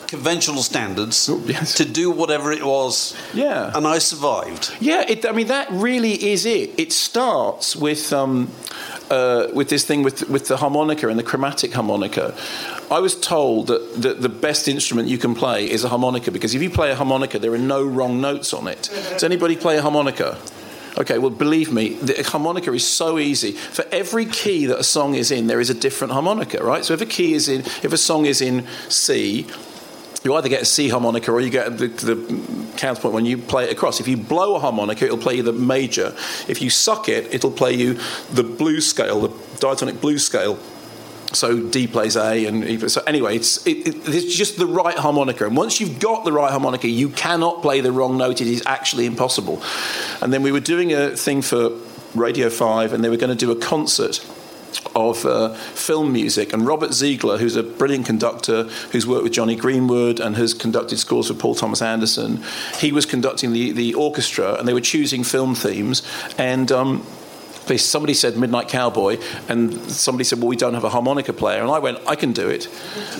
conventional 0.10 0.64
standards 0.64 1.30
oh, 1.30 1.42
yes. 1.46 1.76
to 1.76 1.86
do 1.86 2.10
whatever 2.10 2.52
it 2.52 2.64
was. 2.64 3.16
Yeah. 3.34 3.72
And 3.76 3.86
I 3.86 4.00
survived. 4.00 4.76
Yeah, 4.82 5.06
it, 5.08 5.26
I 5.26 5.32
mean, 5.32 5.48
that 5.48 5.68
really 5.72 6.32
is 6.32 6.46
it. 6.46 6.80
It 6.80 6.92
starts 6.92 7.76
with. 7.76 8.12
Um, 8.12 8.52
uh, 9.10 9.48
with 9.56 9.70
this 9.70 9.84
thing 9.86 10.04
with 10.04 10.30
with 10.30 10.50
the 10.50 10.58
harmonica 10.58 11.08
and 11.08 11.18
the 11.18 11.24
chromatic 11.24 11.74
harmonica, 11.74 12.36
I 12.92 13.00
was 13.00 13.20
told 13.20 13.66
that, 13.66 14.04
that 14.04 14.22
the 14.22 14.30
best 14.30 14.68
instrument 14.68 15.08
you 15.08 15.18
can 15.18 15.34
play 15.34 15.68
is 15.68 15.84
a 15.84 15.90
harmonica 15.90 16.30
because 16.30 16.54
if 16.54 16.62
you 16.62 16.70
play 16.70 16.92
a 16.92 16.96
harmonica, 16.96 17.40
there 17.40 17.52
are 17.52 17.58
no 17.58 17.84
wrong 17.84 18.22
notes 18.22 18.54
on 18.54 18.68
it. 18.68 18.90
Does 19.12 19.24
anybody 19.24 19.56
play 19.56 19.78
a 19.78 19.82
harmonica? 19.82 20.38
Okay, 20.98 21.18
well, 21.18 21.30
believe 21.30 21.72
me, 21.72 21.94
the 21.94 22.24
harmonica 22.24 22.74
is 22.74 22.86
so 22.86 23.20
easy. 23.20 23.52
For 23.52 23.86
every 23.92 24.26
key 24.26 24.66
that 24.66 24.80
a 24.80 24.84
song 24.84 25.16
is 25.16 25.32
in, 25.32 25.48
there 25.48 25.62
is 25.62 25.70
a 25.70 25.74
different 25.74 26.14
harmonica, 26.14 26.64
right? 26.64 26.84
So 26.84 26.94
if 26.94 27.02
a 27.02 27.06
key 27.06 27.34
is 27.34 27.48
in, 27.48 27.62
if 27.62 27.94
a 27.94 27.98
song 27.98 28.26
is 28.26 28.42
in 28.42 28.68
C, 28.90 29.48
you 30.24 30.34
either 30.36 30.50
get 30.50 30.62
a 30.62 30.66
C 30.66 30.90
harmonica 30.90 31.32
or 31.32 31.40
you 31.40 31.50
get 31.50 31.78
the, 31.78 31.88
the 31.88 32.74
counterpoint 32.78 33.14
when 33.14 33.26
you 33.26 33.38
play 33.38 33.66
it 33.66 33.72
across. 33.72 34.00
If 34.00 34.08
you 34.08 34.18
blow 34.18 34.56
a 34.56 34.60
harmonica, 34.60 35.06
it'll 35.06 35.18
play 35.18 35.36
you 35.36 35.44
the 35.44 35.54
major. 35.54 36.14
If 36.48 36.62
you 36.62 36.70
suck 36.70 37.08
it, 37.08 37.34
it'll 37.34 37.52
play 37.52 37.74
you 37.74 38.00
the 38.32 38.44
blues 38.44 38.88
scale, 38.88 39.22
the 39.22 39.58
diatonic 39.60 40.02
blues 40.02 40.26
scale. 40.26 40.60
So 41.32 41.60
D 41.60 41.86
plays 41.86 42.16
A, 42.16 42.46
and 42.48 42.92
so 42.92 43.04
anyway, 43.06 43.36
it's 43.36 43.66
it, 43.68 43.88
it, 43.88 43.96
it's 44.08 44.36
just 44.36 44.58
the 44.58 44.66
right 44.66 44.98
harmonica. 44.98 45.46
And 45.46 45.56
once 45.56 45.80
you've 45.80 46.00
got 46.00 46.26
the 46.26 46.32
right 46.32 46.50
harmonica, 46.50 46.88
you 46.88 47.10
cannot 47.10 47.62
play 47.62 47.82
the 47.82 47.92
wrong 47.92 48.18
note. 48.18 48.42
It 48.42 48.48
is 48.48 48.64
actually 48.66 49.06
impossible. 49.06 49.62
And 50.24 50.34
then 50.34 50.42
we 50.42 50.52
were 50.52 50.60
doing 50.60 50.92
a 50.92 51.16
thing 51.16 51.44
for 51.44 51.70
Radio 52.16 52.50
Five, 52.50 52.94
and 52.94 53.04
they 53.04 53.10
were 53.10 53.18
going 53.18 53.30
to 53.30 53.36
do 53.36 53.52
a 53.52 53.56
concert 53.56 54.26
of 54.96 55.26
uh, 55.26 55.54
film 55.54 56.12
music. 56.14 56.54
And 56.54 56.66
Robert 56.66 56.94
Ziegler, 56.94 57.38
who's 57.38 57.56
a 57.56 57.64
brilliant 57.64 58.06
conductor 58.06 58.64
who's 58.92 59.08
worked 59.08 59.24
with 59.24 59.34
Jonny 59.34 59.56
Greenwood 59.56 60.20
and 60.20 60.36
has 60.36 60.54
conducted 60.54 60.98
scores 60.98 61.28
for 61.28 61.34
Paul 61.34 61.56
Thomas 61.56 61.82
Anderson, 61.82 62.44
he 62.78 62.92
was 62.92 63.06
conducting 63.06 63.54
the, 63.54 63.72
the 63.72 63.94
orchestra 63.94 64.56
and 64.56 64.68
they 64.68 64.74
were 64.74 64.82
choosing 64.82 65.24
film 65.24 65.56
themes. 65.56 66.04
And 66.38 66.72
um, 66.72 67.06
somebody 67.78 68.14
said 68.14 68.38
Midnight 68.38 68.68
Cowboy, 68.68 69.18
and 69.48 69.74
somebody 69.90 70.24
said, 70.24 70.40
Well, 70.40 70.48
we 70.48 70.56
don't 70.56 70.74
have 70.74 70.84
a 70.84 70.90
harmonica 70.90 71.34
player. 71.34 71.62
And 71.62 71.70
I 71.70 71.80
went, 71.80 72.00
I 72.08 72.16
can 72.16 72.34
do 72.34 72.50
it. 72.50 72.68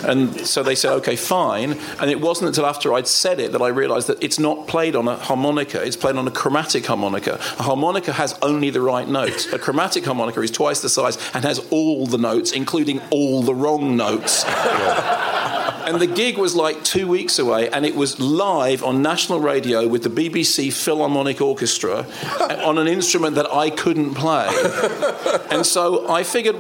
And 0.04 0.36
so 0.46 0.64
they 0.64 0.76
said, 0.76 0.94
Okay, 0.94 1.16
fine. 1.16 1.78
And 2.00 2.10
it 2.10 2.22
wasn't 2.22 2.50
until 2.50 2.66
after 2.66 2.94
I'd 2.94 3.08
said 3.08 3.40
it 3.40 3.52
that 3.52 3.62
I 3.62 3.68
realized 3.68 4.08
that 4.08 4.22
it's 4.24 4.40
not 4.40 4.68
played 4.68 4.96
on 4.96 5.08
a 5.08 5.16
harmonica, 5.16 5.84
it's 5.84 5.96
played 5.96 6.16
on 6.16 6.28
a 6.28 6.32
chromatic 6.32 6.86
harmonica. 6.86 7.36
A 7.60 7.64
harmonica 7.64 8.14
has 8.14 8.38
only 8.42 8.70
the 8.70 8.82
right 8.82 9.08
notes. 9.08 9.52
A 9.54 9.60
chromatic 9.60 10.06
harmonica 10.06 10.42
is 10.42 10.52
twice 10.52 10.82
the 10.82 10.90
size 10.90 11.18
and 11.34 11.44
has 11.44 11.60
all 11.72 12.06
the 12.06 12.18
notes, 12.18 12.52
including 12.52 13.02
all 13.10 13.42
the 13.42 13.56
wrong 13.56 13.96
notes. 13.96 14.46
And 15.90 16.00
the 16.00 16.06
gig 16.06 16.38
was 16.38 16.56
like 16.56 16.84
two 16.84 17.08
weeks 17.08 17.40
away, 17.40 17.68
and 17.68 17.84
it 17.84 17.96
was 17.96 18.20
live 18.20 18.84
on 18.84 19.02
national 19.02 19.40
radio 19.40 19.88
with 19.88 20.04
the 20.04 20.10
BBC 20.10 20.72
Philharmonic 20.72 21.42
Orchestra 21.42 22.06
on 22.64 22.78
an 22.78 22.88
instrument 22.88 23.36
that 23.36 23.52
I 23.52 23.72
couldn't 23.72 24.14
play. 24.14 24.48
and 25.50 25.66
so 25.66 26.08
I 26.08 26.22
figured, 26.22 26.58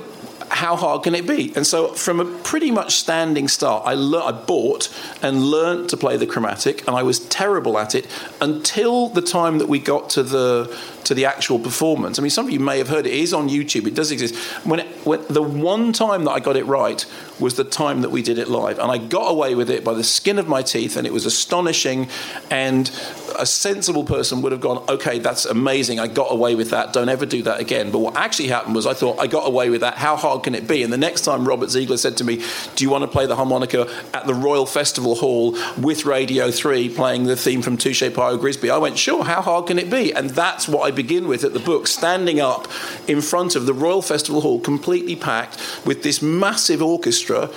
how 0.60 0.76
hard 0.76 1.04
can 1.04 1.16
it 1.16 1.26
be? 1.26 1.54
And 1.56 1.66
so, 1.66 1.94
from 1.94 2.20
a 2.20 2.26
pretty 2.26 2.70
much 2.70 2.96
standing 2.96 3.48
start, 3.48 3.84
I, 3.86 3.94
le- 3.94 4.26
I 4.26 4.34
bought 4.34 4.94
and 5.22 5.42
learnt 5.46 5.90
to 5.92 5.98
play 5.98 6.18
the 6.18 6.28
chromatic, 6.28 6.86
and 6.86 6.98
I 6.98 7.02
was 7.02 7.20
terrible 7.30 7.78
at 7.78 7.96
it 7.96 8.06
until 8.42 9.08
the 9.08 9.22
time 9.22 9.60
that 9.60 9.70
we 9.70 9.80
got 9.80 10.10
to 10.12 10.24
the 10.24 10.78
to 11.10 11.16
the 11.16 11.26
actual 11.26 11.58
performance. 11.58 12.20
I 12.20 12.22
mean, 12.22 12.30
some 12.30 12.46
of 12.46 12.52
you 12.52 12.60
may 12.60 12.78
have 12.78 12.88
heard 12.88 13.08
it, 13.08 13.14
it 13.14 13.20
is 13.20 13.34
on 13.34 13.50
YouTube. 13.50 13.88
It 13.88 13.96
does 13.96 14.12
exist. 14.12 14.36
When, 14.64 14.82
it, 14.82 14.88
when 15.08 15.26
the 15.28 15.42
one 15.42 15.92
time 15.92 16.26
that 16.26 16.32
I 16.32 16.40
got 16.40 16.56
it 16.56 16.66
right 16.68 17.04
was 17.40 17.56
the 17.56 17.64
time 17.64 18.02
that 18.02 18.12
we 18.12 18.22
did 18.22 18.38
it 18.38 18.48
live, 18.48 18.78
and 18.78 18.92
I 18.92 19.00
got 19.00 19.32
away 19.32 19.56
with 19.56 19.72
it 19.72 19.84
by 19.84 19.96
the 19.96 20.04
skin 20.04 20.38
of 20.38 20.48
my 20.48 20.62
teeth, 20.62 20.98
and 20.98 21.08
it 21.08 21.14
was 21.14 21.26
astonishing. 21.26 22.10
And 22.52 22.92
a 23.40 23.46
sensible 23.46 24.04
person 24.04 24.44
would 24.44 24.52
have 24.52 24.62
gone, 24.62 24.84
"Okay, 24.88 25.18
that's 25.18 25.46
amazing. 25.46 26.00
I 26.00 26.08
got 26.08 26.32
away 26.32 26.54
with 26.54 26.70
that. 26.72 26.94
Don't 26.94 27.10
ever 27.10 27.26
do 27.26 27.42
that 27.44 27.60
again." 27.60 27.90
But 27.90 28.00
what 28.00 28.16
actually 28.16 28.50
happened 28.50 28.76
was, 28.76 28.86
I 28.86 28.94
thought, 28.94 29.18
"I 29.20 29.26
got 29.26 29.48
away 29.48 29.72
with 29.72 29.82
that. 29.82 29.96
How 29.96 30.16
hard 30.16 30.44
can 30.50 30.56
it 30.56 30.68
be?" 30.68 30.84
And 30.84 30.92
the 30.92 30.98
next 30.98 31.22
time 31.22 31.48
Robert 31.48 31.70
Ziegler 31.70 31.98
said 31.98 32.18
to 32.18 32.24
me, 32.24 32.42
"Do 32.76 32.84
you 32.84 32.90
want 32.90 33.04
to 33.04 33.08
play 33.08 33.26
the 33.26 33.36
harmonica 33.36 33.88
at 34.14 34.26
the 34.26 34.34
Royal 34.34 34.66
Festival 34.66 35.16
Hall 35.16 35.56
with 35.78 36.06
Radio 36.06 36.50
Three 36.52 36.90
playing 36.90 37.26
the 37.26 37.36
theme 37.36 37.62
from 37.62 37.78
Touchez 37.78 38.14
Pas 38.14 38.34
au 38.34 38.38
Grisbi?" 38.38 38.72
I 38.72 38.78
went, 38.78 38.98
"Sure. 38.98 39.24
How 39.24 39.42
hard 39.42 39.68
can 39.68 39.78
it 39.78 39.90
be?" 39.90 40.12
And 40.12 40.32
that's 40.32 40.68
what 40.68 40.82
I 40.88 40.92
begin 40.92 41.28
with 41.28 41.44
at 41.44 41.54
the 41.54 41.60
book, 41.60 41.88
standing 41.88 42.40
up 42.40 42.68
in 43.08 43.22
front 43.22 43.56
of 43.56 43.66
the 43.66 43.74
Royal 43.74 44.02
Festival 44.02 44.42
Hall, 44.42 44.60
completely 44.60 45.16
packed, 45.16 45.58
with 45.86 46.04
this 46.04 46.22
massive 46.22 46.82
orchestra 46.82 47.50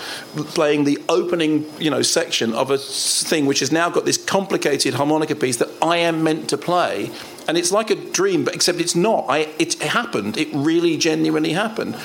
playing 0.55 0.85
the 0.85 0.99
opening, 1.09 1.65
you 1.79 1.91
know, 1.91 2.03
section 2.03 2.53
of 2.53 2.71
a 2.71 2.79
thing 2.79 3.47
which 3.47 3.61
has 3.61 3.73
now 3.73 3.89
got 3.89 4.05
this 4.05 4.19
complicated 4.19 4.95
harmonica 4.95 5.35
piece 5.35 5.57
that 5.57 5.71
I 5.81 5.97
am 5.97 6.23
meant 6.23 6.49
to 6.49 6.59
play. 6.59 7.11
And 7.49 7.59
it's 7.59 7.73
like 7.73 7.91
a 7.91 7.97
dream, 7.97 8.45
but 8.45 8.55
except 8.55 8.81
it's 8.81 8.95
not. 8.95 9.27
I, 9.29 9.49
it 9.59 9.75
happened. 9.83 10.37
It 10.37 10.49
really 10.53 10.97
genuinely 10.97 11.55
happened. 11.55 11.97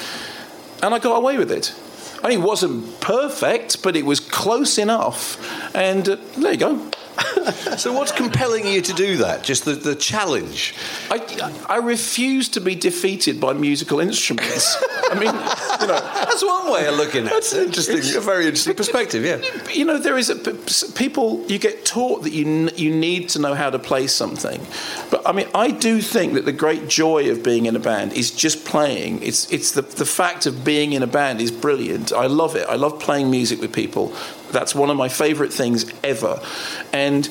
And 0.84 0.94
I 0.94 1.00
got 1.00 1.16
away 1.16 1.38
with 1.38 1.52
it. 1.52 1.74
I 2.24 2.30
mean, 2.30 2.40
it 2.40 2.44
wasn't 2.44 3.00
perfect, 3.00 3.84
but 3.84 3.96
it 3.96 4.06
was 4.06 4.20
close 4.20 4.78
enough. 4.78 5.38
And 5.76 6.08
uh, 6.08 6.18
there 6.38 6.54
you 6.54 6.58
go. 6.58 6.92
so 7.78 7.94
what's 7.94 8.12
compelling 8.12 8.68
you 8.68 8.82
to 8.82 8.94
do 8.94 9.18
that? 9.18 9.44
Just 9.44 9.66
the, 9.66 9.74
the 9.74 9.96
challenge? 9.96 10.76
I, 11.10 11.54
I 11.68 11.78
refuse 11.78 12.50
to 12.50 12.62
be 12.62 12.76
defeated 12.76 13.40
by 13.40 13.54
musical 13.54 14.00
instruments. 14.00 14.76
I 15.10 15.14
mean, 15.16 15.34
you 15.82 15.88
know, 15.88 16.00
that's 16.28 16.44
one 16.44 16.72
way 16.72 16.88
of 16.88 16.96
looking 16.96 17.22
at 17.22 17.28
it. 17.28 17.34
That's 17.34 17.54
interesting, 17.54 18.16
a 18.16 18.22
very 18.22 18.46
interesting 18.46 18.76
perspective. 18.76 19.24
Yeah. 19.24 19.42
You 19.72 19.86
know, 19.86 19.98
there 19.98 20.18
is 20.18 20.30
a, 20.30 20.36
people. 20.94 21.46
You 21.48 21.60
get 21.60 21.86
taught 21.86 22.24
that 22.24 22.34
you 22.34 22.70
you 22.76 22.94
need 22.94 23.30
to 23.30 23.40
know 23.40 23.54
how 23.54 23.70
to 23.70 23.80
play 23.80 24.08
something, 24.08 24.66
but 25.10 25.28
I 25.28 25.32
mean, 25.32 25.48
I 25.56 25.72
do 25.72 26.02
think 26.02 26.34
that 26.34 26.46
the 26.46 26.52
great 26.52 26.88
joy 26.88 27.30
of 27.32 27.44
being 27.44 27.66
in 27.66 27.76
a 27.76 27.80
band 27.80 28.14
is 28.14 28.32
just 28.32 28.66
playing. 28.66 29.24
It's 29.24 29.52
it's 29.52 29.72
the 29.72 29.82
the 29.82 30.06
fact 30.06 30.46
of 30.46 30.64
being 30.64 30.94
in 30.94 31.04
a 31.04 31.08
band 31.08 31.42
is 31.42 31.52
brilliant. 31.52 32.12
I 32.12 32.28
love 32.28 32.56
it. 32.56 32.68
I 32.68 32.76
love 32.76 33.00
playing 33.00 33.32
music 33.32 33.62
with 33.62 33.74
people. 33.74 34.14
That's 34.52 34.74
one 34.74 34.90
of 34.90 34.98
my 34.98 35.10
favourite 35.10 35.54
things 35.54 35.92
ever, 36.04 36.42
and 36.94 37.30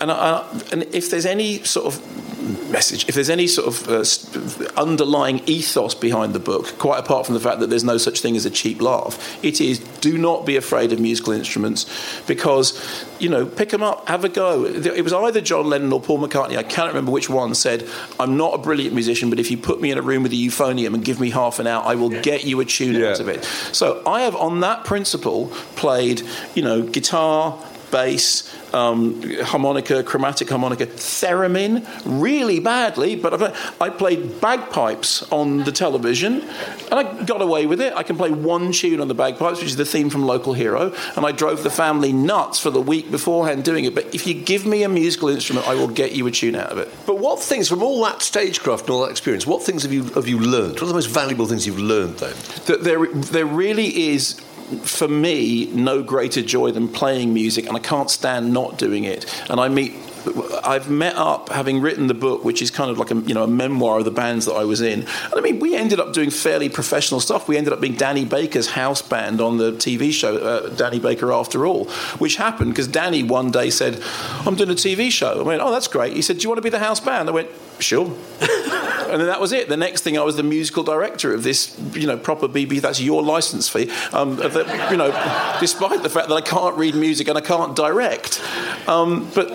and, 0.00 0.12
I, 0.12 0.46
and 0.72 0.82
if 0.94 1.10
there's 1.10 1.26
any 1.26 1.64
sort 1.64 1.86
of 1.86 2.37
message, 2.70 3.08
if 3.08 3.14
there's 3.14 3.30
any 3.30 3.46
sort 3.46 3.68
of 3.68 3.88
uh, 3.88 4.80
underlying 4.80 5.40
ethos 5.46 5.94
behind 5.94 6.34
the 6.34 6.38
book, 6.38 6.78
quite 6.78 6.98
apart 6.98 7.26
from 7.26 7.34
the 7.34 7.40
fact 7.40 7.60
that 7.60 7.68
there's 7.70 7.84
no 7.84 7.98
such 7.98 8.20
thing 8.20 8.36
as 8.36 8.44
a 8.44 8.50
cheap 8.50 8.80
laugh, 8.80 9.38
it 9.44 9.60
is 9.60 9.78
do 10.00 10.18
not 10.18 10.46
be 10.46 10.56
afraid 10.56 10.92
of 10.92 11.00
musical 11.00 11.32
instruments 11.32 11.86
because, 12.26 13.06
you 13.18 13.28
know, 13.28 13.46
pick 13.46 13.70
them 13.70 13.82
up, 13.82 14.08
have 14.08 14.24
a 14.24 14.28
go. 14.28 14.64
It 14.64 15.02
was 15.02 15.12
either 15.12 15.40
John 15.40 15.68
Lennon 15.68 15.92
or 15.92 16.00
Paul 16.00 16.18
McCartney, 16.18 16.56
I 16.56 16.62
can't 16.62 16.88
remember 16.88 17.10
which 17.10 17.28
one, 17.28 17.54
said, 17.54 17.88
I'm 18.20 18.36
not 18.36 18.54
a 18.54 18.58
brilliant 18.58 18.94
musician, 18.94 19.30
but 19.30 19.38
if 19.38 19.50
you 19.50 19.56
put 19.56 19.80
me 19.80 19.90
in 19.90 19.98
a 19.98 20.02
room 20.02 20.22
with 20.22 20.32
a 20.32 20.36
euphonium 20.36 20.94
and 20.94 21.04
give 21.04 21.20
me 21.20 21.30
half 21.30 21.58
an 21.58 21.66
hour, 21.66 21.84
I 21.84 21.94
will 21.94 22.10
get 22.10 22.44
you 22.44 22.60
a 22.60 22.64
tune 22.64 22.94
yeah. 22.94 23.10
out 23.10 23.20
of 23.20 23.28
it. 23.28 23.44
So 23.72 24.02
I 24.06 24.22
have, 24.22 24.36
on 24.36 24.60
that 24.60 24.84
principle, 24.84 25.48
played, 25.76 26.22
you 26.54 26.62
know, 26.62 26.82
guitar, 26.82 27.58
bass, 27.90 28.54
um, 28.74 29.22
harmonica, 29.42 30.02
chromatic 30.02 30.48
harmonica, 30.48 30.86
theremin, 30.86 31.86
really 32.04 32.60
badly, 32.60 33.16
but 33.16 33.54
I 33.80 33.90
played 33.90 34.40
bagpipes 34.40 35.30
on 35.32 35.64
the 35.64 35.72
television 35.72 36.42
and 36.90 36.94
I 36.94 37.24
got 37.24 37.42
away 37.42 37.66
with 37.66 37.80
it. 37.80 37.92
I 37.94 38.02
can 38.02 38.16
play 38.16 38.30
one 38.30 38.72
tune 38.72 39.00
on 39.00 39.08
the 39.08 39.14
bagpipes, 39.14 39.60
which 39.60 39.70
is 39.70 39.76
the 39.76 39.84
theme 39.84 40.10
from 40.10 40.24
Local 40.24 40.52
Hero, 40.52 40.94
and 41.16 41.24
I 41.24 41.32
drove 41.32 41.62
the 41.62 41.70
family 41.70 42.12
nuts 42.12 42.58
for 42.58 42.70
the 42.70 42.80
week 42.80 43.10
beforehand 43.10 43.64
doing 43.64 43.84
it. 43.84 43.94
But 43.94 44.14
if 44.14 44.26
you 44.26 44.34
give 44.34 44.66
me 44.66 44.82
a 44.82 44.88
musical 44.88 45.28
instrument, 45.28 45.66
I 45.66 45.74
will 45.74 45.88
get 45.88 46.12
you 46.12 46.26
a 46.26 46.30
tune 46.30 46.54
out 46.54 46.70
of 46.70 46.78
it. 46.78 46.92
But 47.06 47.18
what 47.18 47.40
things, 47.40 47.68
from 47.68 47.82
all 47.82 48.02
that 48.04 48.22
stagecraft 48.22 48.82
and 48.82 48.90
all 48.90 49.02
that 49.02 49.10
experience, 49.10 49.46
what 49.46 49.62
things 49.62 49.82
have 49.82 49.92
you, 49.92 50.04
have 50.10 50.28
you 50.28 50.38
learned? 50.38 50.74
What 50.74 50.82
are 50.82 50.86
the 50.86 50.94
most 50.94 51.10
valuable 51.10 51.46
things 51.46 51.66
you've 51.66 51.78
learned 51.78 52.18
then? 52.18 52.34
That 52.66 52.84
there, 52.84 53.06
there 53.06 53.46
really 53.46 54.08
is 54.10 54.40
for 54.82 55.08
me, 55.08 55.66
no 55.66 56.02
greater 56.02 56.42
joy 56.42 56.70
than 56.72 56.88
playing 56.88 57.32
music, 57.34 57.66
and 57.66 57.76
I 57.76 57.80
can't 57.80 58.10
stand 58.10 58.52
not 58.52 58.78
doing 58.78 59.04
it. 59.04 59.24
And 59.50 59.60
I 59.60 59.68
meet 59.68 59.94
I've 60.64 60.90
met 60.90 61.16
up 61.16 61.48
having 61.50 61.80
written 61.80 62.06
the 62.06 62.14
book, 62.14 62.44
which 62.44 62.60
is 62.60 62.70
kind 62.70 62.90
of 62.90 62.98
like 62.98 63.10
a 63.10 63.16
you 63.16 63.34
know 63.34 63.44
a 63.44 63.48
memoir 63.48 63.98
of 63.98 64.04
the 64.04 64.10
bands 64.10 64.46
that 64.46 64.54
I 64.54 64.64
was 64.64 64.80
in. 64.80 65.00
And 65.00 65.34
I 65.34 65.40
mean, 65.40 65.58
we 65.58 65.74
ended 65.76 66.00
up 66.00 66.12
doing 66.12 66.30
fairly 66.30 66.68
professional 66.68 67.20
stuff. 67.20 67.48
We 67.48 67.56
ended 67.56 67.72
up 67.72 67.80
being 67.80 67.94
Danny 67.94 68.24
Baker's 68.24 68.70
house 68.70 69.02
band 69.02 69.40
on 69.40 69.58
the 69.58 69.72
TV 69.72 70.12
show 70.12 70.36
uh, 70.36 70.68
Danny 70.70 70.98
Baker 70.98 71.32
After 71.32 71.66
All, 71.66 71.86
which 72.18 72.36
happened 72.36 72.72
because 72.72 72.88
Danny 72.88 73.22
one 73.22 73.50
day 73.50 73.70
said, 73.70 74.02
"I'm 74.46 74.54
doing 74.54 74.70
a 74.70 74.74
TV 74.74 75.10
show." 75.10 75.40
I 75.40 75.42
went, 75.42 75.62
"Oh, 75.62 75.70
that's 75.70 75.88
great." 75.88 76.14
He 76.14 76.22
said, 76.22 76.38
"Do 76.38 76.42
you 76.42 76.48
want 76.48 76.58
to 76.58 76.62
be 76.62 76.70
the 76.70 76.78
house 76.78 77.00
band?" 77.00 77.28
I 77.28 77.32
went, 77.32 77.48
"Sure." 77.78 78.14
and 79.08 79.20
then 79.20 79.26
that 79.26 79.40
was 79.40 79.52
it. 79.52 79.68
The 79.68 79.76
next 79.76 80.02
thing, 80.02 80.18
I 80.18 80.22
was 80.22 80.36
the 80.36 80.42
musical 80.42 80.82
director 80.82 81.34
of 81.34 81.42
this, 81.42 81.78
you 81.94 82.06
know, 82.06 82.16
proper 82.16 82.48
BB. 82.48 82.80
That's 82.80 83.00
your 83.00 83.22
license 83.22 83.68
fee. 83.68 83.90
Um, 84.12 84.36
the, 84.36 84.88
you 84.90 84.96
know, 84.96 85.10
despite 85.60 86.02
the 86.02 86.10
fact 86.10 86.28
that 86.28 86.34
I 86.34 86.40
can't 86.40 86.76
read 86.76 86.94
music 86.94 87.28
and 87.28 87.36
I 87.36 87.42
can't 87.42 87.74
direct, 87.74 88.42
um, 88.86 89.30
but. 89.34 89.48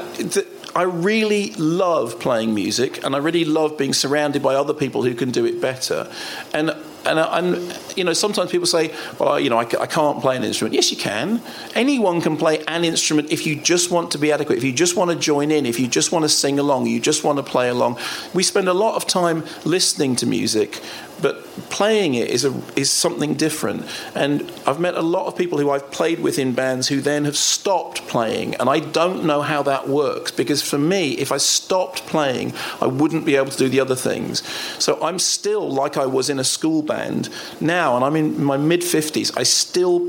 I 0.76 0.82
really 0.82 1.52
love 1.52 2.20
playing 2.20 2.56
music, 2.56 3.06
and 3.06 3.16
I 3.16 3.20
really 3.20 3.46
love 3.46 3.78
being 3.78 3.94
surrounded 3.94 4.42
by 4.42 4.56
other 4.56 4.74
people 4.74 5.04
who 5.04 5.14
can 5.14 5.30
do 5.30 5.46
it 5.46 5.62
better. 5.62 6.12
And 6.52 6.76
and, 7.06 7.20
uh, 7.20 7.30
and 7.34 7.98
you 7.98 8.04
know, 8.04 8.14
sometimes 8.14 8.52
people 8.52 8.68
say, 8.68 8.94
"Well, 9.20 9.40
you 9.40 9.50
know, 9.50 9.58
I, 9.58 9.68
I, 9.80 9.86
can't 9.86 10.22
play 10.22 10.36
an 10.36 10.44
instrument." 10.44 10.74
Yes, 10.74 10.92
you 10.92 10.98
can. 10.98 11.42
Anyone 11.76 12.22
can 12.22 12.38
play 12.38 12.64
an 12.68 12.84
instrument 12.84 13.32
if 13.32 13.46
you 13.46 13.56
just 13.56 13.92
want 13.92 14.12
to 14.12 14.18
be 14.18 14.32
adequate. 14.32 14.58
If 14.58 14.64
you 14.64 14.74
just 14.74 14.96
want 14.96 15.12
to 15.12 15.18
join 15.18 15.52
in. 15.52 15.66
If 15.66 15.80
you 15.80 15.88
just 15.88 16.12
want 16.12 16.24
to 16.24 16.30
sing 16.30 16.60
along. 16.60 16.88
You 16.88 17.00
just 17.00 17.24
want 17.24 17.38
to 17.38 17.44
play 17.44 17.70
along. 17.70 18.00
We 18.34 18.44
spend 18.44 18.68
a 18.68 18.74
lot 18.74 18.96
of 18.96 19.08
time 19.08 19.44
listening 19.66 20.16
to 20.18 20.26
music, 20.26 20.82
but 21.22 21.44
playing 21.70 22.16
it 22.16 22.30
is 22.30 22.46
a, 22.46 22.62
is 22.76 22.92
something 22.92 23.36
different. 23.36 23.86
And 24.16 24.52
I've 24.66 24.80
met 24.80 24.96
a 24.96 25.02
lot 25.02 25.28
of 25.28 25.38
people 25.38 25.58
who 25.58 25.70
I've 25.70 25.92
played 25.92 26.20
with 26.20 26.40
in 26.40 26.54
bands 26.54 26.88
who 26.88 27.02
then 27.02 27.26
have 27.26 27.38
stopped 27.38 28.08
playing, 28.08 28.56
and 28.56 28.70
I 28.70 28.80
don't 28.80 29.26
know 29.26 29.42
how 29.42 29.64
that 29.64 29.88
works 29.88 30.32
because 30.32 30.62
for 30.62 30.78
me, 30.78 31.14
if 31.14 31.32
I 31.32 31.38
stopped 31.38 32.06
playing, 32.08 32.54
I 32.82 32.88
wouldn't 32.88 33.26
be 33.26 33.36
able 33.36 33.52
to 33.52 33.58
do 33.58 33.70
the 33.70 33.80
other 33.80 33.96
things. 33.96 34.44
So 34.80 35.02
I'm 35.02 35.20
still 35.20 35.70
like 35.70 35.98
I 35.98 36.06
was 36.06 36.30
in 36.30 36.40
a 36.40 36.44
school 36.44 36.82
band 36.82 37.30
now, 37.60 37.96
and 37.96 38.06
I'm 38.06 38.16
in 38.16 38.44
my 38.44 38.58
mid 38.58 38.82
50s. 38.82 39.38
I 39.38 39.44
still 39.44 40.00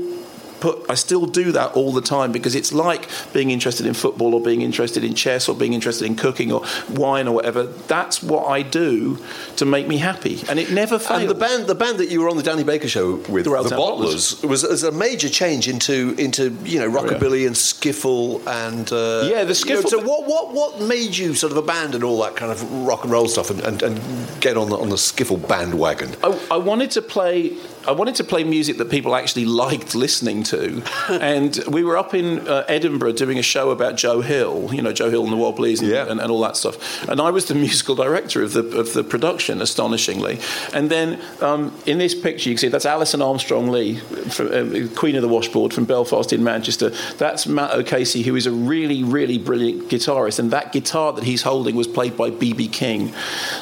put 0.65 0.89
I 0.89 0.95
still 0.95 1.27
do 1.27 1.51
that 1.51 1.73
all 1.73 1.91
the 1.91 2.01
time 2.01 2.31
because 2.31 2.55
it's 2.55 2.73
like 2.73 3.07
being 3.33 3.51
interested 3.51 3.85
in 3.85 3.93
football 3.93 4.33
or 4.33 4.41
being 4.41 4.61
interested 4.61 5.03
in 5.03 5.13
chess 5.13 5.47
or 5.47 5.53
being 5.55 5.73
interested 5.73 6.05
in 6.05 6.15
cooking 6.15 6.51
or 6.51 6.65
wine 6.89 7.27
or 7.27 7.35
whatever. 7.35 7.63
That's 7.63 8.23
what 8.23 8.47
I 8.47 8.63
do 8.63 9.19
to 9.57 9.65
make 9.65 9.87
me 9.87 9.97
happy, 9.97 10.41
and 10.49 10.57
it 10.59 10.71
never 10.71 10.97
fails. 10.97 11.21
And 11.21 11.29
the 11.29 11.35
band, 11.35 11.67
the 11.67 11.75
band 11.75 11.99
that 11.99 12.09
you 12.09 12.21
were 12.21 12.29
on 12.29 12.37
the 12.37 12.43
Danny 12.43 12.63
Baker 12.63 12.87
show 12.87 13.15
with, 13.29 13.45
the, 13.45 13.61
the 13.61 13.75
Bottlers, 13.75 14.43
was, 14.43 14.63
was 14.63 14.83
a 14.83 14.91
major 14.91 15.29
change 15.29 15.67
into 15.67 16.15
into 16.17 16.49
you 16.63 16.79
know 16.79 16.89
rockabilly 16.89 17.41
oh, 17.41 17.45
yeah. 17.45 17.47
and 17.47 17.55
skiffle 17.55 18.25
and 18.47 18.91
uh, 18.91 19.29
yeah, 19.31 19.43
the 19.43 19.53
skiffle. 19.53 19.69
You 19.69 19.75
know, 19.75 19.89
so 19.89 20.01
what 20.01 20.25
what 20.25 20.53
what 20.53 20.81
made 20.81 21.15
you 21.15 21.35
sort 21.35 21.51
of 21.51 21.57
abandon 21.57 22.03
all 22.03 22.19
that 22.23 22.35
kind 22.35 22.51
of 22.51 22.59
rock 22.87 23.03
and 23.03 23.11
roll 23.11 23.27
stuff 23.27 23.51
and, 23.51 23.61
and, 23.61 23.83
and 23.83 24.41
get 24.41 24.57
on 24.57 24.69
the 24.69 24.77
on 24.77 24.89
the 24.89 24.95
skiffle 24.95 25.47
bandwagon? 25.47 26.15
I, 26.23 26.29
I 26.49 26.57
wanted 26.57 26.89
to 26.91 27.03
play 27.03 27.55
I 27.87 27.91
wanted 27.91 28.15
to 28.15 28.23
play 28.23 28.43
music 28.43 28.77
that 28.77 28.89
people 28.89 29.15
actually 29.15 29.45
liked 29.45 29.93
listening 29.95 30.43
to. 30.43 30.81
and 31.09 31.57
we 31.67 31.83
were 31.83 31.97
up 31.97 32.13
in 32.13 32.47
uh, 32.47 32.65
Edinburgh 32.67 33.13
doing 33.13 33.37
a 33.37 33.43
show 33.43 33.69
about 33.69 33.95
Joe 33.95 34.21
Hill, 34.21 34.73
you 34.73 34.81
know, 34.81 34.91
Joe 34.91 35.09
Hill 35.09 35.23
and 35.23 35.31
the 35.31 35.37
Wobblies 35.37 35.81
and, 35.81 35.89
yeah. 35.89 36.09
and, 36.09 36.19
and, 36.19 36.31
all 36.31 36.41
that 36.41 36.57
stuff. 36.57 37.07
And 37.07 37.21
I 37.21 37.29
was 37.31 37.45
the 37.45 37.55
musical 37.65 37.95
director 37.95 38.41
of 38.41 38.53
the, 38.53 38.77
of 38.77 38.93
the 38.93 39.03
production, 39.03 39.61
astonishingly. 39.61 40.39
And 40.73 40.89
then 40.89 41.21
um, 41.41 41.73
in 41.85 41.97
this 41.97 42.15
picture, 42.15 42.49
you 42.49 42.55
can 42.55 42.61
see 42.61 42.67
that's 42.69 42.85
Alison 42.85 43.21
Armstrong 43.21 43.69
Lee, 43.69 43.97
from, 43.97 44.47
uh, 44.47 44.87
Queen 44.95 45.15
of 45.15 45.21
the 45.21 45.29
Washboard 45.29 45.73
from 45.73 45.85
Belfast 45.85 46.33
in 46.33 46.43
Manchester. 46.43 46.89
That's 47.17 47.45
Matt 47.45 47.71
O'Casey, 47.71 48.23
who 48.23 48.35
is 48.35 48.47
a 48.47 48.51
really, 48.51 49.03
really 49.03 49.37
brilliant 49.37 49.89
guitarist. 49.89 50.39
And 50.39 50.51
that 50.51 50.71
guitar 50.71 51.13
that 51.13 51.23
he's 51.23 51.43
holding 51.43 51.75
was 51.75 51.87
played 51.87 52.17
by 52.17 52.29
B.B. 52.29 52.67
King. 52.69 53.13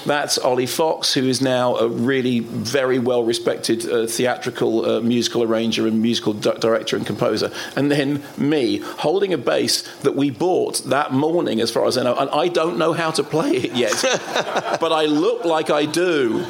That's 0.05 0.37
Ollie 0.37 0.65
Fox, 0.65 1.13
who 1.13 1.27
is 1.27 1.41
now 1.41 1.75
a 1.75 1.87
really 1.87 2.39
very 2.39 2.99
well 2.99 3.23
respected 3.23 3.85
uh, 3.85 4.07
theatrical 4.15 4.85
uh, 4.85 5.01
musical 5.01 5.43
arranger 5.43 5.87
and 5.87 6.01
musical 6.01 6.33
di- 6.33 6.57
director 6.59 6.95
and 6.95 7.05
composer, 7.05 7.51
and 7.75 7.91
then 7.91 8.23
me 8.37 8.77
holding 8.77 9.33
a 9.33 9.37
bass 9.37 9.81
that 9.99 10.15
we 10.15 10.29
bought 10.29 10.83
that 10.85 11.11
morning, 11.11 11.59
as 11.59 11.71
far 11.71 11.85
as 11.85 11.97
I 11.97 12.03
know, 12.03 12.15
and 12.15 12.29
I 12.29 12.47
don't 12.47 12.77
know 12.77 12.93
how 12.93 13.11
to 13.11 13.23
play 13.23 13.51
it 13.51 13.73
yet, 13.73 13.99
but 14.79 14.91
I 14.91 15.05
look 15.05 15.45
like 15.45 15.69
I 15.69 15.85
do. 15.85 16.45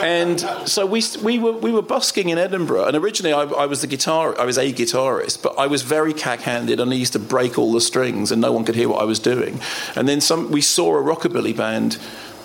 And 0.00 0.40
so 0.68 0.86
we, 0.86 1.02
we, 1.22 1.38
were, 1.38 1.52
we 1.52 1.72
were 1.72 1.82
busking 1.82 2.28
in 2.28 2.38
Edinburgh, 2.38 2.84
and 2.84 2.96
originally 2.96 3.32
I, 3.32 3.42
I 3.42 3.66
was 3.66 3.80
the 3.80 3.86
guitar, 3.86 4.38
I 4.38 4.44
was 4.44 4.58
a 4.58 4.72
guitarist, 4.72 5.42
but 5.42 5.58
I 5.58 5.66
was 5.66 5.82
very 5.82 6.14
cack-handed, 6.14 6.80
and 6.80 6.90
I 6.90 6.94
used 6.94 7.14
to 7.14 7.18
break 7.18 7.58
all 7.58 7.72
the 7.72 7.80
strings, 7.80 8.30
and 8.30 8.40
no 8.40 8.52
one 8.52 8.64
could 8.64 8.74
hear 8.74 8.88
what 8.88 9.00
I 9.00 9.04
was 9.04 9.18
doing. 9.18 9.60
And 9.96 10.08
then 10.08 10.20
some, 10.20 10.50
we 10.50 10.60
saw 10.60 10.96
a 10.96 11.02
rockabilly 11.02 11.56
band 11.56 11.98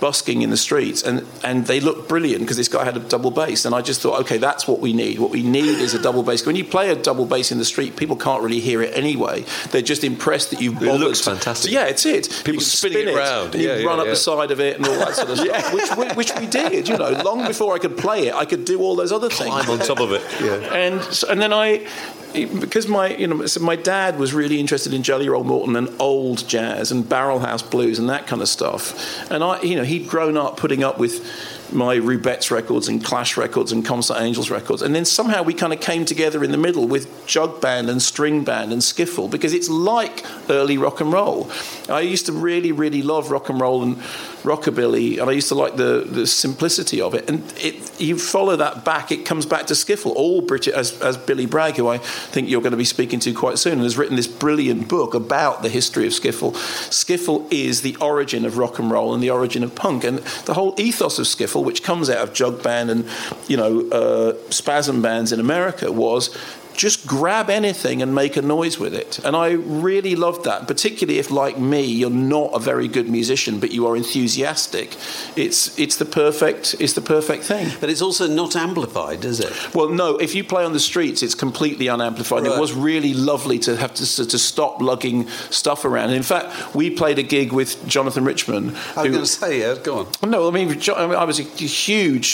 busking 0.03 0.41
in 0.41 0.49
the 0.49 0.57
streets, 0.57 1.01
and, 1.01 1.25
and 1.45 1.65
they 1.65 1.79
looked 1.79 2.09
brilliant 2.09 2.41
because 2.41 2.57
this 2.57 2.67
guy 2.67 2.83
had 2.83 2.97
a 2.97 2.99
double 2.99 3.31
bass. 3.31 3.63
And 3.63 3.73
I 3.73 3.81
just 3.81 4.01
thought, 4.01 4.19
okay, 4.23 4.37
that's 4.37 4.67
what 4.67 4.81
we 4.81 4.91
need. 4.91 5.17
What 5.17 5.31
we 5.31 5.43
need 5.43 5.77
is 5.79 5.93
a 5.93 6.01
double 6.01 6.23
bass. 6.23 6.45
When 6.45 6.57
you 6.57 6.65
play 6.65 6.89
a 6.89 6.95
double 6.95 7.25
bass 7.25 7.53
in 7.53 7.57
the 7.57 7.63
street, 7.63 7.95
people 7.95 8.17
can't 8.17 8.43
really 8.43 8.59
hear 8.59 8.81
it 8.81 8.91
anyway. 8.97 9.45
They're 9.71 9.81
just 9.93 10.03
impressed 10.03 10.51
that 10.51 10.59
you've 10.59 10.75
It 10.81 10.87
bothered. 10.87 10.99
looks 10.99 11.21
fantastic. 11.21 11.71
Yeah, 11.71 11.85
it's 11.85 12.05
it. 12.05 12.27
People 12.43 12.59
spinning 12.61 12.97
spin 13.03 13.07
it 13.13 13.15
round. 13.17 13.53
and 13.55 13.63
you 13.63 13.69
Yeah, 13.69 13.77
yeah, 13.77 13.87
run 13.87 13.99
up 13.99 14.05
yeah. 14.07 14.11
the 14.11 14.17
side 14.17 14.51
of 14.51 14.59
it 14.59 14.75
and 14.75 14.85
all 14.85 14.99
that 14.99 15.15
sort 15.15 15.29
of 15.29 15.37
stuff, 15.45 15.73
which, 15.73 15.95
we, 15.97 16.05
which 16.15 16.31
we 16.37 16.47
did. 16.47 16.89
You 16.89 16.97
know, 16.97 17.11
long 17.23 17.47
before 17.47 17.73
I 17.73 17.79
could 17.79 17.97
play 17.97 18.27
it, 18.27 18.33
I 18.33 18.43
could 18.43 18.65
do 18.65 18.81
all 18.81 18.97
those 18.97 19.13
other 19.13 19.29
things. 19.29 19.51
Climb 19.51 19.69
on 19.69 19.79
top 19.79 20.01
of 20.01 20.11
it. 20.11 20.21
Yeah. 20.41 20.59
And 20.83 21.01
so- 21.01 21.29
and 21.29 21.39
then 21.41 21.53
I, 21.53 21.87
because 22.33 22.87
my 22.87 23.15
you 23.15 23.27
know 23.27 23.45
so 23.45 23.59
my 23.61 23.75
dad 23.75 24.19
was 24.19 24.33
really 24.33 24.59
interested 24.59 24.93
in 24.93 25.03
Jelly 25.03 25.29
Roll 25.29 25.43
Morton 25.43 25.75
and 25.75 25.89
old 25.99 26.47
jazz 26.47 26.91
and 26.91 27.07
barrel 27.07 27.39
house 27.39 27.61
blues 27.61 27.99
and 27.99 28.09
that 28.09 28.27
kind 28.27 28.41
of 28.41 28.49
stuff. 28.49 29.31
And 29.31 29.43
I 29.43 29.61
you 29.61 29.75
know 29.75 29.83
he'd 29.83 30.07
grown 30.07 30.37
up 30.37 30.57
putting 30.57 30.83
up 30.83 30.97
with 30.97 31.25
my 31.73 31.97
Rubettes 31.97 32.51
records 32.51 32.87
and 32.87 33.03
Clash 33.03 33.37
records 33.37 33.71
and 33.71 33.85
Comsat 33.85 34.21
Angels 34.21 34.49
records. 34.49 34.81
And 34.81 34.93
then 34.93 35.05
somehow 35.05 35.43
we 35.43 35.53
kind 35.53 35.73
of 35.73 35.79
came 35.79 36.05
together 36.05 36.43
in 36.43 36.51
the 36.51 36.57
middle 36.57 36.87
with 36.87 37.25
jug 37.27 37.61
band 37.61 37.89
and 37.89 38.01
string 38.01 38.43
band 38.43 38.71
and 38.71 38.81
skiffle 38.81 39.29
because 39.29 39.53
it's 39.53 39.69
like 39.69 40.23
early 40.49 40.77
rock 40.77 41.01
and 41.01 41.11
roll. 41.11 41.49
I 41.89 42.01
used 42.01 42.25
to 42.27 42.31
really, 42.31 42.71
really 42.71 43.01
love 43.01 43.31
rock 43.31 43.49
and 43.49 43.59
roll 43.59 43.83
and 43.83 43.97
rockabilly, 44.43 45.19
and 45.19 45.29
I 45.29 45.33
used 45.33 45.47
to 45.49 45.55
like 45.55 45.77
the, 45.77 46.05
the 46.07 46.27
simplicity 46.27 47.01
of 47.01 47.13
it. 47.13 47.29
And 47.29 47.43
it, 47.57 47.99
you 47.99 48.17
follow 48.17 48.55
that 48.57 48.85
back, 48.85 49.11
it 49.11 49.25
comes 49.25 49.45
back 49.45 49.67
to 49.67 49.73
skiffle. 49.73 50.13
All 50.15 50.41
British, 50.41 50.73
as, 50.73 51.01
as 51.01 51.17
Billy 51.17 51.45
Bragg, 51.45 51.77
who 51.77 51.87
I 51.87 51.97
think 51.97 52.49
you're 52.49 52.61
going 52.61 52.71
to 52.71 52.77
be 52.77 52.83
speaking 52.85 53.19
to 53.21 53.33
quite 53.33 53.57
soon, 53.57 53.79
has 53.79 53.97
written 53.97 54.15
this 54.15 54.27
brilliant 54.27 54.87
book 54.89 55.13
about 55.13 55.63
the 55.63 55.69
history 55.69 56.05
of 56.05 56.13
skiffle. 56.13 56.53
Skiffle 56.89 57.51
is 57.51 57.81
the 57.81 57.95
origin 57.97 58.45
of 58.45 58.57
rock 58.57 58.79
and 58.79 58.91
roll 58.91 59.13
and 59.13 59.23
the 59.23 59.29
origin 59.29 59.63
of 59.63 59.73
punk, 59.75 60.03
and 60.03 60.19
the 60.45 60.53
whole 60.53 60.75
ethos 60.77 61.19
of 61.19 61.25
skiffle, 61.25 61.62
which 61.63 61.83
comes 61.83 62.09
out 62.09 62.17
of 62.17 62.33
jug 62.33 62.61
band 62.63 62.89
and 62.89 63.07
you 63.47 63.57
know 63.57 63.89
uh, 63.89 64.51
spasm 64.51 65.01
bands 65.01 65.31
in 65.31 65.39
America, 65.39 65.91
was 65.91 66.35
just 66.75 67.07
grab 67.07 67.49
anything 67.49 68.01
and 68.01 68.13
make 68.13 68.37
a 68.37 68.41
noise 68.41 68.79
with 68.79 68.93
it. 68.93 69.19
And 69.19 69.35
I 69.35 69.51
really 69.51 70.15
loved 70.15 70.45
that, 70.45 70.67
particularly 70.67 71.19
if, 71.19 71.31
like 71.31 71.57
me, 71.57 71.83
you're 71.83 72.09
not 72.09 72.51
a 72.53 72.59
very 72.59 72.87
good 72.87 73.09
musician, 73.09 73.59
but 73.59 73.71
you 73.71 73.87
are 73.87 73.95
enthusiastic. 73.95 74.95
It's 75.35 75.77
it's 75.79 75.97
the 75.97 76.05
perfect 76.05 76.75
it's 76.79 76.93
the 76.93 77.01
perfect 77.01 77.43
thing. 77.43 77.71
But 77.79 77.89
it's 77.89 78.01
also 78.01 78.27
not 78.27 78.55
amplified, 78.55 79.25
is 79.25 79.39
it? 79.39 79.53
Well, 79.75 79.89
no. 79.89 80.17
If 80.17 80.35
you 80.35 80.43
play 80.43 80.63
on 80.63 80.73
the 80.73 80.79
streets, 80.79 81.23
it's 81.23 81.35
completely 81.35 81.89
unamplified. 81.89 82.45
It 82.45 82.59
was 82.59 82.73
really 82.73 83.13
lovely 83.13 83.59
to 83.59 83.75
have 83.77 83.93
to, 83.95 84.05
to 84.27 84.39
stop 84.39 84.81
lugging 84.81 85.27
stuff 85.49 85.85
around. 85.85 86.09
And 86.09 86.17
in 86.17 86.23
fact, 86.23 86.75
we 86.75 86.89
played 86.89 87.19
a 87.19 87.23
gig 87.23 87.51
with 87.51 87.85
Jonathan 87.87 88.23
Richman. 88.23 88.75
I 88.95 89.03
was 89.03 89.11
going 89.11 89.13
to 89.13 89.25
say, 89.25 89.59
yeah, 89.59 89.75
go 89.81 89.99
on. 89.99 90.29
no, 90.29 90.47
I 90.47 90.51
mean, 90.51 90.69
I 90.89 91.23
was 91.23 91.39
a 91.39 91.43
huge, 91.43 92.27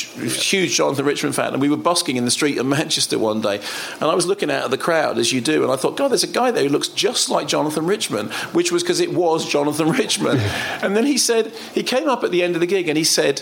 huge 0.50 0.76
Jonathan 0.76 1.06
Richman 1.06 1.34
fan, 1.34 1.54
and 1.54 1.62
we 1.62 1.70
were 1.70 1.78
busking 1.78 2.18
in 2.18 2.26
the 2.26 2.32
street 2.32 2.58
in 2.58 2.70
Manchester 2.70 3.18
one 3.20 3.42
day, 3.42 3.62
and 4.00 4.04
I 4.04 4.16
was 4.16 4.26
looking 4.30 4.50
out 4.50 4.64
at 4.64 4.72
the 4.72 4.78
crowd 4.78 5.18
as 5.18 5.34
you 5.34 5.42
do, 5.42 5.64
and 5.64 5.72
I 5.72 5.76
thought, 5.76 5.98
God, 5.98 6.10
there's 6.10 6.24
a 6.24 6.28
guy 6.28 6.52
there 6.52 6.64
who 6.64 6.70
looks 6.70 6.88
just 6.88 7.30
like 7.30 7.48
Jonathan 7.48 7.86
Richman, 7.86 8.28
which 8.54 8.72
was 8.72 8.84
because 8.84 9.02
it 9.02 9.14
was 9.14 9.50
Jonathan 9.50 9.90
Richman. 10.02 10.38
and 10.82 10.96
then 10.96 11.06
he 11.06 11.18
said, 11.18 11.48
he 11.74 11.84
came 11.84 12.08
up 12.08 12.24
at 12.24 12.32
the 12.32 12.44
end 12.44 12.56
of 12.56 12.62
the 12.62 12.68
gig, 12.68 12.88
and 12.88 12.98
he 12.98 13.04
said, 13.04 13.42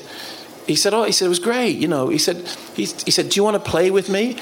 he 0.65 0.75
said, 0.75 0.93
oh, 0.93 1.03
he 1.03 1.11
said 1.11 1.25
it 1.25 1.29
was 1.29 1.39
great, 1.39 1.77
you 1.77 1.87
know. 1.87 2.09
He 2.09 2.17
said, 2.17 2.37
he, 2.75 2.85
he 2.85 3.11
said, 3.11 3.29
do 3.29 3.37
you 3.37 3.43
want 3.43 3.63
to 3.63 3.69
play 3.69 3.91
with 3.91 4.09
me? 4.09 4.37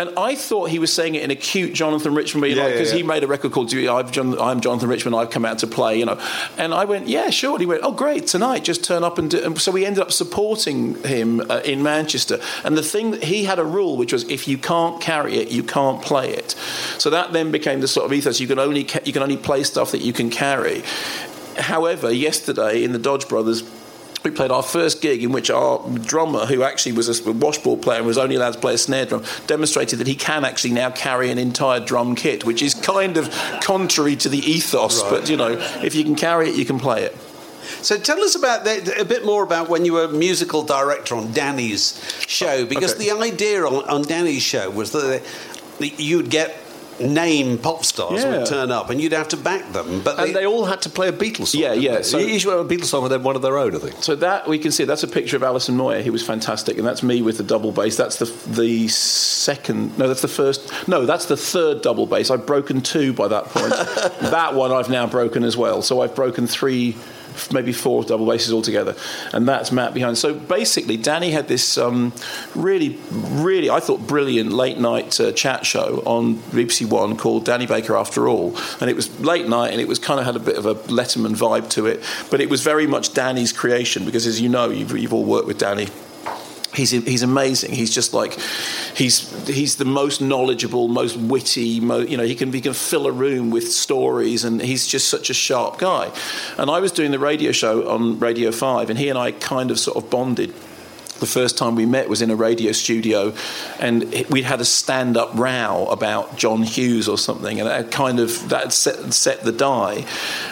And 0.00 0.08
I 0.16 0.34
thought 0.34 0.70
he 0.70 0.78
was 0.78 0.90
saying 0.90 1.14
it 1.14 1.22
in 1.22 1.30
a 1.30 1.36
cute 1.36 1.74
Jonathan 1.74 2.14
Richman 2.14 2.40
way, 2.40 2.54
Yeah, 2.54 2.62
like 2.62 2.70
yeah, 2.70 2.78
because 2.78 2.92
yeah. 2.92 2.96
he 2.96 3.02
made 3.02 3.22
a 3.22 3.26
record 3.26 3.52
called 3.52 3.70
I've 3.74 4.10
John, 4.10 4.40
I'm 4.40 4.62
Jonathan 4.62 4.88
Richman, 4.88 5.12
I've 5.12 5.28
come 5.28 5.44
out 5.44 5.58
to 5.58 5.66
play, 5.66 5.98
you 5.98 6.06
know. 6.06 6.18
And 6.56 6.72
I 6.72 6.86
went, 6.86 7.06
yeah, 7.06 7.28
sure. 7.28 7.52
And 7.52 7.60
he 7.60 7.66
went, 7.66 7.82
oh, 7.84 7.92
great, 7.92 8.26
tonight, 8.26 8.64
just 8.64 8.82
turn 8.82 9.04
up 9.04 9.18
and 9.18 9.30
do. 9.30 9.44
And 9.44 9.60
so 9.60 9.70
we 9.70 9.84
ended 9.84 10.02
up 10.02 10.10
supporting 10.10 10.94
him 11.02 11.42
uh, 11.50 11.60
in 11.66 11.82
Manchester. 11.82 12.40
And 12.64 12.78
the 12.78 12.82
thing 12.82 13.10
that 13.10 13.24
he 13.24 13.44
had 13.44 13.58
a 13.58 13.64
rule, 13.64 13.98
which 13.98 14.14
was 14.14 14.26
if 14.30 14.48
you 14.48 14.56
can't 14.56 15.02
carry 15.02 15.36
it, 15.36 15.50
you 15.50 15.62
can't 15.62 16.00
play 16.00 16.30
it. 16.30 16.52
So 16.96 17.10
that 17.10 17.34
then 17.34 17.50
became 17.50 17.82
the 17.82 17.88
sort 17.88 18.06
of 18.06 18.12
ethos. 18.14 18.40
You 18.40 18.46
can 18.46 18.58
only 18.58 18.84
ca- 18.84 19.00
you 19.04 19.12
can 19.12 19.22
only 19.22 19.36
play 19.36 19.64
stuff 19.64 19.90
that 19.90 20.00
you 20.00 20.14
can 20.14 20.30
carry. 20.30 20.82
However, 21.58 22.10
yesterday 22.10 22.82
in 22.84 22.92
the 22.92 22.98
Dodge 22.98 23.28
Brothers 23.28 23.62
we 24.22 24.30
played 24.30 24.50
our 24.50 24.62
first 24.62 25.00
gig 25.00 25.22
in 25.22 25.32
which 25.32 25.50
our 25.50 25.80
drummer, 26.00 26.46
who 26.46 26.62
actually 26.62 26.92
was 26.92 27.08
a 27.26 27.32
washboard 27.32 27.82
player 27.82 27.98
and 27.98 28.06
was 28.06 28.18
only 28.18 28.36
allowed 28.36 28.52
to 28.54 28.58
play 28.58 28.74
a 28.74 28.78
snare 28.78 29.06
drum, 29.06 29.24
demonstrated 29.46 29.98
that 29.98 30.06
he 30.06 30.14
can 30.14 30.44
actually 30.44 30.72
now 30.72 30.90
carry 30.90 31.30
an 31.30 31.38
entire 31.38 31.80
drum 31.80 32.14
kit, 32.14 32.44
which 32.44 32.62
is 32.62 32.74
kind 32.74 33.16
of 33.16 33.30
contrary 33.62 34.16
to 34.16 34.28
the 34.28 34.38
ethos. 34.38 35.02
But 35.02 35.28
you 35.30 35.36
know, 35.36 35.52
if 35.82 35.94
you 35.94 36.04
can 36.04 36.14
carry 36.16 36.48
it, 36.48 36.56
you 36.56 36.64
can 36.64 36.78
play 36.78 37.02
it. 37.04 37.16
So 37.82 37.96
tell 37.96 38.20
us 38.20 38.34
about 38.34 38.64
the, 38.64 39.00
a 39.00 39.04
bit 39.04 39.24
more 39.24 39.42
about 39.42 39.68
when 39.68 39.84
you 39.84 39.94
were 39.94 40.08
musical 40.08 40.62
director 40.64 41.14
on 41.14 41.32
Danny's 41.32 41.98
show, 42.26 42.66
because 42.66 42.94
Okay. 42.94 43.04
the 43.08 43.18
idea 43.22 43.64
on, 43.64 43.88
on 43.88 44.02
Danny's 44.02 44.42
show 44.42 44.68
was 44.70 44.90
that 44.92 45.22
you'd 45.78 46.30
get 46.30 46.56
name 47.00 47.58
pop 47.58 47.84
stars 47.84 48.22
Yeah. 48.22 48.38
would 48.38 48.46
turn 48.46 48.70
up 48.70 48.90
and 48.90 49.00
you'd 49.00 49.12
have 49.12 49.28
to 49.28 49.36
back 49.36 49.72
them, 49.72 50.02
but 50.04 50.18
And 50.18 50.34
they 50.34 50.46
all 50.46 50.64
had 50.66 50.82
to 50.82 50.88
play 50.90 51.08
a 51.08 51.12
Beatles 51.12 51.48
song. 51.48 51.60
Yeah, 51.60 51.72
yeah, 51.72 52.02
so- 52.02 52.18
you 52.18 52.26
usually 52.28 52.56
have 52.56 52.64
a 52.64 52.68
Beatles 52.68 52.86
song 52.86 53.02
and 53.04 53.12
then 53.12 53.22
one 53.22 53.36
of 53.36 53.42
their 53.42 53.58
own, 53.58 53.74
I 53.74 53.78
think. 53.78 54.02
So 54.02 54.14
that 54.16 54.48
we 54.48 54.58
can 54.58 54.70
see 54.72 54.84
that's 54.84 55.02
a 55.02 55.08
picture 55.08 55.36
of 55.36 55.42
Alison 55.42 55.76
Moyet. 55.76 56.02
He 56.02 56.10
was 56.10 56.22
fantastic, 56.22 56.78
and 56.78 56.86
that's 56.86 57.02
me 57.02 57.22
with 57.22 57.36
the 57.38 57.42
double 57.44 57.72
bass. 57.72 57.96
That's 57.96 58.16
the 58.16 58.26
the 58.50 58.88
second. 58.88 59.96
No, 59.98 60.08
that's 60.08 60.22
the 60.22 60.28
first. 60.28 60.70
No, 60.88 61.06
that's 61.06 61.26
the 61.26 61.36
third 61.36 61.82
double 61.82 62.06
bass. 62.06 62.30
I've 62.30 62.46
broken 62.46 62.80
two 62.80 63.12
by 63.12 63.28
that 63.28 63.44
point. 63.46 63.70
that 64.30 64.54
one 64.54 64.72
I've 64.72 64.90
now 64.90 65.06
broken 65.06 65.44
as 65.44 65.56
well. 65.56 65.82
So 65.82 66.00
I've 66.02 66.14
broken 66.14 66.46
three. 66.46 66.96
Maybe 67.52 67.72
four 67.72 68.04
double 68.04 68.26
basses 68.26 68.52
altogether, 68.52 68.94
and 69.32 69.48
that's 69.48 69.72
Matt 69.72 69.94
behind. 69.94 70.18
So 70.18 70.34
basically, 70.34 70.96
Danny 70.96 71.30
had 71.30 71.48
this 71.48 71.78
um, 71.78 72.12
really, 72.54 72.98
really, 73.10 73.70
I 73.70 73.80
thought, 73.80 74.06
brilliant 74.06 74.52
late 74.52 74.78
night 74.78 75.18
uh, 75.20 75.32
chat 75.32 75.66
show 75.66 76.02
on 76.06 76.36
BBC 76.36 76.88
One 76.88 77.16
called 77.16 77.44
Danny 77.44 77.66
Baker 77.66 77.96
After 77.96 78.28
All, 78.28 78.56
and 78.80 78.90
it 78.90 78.96
was 78.96 79.20
late 79.20 79.48
night, 79.48 79.72
and 79.72 79.80
it 79.80 79.88
was 79.88 79.98
kind 79.98 80.20
of 80.20 80.26
had 80.26 80.36
a 80.36 80.40
bit 80.40 80.56
of 80.56 80.66
a 80.66 80.74
Letterman 80.74 81.36
vibe 81.36 81.70
to 81.70 81.86
it, 81.86 82.02
but 82.30 82.40
it 82.40 82.50
was 82.50 82.62
very 82.62 82.86
much 82.86 83.14
Danny's 83.14 83.52
creation 83.52 84.04
because, 84.04 84.26
as 84.26 84.40
you 84.40 84.48
know, 84.48 84.70
you've, 84.70 84.96
you've 84.96 85.14
all 85.14 85.24
worked 85.24 85.46
with 85.46 85.58
Danny. 85.58 85.88
He's, 86.74 86.90
he's 86.90 87.22
amazing. 87.22 87.72
He's 87.72 87.92
just 87.92 88.14
like 88.14 88.38
he's 88.94 89.48
he's 89.48 89.76
the 89.76 89.84
most 89.84 90.20
knowledgeable, 90.20 90.86
most 90.86 91.16
witty. 91.16 91.80
Mo, 91.80 91.98
you 91.98 92.16
know, 92.16 92.22
he 92.22 92.36
can 92.36 92.52
he 92.52 92.60
can 92.60 92.74
fill 92.74 93.06
a 93.06 93.12
room 93.12 93.50
with 93.50 93.72
stories, 93.72 94.44
and 94.44 94.62
he's 94.62 94.86
just 94.86 95.08
such 95.08 95.30
a 95.30 95.34
sharp 95.34 95.78
guy. 95.78 96.12
And 96.58 96.70
I 96.70 96.78
was 96.78 96.92
doing 96.92 97.10
the 97.10 97.18
radio 97.18 97.50
show 97.50 97.88
on 97.88 98.20
Radio 98.20 98.52
Five, 98.52 98.88
and 98.88 98.98
he 98.98 99.08
and 99.08 99.18
I 99.18 99.32
kind 99.32 99.70
of 99.70 99.80
sort 99.80 99.96
of 99.96 100.10
bonded 100.10 100.54
the 101.20 101.26
first 101.26 101.56
time 101.56 101.74
we 101.74 101.86
met 101.86 102.08
was 102.08 102.22
in 102.22 102.30
a 102.30 102.36
radio 102.36 102.72
studio, 102.72 103.32
and 103.78 104.04
we'd 104.30 104.44
had 104.44 104.60
a 104.60 104.64
stand-up 104.64 105.30
row 105.34 105.86
about 105.90 106.36
John 106.36 106.62
Hughes 106.62 107.08
or 107.08 107.18
something, 107.18 107.60
and 107.60 107.68
that 107.68 107.90
kind 107.90 108.20
of 108.20 108.48
that 108.48 108.72
set, 108.72 109.12
set 109.12 109.42
the 109.42 109.52
die. 109.52 110.04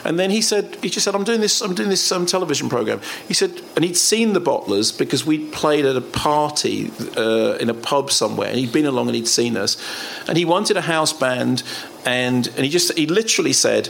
And 0.05 0.19
then 0.19 0.31
he 0.31 0.43
said, 0.43 0.77
he 0.83 0.91
just 0.91 1.05
said, 1.05 1.15
"I'm 1.15 1.25
doing 1.25 1.41
this. 1.41 1.61
I'm 1.61 1.75
doing 1.75 1.89
this 1.89 2.13
um, 2.13 2.27
television 2.27 2.69
program." 2.69 3.01
He 3.27 3.35
said, 3.35 3.61
and 3.75 3.85
he'd 3.85 3.97
seen 3.97 4.33
the 4.33 4.41
Bottlers 4.41 4.97
because 4.97 5.25
we'd 5.27 5.53
played 5.53 5.85
at 5.85 5.97
a 5.97 6.01
party 6.01 6.91
uh, 7.17 7.57
in 7.61 7.71
a 7.71 7.75
pub 7.75 8.11
somewhere, 8.11 8.49
and 8.49 8.59
he'd 8.59 8.73
been 8.73 8.87
along 8.87 9.09
and 9.09 9.17
he'd 9.17 9.29
seen 9.29 9.57
us, 9.57 9.77
and 10.29 10.39
he 10.39 10.45
wanted 10.45 10.77
a 10.77 10.83
house 10.83 11.13
band, 11.13 11.63
and 12.05 12.47
and 12.49 12.65
he 12.65 12.69
just 12.69 12.97
he 12.97 13.07
literally 13.07 13.53
said 13.53 13.89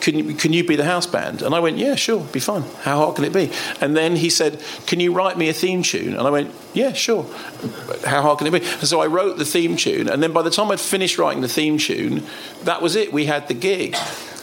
can 0.00 0.18
you, 0.18 0.34
can 0.34 0.52
you 0.52 0.64
be 0.64 0.76
the 0.76 0.84
house 0.84 1.06
band? 1.06 1.42
And 1.42 1.54
I 1.54 1.60
went, 1.60 1.78
yeah, 1.78 1.94
sure, 1.94 2.24
be 2.32 2.40
fine. 2.40 2.62
How 2.82 2.98
hard 2.98 3.16
can 3.16 3.24
it 3.24 3.32
be? 3.32 3.50
And 3.80 3.96
then 3.96 4.16
he 4.16 4.30
said, 4.30 4.62
can 4.86 5.00
you 5.00 5.12
write 5.12 5.36
me 5.36 5.48
a 5.48 5.52
theme 5.52 5.82
tune? 5.82 6.14
And 6.14 6.26
I 6.26 6.30
went, 6.30 6.54
yeah, 6.74 6.92
sure. 6.92 7.24
How 8.04 8.22
hard 8.22 8.38
can 8.38 8.46
it 8.46 8.52
be? 8.52 8.60
And 8.60 8.86
so 8.88 9.00
I 9.00 9.06
wrote 9.06 9.38
the 9.38 9.44
theme 9.44 9.76
tune, 9.76 10.08
and 10.08 10.22
then 10.22 10.32
by 10.32 10.42
the 10.42 10.50
time 10.50 10.70
I'd 10.70 10.80
finished 10.80 11.18
writing 11.18 11.42
the 11.42 11.48
theme 11.48 11.78
tune, 11.78 12.24
that 12.64 12.82
was 12.82 12.96
it. 12.96 13.12
We 13.12 13.26
had 13.26 13.48
the 13.48 13.54
gig. 13.54 13.96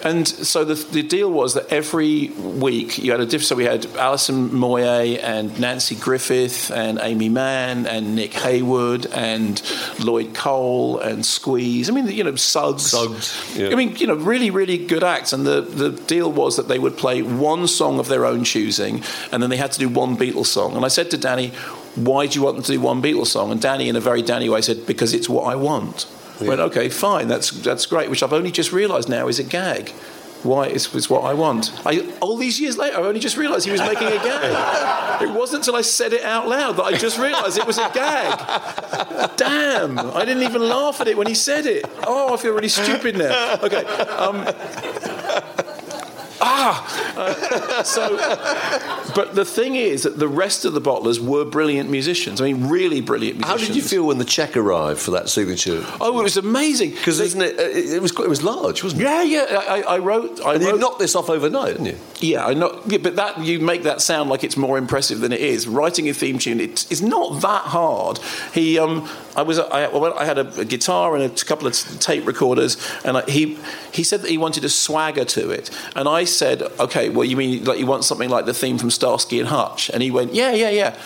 And 0.05 0.27
so 0.27 0.63
the, 0.63 0.75
the 0.75 1.01
deal 1.01 1.31
was 1.31 1.55
that 1.55 1.73
every 1.73 2.29
week 2.29 2.99
you 2.99 3.09
had 3.09 3.19
a 3.19 3.25
different. 3.25 3.47
So 3.47 3.55
we 3.55 3.65
had 3.65 3.87
Alison 3.95 4.49
Moyet 4.51 5.19
and 5.23 5.49
Nanci 5.51 5.99
Griffith 5.99 6.69
and 6.69 6.99
Aimee 6.99 7.29
Mann 7.29 7.87
and 7.87 8.15
Nick 8.15 8.31
Heyward 8.31 9.11
and 9.11 9.59
Lloyd 9.99 10.35
Cole 10.35 10.99
and 10.99 11.25
Squeeze. 11.25 11.89
I 11.89 11.93
mean, 11.93 12.07
you 12.07 12.23
know, 12.23 12.35
Suggs. 12.35 12.91
Suggs, 12.91 13.57
yeah. 13.57 13.69
I 13.71 13.75
mean, 13.75 13.95
you 13.95 14.05
know, 14.05 14.13
really, 14.13 14.51
really 14.51 14.77
good 14.77 15.03
acts. 15.03 15.33
And 15.33 15.43
the, 15.43 15.61
the 15.61 15.89
deal 15.89 16.31
was 16.31 16.55
that 16.57 16.67
they 16.67 16.77
would 16.77 16.97
play 16.97 17.23
one 17.23 17.67
song 17.67 17.97
of 17.97 18.07
their 18.07 18.27
own 18.27 18.43
choosing, 18.43 19.01
and 19.31 19.41
then 19.41 19.49
they 19.49 19.57
had 19.57 19.71
to 19.71 19.79
do 19.79 19.89
one 19.89 20.15
Beatles 20.17 20.45
song. 20.45 20.75
And 20.75 20.85
I 20.85 20.89
said 20.89 21.09
to 21.11 21.17
Danny, 21.17 21.49
why 21.95 22.27
do 22.27 22.37
you 22.37 22.45
want 22.45 22.57
them 22.57 22.63
to 22.65 22.71
do 22.73 22.79
one 22.79 23.01
Beatles 23.01 23.27
song? 23.27 23.51
And 23.51 23.59
Danny, 23.59 23.89
in 23.89 23.95
a 23.95 24.01
very 24.01 24.21
Danny 24.21 24.49
way, 24.49 24.61
said, 24.61 24.85
because 24.85 25.15
it's 25.15 25.27
what 25.27 25.45
I 25.45 25.55
want. 25.55 26.05
I 26.41 26.43
went, 26.43 26.61
okay, 26.61 26.89
fine, 26.89 27.27
that's, 27.27 27.51
that's 27.51 27.85
great, 27.85 28.09
which 28.09 28.23
I've 28.23 28.33
only 28.33 28.51
just 28.51 28.71
realised 28.71 29.09
now 29.09 29.27
is 29.27 29.39
a 29.39 29.43
gag. 29.43 29.89
Why 30.43 30.67
it's, 30.67 30.93
it's 30.93 31.09
what 31.09 31.23
I 31.23 31.33
want. 31.33 31.71
I, 31.85 32.07
all 32.21 32.37
these 32.37 32.61
years 32.61 32.77
later, 32.77 32.97
I 32.97 33.01
only 33.01 33.19
just 33.19 33.35
realised 33.35 33.65
he 33.65 33.71
was 33.71 33.81
making 33.81 34.07
a 34.07 34.17
gag. 34.17 35.21
it 35.23 35.31
wasn't 35.31 35.61
until 35.61 35.75
I 35.75 35.81
said 35.81 36.13
it 36.13 36.23
out 36.23 36.47
loud 36.47 36.73
that 36.73 36.83
I 36.83 36.97
just 36.97 37.17
realised 37.17 37.57
it 37.57 37.65
was 37.65 37.79
a 37.79 37.89
gag. 37.91 39.37
Damn! 39.37 39.97
I 39.97 40.23
didn't 40.23 40.43
even 40.43 40.61
laugh 40.69 41.01
at 41.01 41.07
it 41.07 41.17
when 41.17 41.25
he 41.25 41.33
said 41.33 41.65
it. 41.65 41.83
Oh, 42.05 42.33
I 42.33 42.37
feel 42.37 42.53
really 42.53 42.67
stupid 42.67 43.17
now. 43.17 43.57
Okay. 43.63 43.85
Um, 43.85 44.45
ah! 46.45 47.15
Uh, 47.17 47.83
so, 47.83 48.17
but 49.15 49.35
the 49.35 49.45
thing 49.45 49.75
is 49.75 50.03
that 50.03 50.17
the 50.19 50.27
rest 50.27 50.65
of 50.65 50.73
the 50.73 50.81
bottlers 50.81 51.19
were 51.19 51.45
brilliant 51.45 51.89
musicians. 51.89 52.41
I 52.41 52.51
mean, 52.51 52.67
really 52.69 53.01
brilliant 53.01 53.37
musicians. 53.37 53.61
How 53.61 53.67
did 53.67 53.75
you 53.75 53.81
feel 53.81 54.05
when 54.05 54.17
the 54.17 54.25
check 54.25 54.55
arrived 54.55 54.99
for 54.99 55.11
that 55.11 55.29
signature? 55.29 55.83
Oh, 55.99 56.19
it 56.19 56.23
was 56.23 56.37
amazing. 56.37 56.91
Because 56.91 57.19
isn't 57.19 57.41
it? 57.41 57.59
It 57.59 57.93
it 57.95 58.01
was 58.01 58.11
it 58.11 58.29
was 58.29 58.43
large, 58.43 58.83
wasn't 58.83 59.01
it? 59.01 59.05
Yeah, 59.05 59.23
yeah. 59.23 59.45
I, 59.57 59.81
I 59.81 59.97
wrote. 59.99 60.41
I 60.45 60.55
And 60.55 60.63
you 60.63 60.77
knocked 60.77 60.99
this 60.99 61.15
off 61.15 61.29
overnight, 61.29 61.73
didn't 61.73 61.87
you? 61.87 61.97
Yeah, 62.19 62.45
I 62.45 62.53
know. 62.53 62.81
Yeah, 62.87 62.99
but 62.99 63.15
that 63.15 63.39
you 63.39 63.59
make 63.59 63.83
that 63.83 64.01
sound 64.01 64.29
like 64.29 64.43
it's 64.43 64.57
more 64.57 64.77
impressive 64.77 65.19
than 65.19 65.31
it 65.31 65.41
is. 65.41 65.67
Writing 65.67 66.09
a 66.09 66.13
theme 66.13 66.39
tune, 66.39 66.59
it, 66.59 66.85
it's 66.91 67.01
not 67.01 67.41
that 67.41 67.63
hard. 67.63 68.19
He, 68.53 68.77
um, 68.79 69.09
I 69.35 69.41
was, 69.41 69.59
I, 69.59 69.87
well, 69.87 70.13
I 70.17 70.25
had 70.25 70.37
a, 70.37 70.59
a 70.59 70.65
guitar 70.65 71.15
and 71.15 71.23
a 71.23 71.45
couple 71.45 71.67
of 71.67 71.73
tape 71.99 72.25
recorders, 72.25 72.77
and 73.03 73.17
I, 73.17 73.21
he, 73.23 73.57
he 73.91 74.03
said 74.03 74.21
that 74.21 74.29
he 74.29 74.37
wanted 74.37 74.63
a 74.63 74.69
swagger 74.69 75.25
to 75.25 75.51
it, 75.51 75.69
and 75.95 76.07
I 76.07 76.23
said, 76.23 76.61
okay, 76.79 77.09
well, 77.09 77.25
you 77.25 77.37
mean 77.37 77.63
like 77.63 77.79
you 77.79 77.85
want 77.85 78.03
something 78.03 78.29
like 78.29 78.45
the 78.45 78.53
theme 78.53 78.77
from 78.77 78.89
Starsky 78.89 79.39
and 79.39 79.49
Hutch? 79.49 79.89
And 79.89 80.01
he 80.01 80.11
went, 80.11 80.33
yeah, 80.33 80.51
yeah, 80.51 80.69
yeah. 80.69 81.01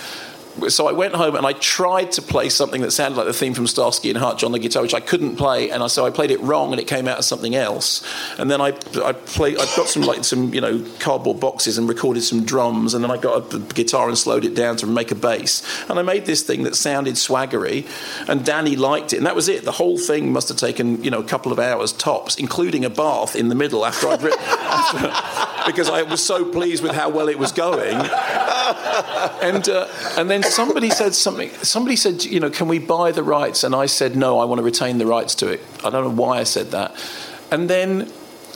So 0.68 0.88
I 0.88 0.92
went 0.92 1.16
home 1.16 1.36
and 1.36 1.46
I 1.46 1.54
tried 1.54 2.12
to 2.14 2.22
play 2.22 2.50
something 2.50 2.82
that 2.82 2.92
sounded 2.92 3.18
like 3.18 3.28
the 3.28 3.34
theme 3.34 3.54
from 3.54 3.68
Starsky 3.68 4.10
and 4.10 4.18
Hutch 4.18 4.44
on 4.44 4.52
the 4.52 4.60
guitar, 4.60 4.82
which 4.82 4.94
I 4.94 5.00
couldn't 5.00 5.38
play, 5.38 5.70
and 5.70 5.82
I, 5.82 5.88
so 5.88 6.06
I 6.06 6.10
played 6.10 6.32
it 6.32 6.40
wrong, 6.42 6.72
and 6.72 6.80
it 6.80 6.88
came 6.88 7.08
out 7.08 7.18
as 7.18 7.28
something 7.28 7.56
else. 7.56 8.04
And 8.38 8.50
then 8.50 8.62
I, 8.62 8.68
I 9.04 9.14
played, 9.14 9.58
I 9.58 9.66
got 9.76 9.88
some 9.88 10.04
like 10.04 10.24
some 10.24 10.54
you 10.54 10.62
know 10.62 10.86
cardboard 11.00 11.40
boxes 11.40 11.78
and 11.78 11.88
recorded 11.88 12.22
some 12.22 12.46
drums, 12.46 12.94
and 12.94 13.04
then 13.04 13.12
I 13.12 13.18
got 13.18 13.54
a 13.54 13.60
guitar 13.60 14.08
and 14.08 14.18
slowed 14.18 14.46
it 14.46 14.56
down 14.56 14.76
to 14.78 14.88
make 14.88 15.12
a 15.12 15.16
bass, 15.16 15.64
and 15.90 15.98
I 16.00 16.02
made 16.02 16.26
this 16.26 16.44
thing 16.44 16.64
that 16.64 16.76
sounded 16.76 17.16
swaggery, 17.16 17.88
and 18.28 18.46
Danny 18.46 18.76
liked 18.76 19.14
it, 19.14 19.18
and 19.18 19.26
that 19.26 19.36
was 19.36 19.48
it. 19.48 19.64
The 19.64 19.72
whole 19.72 19.98
thing 19.98 20.32
must 20.34 20.50
have 20.50 20.58
taken 20.58 21.04
you 21.04 21.12
know 21.12 21.20
a 21.20 21.24
couple 21.26 21.52
of 21.52 21.60
hours 21.60 21.94
tops, 21.94 22.36
including 22.38 22.86
a 22.86 22.90
bath 22.90 23.36
in 23.36 23.50
the 23.50 23.56
middle 23.56 23.86
after 23.86 24.08
I'd 24.08 24.22
written, 24.22 24.40
after, 24.48 25.72
because 25.72 25.90
I 25.90 26.04
was 26.04 26.24
so 26.24 26.46
pleased 26.46 26.84
with 26.84 26.94
how 26.94 27.10
well 27.10 27.30
it 27.30 27.38
was 27.38 27.52
going 27.52 28.10
and 29.42 29.68
uh, 29.70 29.88
and 30.18 30.30
then 30.30 30.44
somebody 30.44 30.90
said 30.90 31.14
something. 31.16 31.50
Somebody 31.64 31.96
said, 31.96 32.24
you 32.24 32.40
know, 32.40 32.50
can 32.50 32.68
we 32.68 32.80
buy 32.80 33.12
the 33.12 33.24
rights? 33.24 33.64
And 33.64 33.76
I 33.76 33.86
said, 33.88 34.16
no, 34.16 34.40
I 34.40 34.46
want 34.46 34.60
to 34.60 34.64
retain 34.64 34.98
the 34.98 35.06
rights 35.06 35.36
to 35.36 35.48
it. 35.48 35.62
I 35.84 35.90
don't 35.90 36.04
know 36.04 36.22
why 36.24 36.40
I 36.40 36.44
said 36.44 36.72
that. 36.72 36.96
And 37.52 37.70
then 37.70 38.12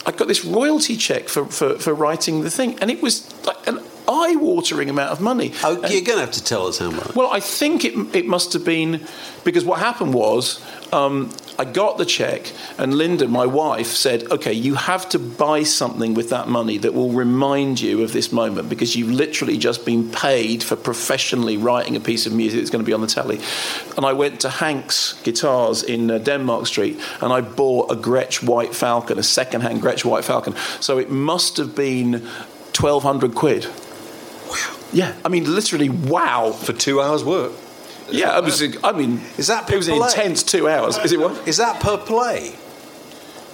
I 0.05 0.11
got 0.11 0.27
this 0.27 0.43
royalty 0.45 0.95
check 0.97 1.29
for, 1.29 1.45
for, 1.45 1.79
for 1.79 1.93
writing 1.93 2.41
the 2.41 2.51
thing, 2.51 2.77
and 2.79 2.91
it 2.91 3.01
was 3.01 3.33
like 3.45 3.67
an 3.67 3.79
eye-watering 4.07 4.89
amount 4.89 5.11
of 5.11 5.21
money. 5.21 5.53
Oh, 5.63 5.81
And- 5.81 5.93
you're 5.93 6.03
going 6.03 6.17
to 6.19 6.25
have 6.25 6.31
to 6.31 6.43
tell 6.43 6.67
us 6.67 6.77
how 6.77 6.91
much. 6.91 7.15
well, 7.15 7.31
I 7.31 7.39
think 7.39 7.85
it, 7.85 7.93
it 8.13 8.27
must 8.27 8.51
have 8.53 8.65
been 8.65 9.05
because 9.45 9.63
what 9.63 9.79
happened 9.79 10.13
was 10.13 10.61
um, 10.91 11.31
I 11.59 11.65
got 11.65 11.97
the 11.97 12.05
check, 12.05 12.51
and 12.79 12.95
Linda, 12.95 13.27
my 13.27 13.45
wife, 13.45 13.87
said, 13.87 14.31
"Okay, 14.31 14.53
you 14.53 14.75
have 14.75 15.07
to 15.09 15.19
buy 15.19 15.63
something 15.63 16.15
with 16.15 16.29
that 16.29 16.47
money 16.47 16.79
that 16.79 16.93
will 16.93 17.11
remind 17.11 17.79
you 17.79 18.01
of 18.01 18.11
this 18.11 18.31
moment 18.31 18.69
because 18.69 18.95
you've 18.95 19.11
literally 19.11 19.57
just 19.57 19.85
been 19.85 20.09
paid 20.09 20.63
for 20.63 20.75
professionally 20.75 21.57
writing 21.57 21.95
a 21.95 21.99
piece 21.99 22.25
of 22.25 22.33
music 22.33 22.59
that's 22.59 22.71
going 22.71 22.83
to 22.83 22.89
be 22.89 22.93
on 22.93 23.01
the 23.01 23.07
telly." 23.07 23.39
And 23.97 24.05
I 24.05 24.13
went 24.13 24.39
to 24.41 24.49
Hank's 24.49 25.13
Guitars 25.21 25.83
in 25.83 26.09
uh, 26.09 26.17
Denmark 26.17 26.65
Street, 26.65 26.99
and 27.21 27.31
I 27.31 27.41
bought 27.41 27.91
a 27.91 27.95
Gretsch 27.95 28.41
White 28.41 28.73
Falcon, 28.75 29.19
a 29.19 29.23
second-hand 29.23 29.81
Gretsch 29.81 30.03
White 30.03 30.25
Falcon. 30.25 30.55
So 30.79 30.97
it 30.97 31.09
must 31.11 31.57
have 31.57 31.75
been 31.75 32.27
twelve 32.73 33.03
hundred 33.03 33.35
quid. 33.35 33.67
Wow. 34.49 34.75
Yeah, 34.91 35.15
I 35.23 35.29
mean, 35.29 35.45
literally, 35.53 35.89
wow. 35.89 36.51
For 36.51 36.73
two 36.73 36.99
hours' 36.99 37.23
work. 37.23 37.51
Yeah, 38.09 38.37
it 38.37 38.43
was. 38.43 38.61
I 38.83 38.91
mean, 38.91 39.21
Is 39.37 39.47
that 39.47 39.69
it 39.69 39.75
was 39.75 39.87
an 39.87 39.97
play? 39.97 40.09
intense 40.09 40.43
two 40.43 40.67
hours. 40.67 40.97
Is 40.97 41.11
it 41.11 41.19
what? 41.19 41.47
Is 41.47 41.57
that 41.57 41.81
per 41.81 41.97
play? 41.97 42.55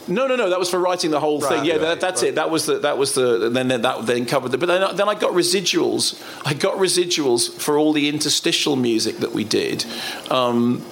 No, 0.07 0.25
no, 0.25 0.35
no. 0.35 0.49
That 0.49 0.57
was 0.57 0.69
for 0.69 0.79
writing 0.79 1.11
the 1.11 1.19
whole 1.19 1.39
thing. 1.39 1.65
Yeah, 1.65 1.73
right, 1.73 1.81
that, 1.81 2.01
that's 2.01 2.23
it. 2.23 2.35
That 2.35 2.49
was 2.49 2.65
the. 2.65 2.79
That 2.79 2.97
was 2.97 3.13
the. 3.13 3.49
Then 3.49 3.67
that 3.67 4.05
then 4.05 4.25
covered 4.25 4.51
the. 4.51 4.57
But 4.57 4.65
then, 4.65 4.95
then 4.95 5.07
I 5.07 5.13
got 5.13 5.33
residuals. 5.33 6.21
I 6.45 6.53
got 6.53 6.77
residuals 6.77 7.51
for 7.51 7.77
all 7.77 7.93
the 7.93 8.09
interstitial 8.09 8.75
music 8.75 9.17
that 9.17 9.33
we 9.33 9.43
did. 9.43 9.85
Um, 10.31 10.83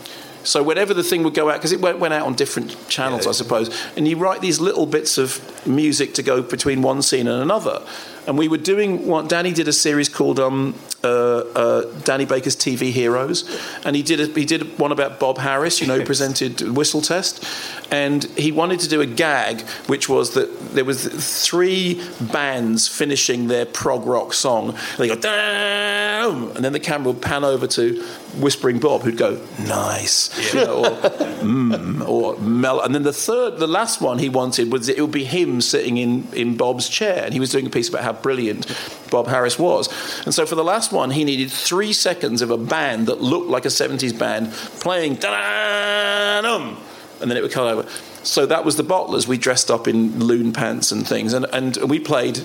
so 0.43 0.63
whenever 0.63 0.93
the 0.93 1.03
thing 1.03 1.23
would 1.23 1.33
go 1.33 1.49
out, 1.49 1.55
because 1.55 1.73
it 1.73 1.81
went, 1.81 1.99
went 1.99 2.13
out 2.13 2.25
on 2.25 2.33
different 2.33 2.87
channels, 2.87 3.27
I 3.27 3.33
suppose, 3.33 3.69
and 3.97 4.07
you 4.07 4.15
write 4.15 4.39
these 4.39 4.61
little 4.61 4.85
bits 4.85 5.17
of 5.17 5.41
music 5.67 6.13
to 6.13 6.23
go 6.23 6.41
between 6.41 6.81
one 6.81 7.01
scene 7.01 7.27
and 7.27 7.41
another. 7.41 7.85
And 8.27 8.37
we 8.37 8.49
were 8.49 8.57
doing 8.57 9.07
what 9.07 9.29
Danny 9.29 9.53
did 9.53 9.69
a 9.69 9.73
series 9.73 10.09
called 10.09 10.37
um, 10.37 10.75
uh, 11.01 11.07
uh, 11.07 11.99
Danny 12.03 12.25
Baker's 12.25 12.57
TV 12.57 12.91
Heroes, 12.91 13.49
and 13.85 13.95
he 13.95 14.03
did 14.03 14.19
a, 14.19 14.25
he 14.27 14.43
did 14.43 14.77
one 14.77 14.91
about 14.91 15.17
Bob 15.17 15.37
Harris, 15.37 15.79
you 15.79 15.87
know, 15.87 15.99
who 15.99 16.05
presented 16.05 16.59
Whistle 16.75 17.01
Test, 17.01 17.45
and 17.89 18.25
he 18.37 18.51
wanted 18.51 18.81
to 18.81 18.89
do 18.89 18.99
a 18.99 19.05
gag, 19.05 19.61
which 19.87 20.09
was 20.09 20.33
that 20.33 20.71
there 20.71 20.83
was 20.83 21.05
three 21.47 22.03
bands 22.19 22.87
finishing 22.89 23.47
their 23.47 23.65
prog 23.65 24.05
rock 24.05 24.33
song. 24.33 24.69
And 24.71 24.77
They 24.97 25.07
go 25.07 25.15
damn, 25.15 26.51
and 26.51 26.65
then 26.65 26.73
the 26.73 26.81
camera 26.81 27.13
would 27.13 27.21
pan 27.21 27.45
over 27.45 27.65
to 27.67 28.05
Whispering 28.35 28.79
Bob, 28.79 29.01
who'd 29.01 29.17
go 29.17 29.41
nice, 29.59 30.53
you 30.53 30.65
know, 30.65 30.85
or 30.85 30.91
mm, 31.41 32.07
or 32.07 32.37
mel. 32.39 32.81
And 32.81 32.93
then 32.93 33.03
the 33.03 33.13
third, 33.13 33.57
the 33.57 33.67
last 33.67 34.01
one 34.01 34.19
he 34.19 34.29
wanted 34.29 34.71
was 34.71 34.89
it 34.89 35.01
would 35.01 35.11
be 35.11 35.23
him 35.23 35.61
sitting 35.61 35.97
in 35.97 36.27
in 36.33 36.57
Bob's 36.57 36.89
chair, 36.89 37.23
and 37.23 37.33
he 37.33 37.39
was 37.39 37.49
doing 37.49 37.65
a 37.65 37.69
piece 37.69 37.89
about 37.89 38.03
how 38.03 38.13
brilliant 38.13 38.67
Bob 39.09 39.27
Harris 39.27 39.57
was. 39.57 39.89
And 40.25 40.33
so 40.33 40.45
for 40.45 40.55
the 40.55 40.63
last 40.63 40.91
one, 40.91 41.11
he 41.11 41.23
needed 41.23 41.51
three 41.51 41.93
seconds 41.93 42.41
of 42.41 42.51
a 42.51 42.57
band 42.57 43.07
that 43.07 43.21
looked 43.21 43.49
like 43.49 43.65
a 43.65 43.69
70s 43.69 44.17
band 44.17 44.51
playing 44.81 45.15
da-da-dum, 45.15 46.77
and 47.21 47.31
then 47.31 47.37
it 47.37 47.41
would 47.41 47.51
cut 47.51 47.67
over. 47.67 47.89
So 48.23 48.45
that 48.45 48.65
was 48.65 48.75
the 48.75 48.83
Bottlers. 48.83 49.27
We 49.27 49.37
dressed 49.37 49.71
up 49.71 49.87
in 49.87 50.19
loon 50.19 50.51
pants 50.51 50.91
and 50.91 51.07
things, 51.07 51.33
and, 51.33 51.45
and 51.53 51.77
we 51.89 51.99
played 51.99 52.43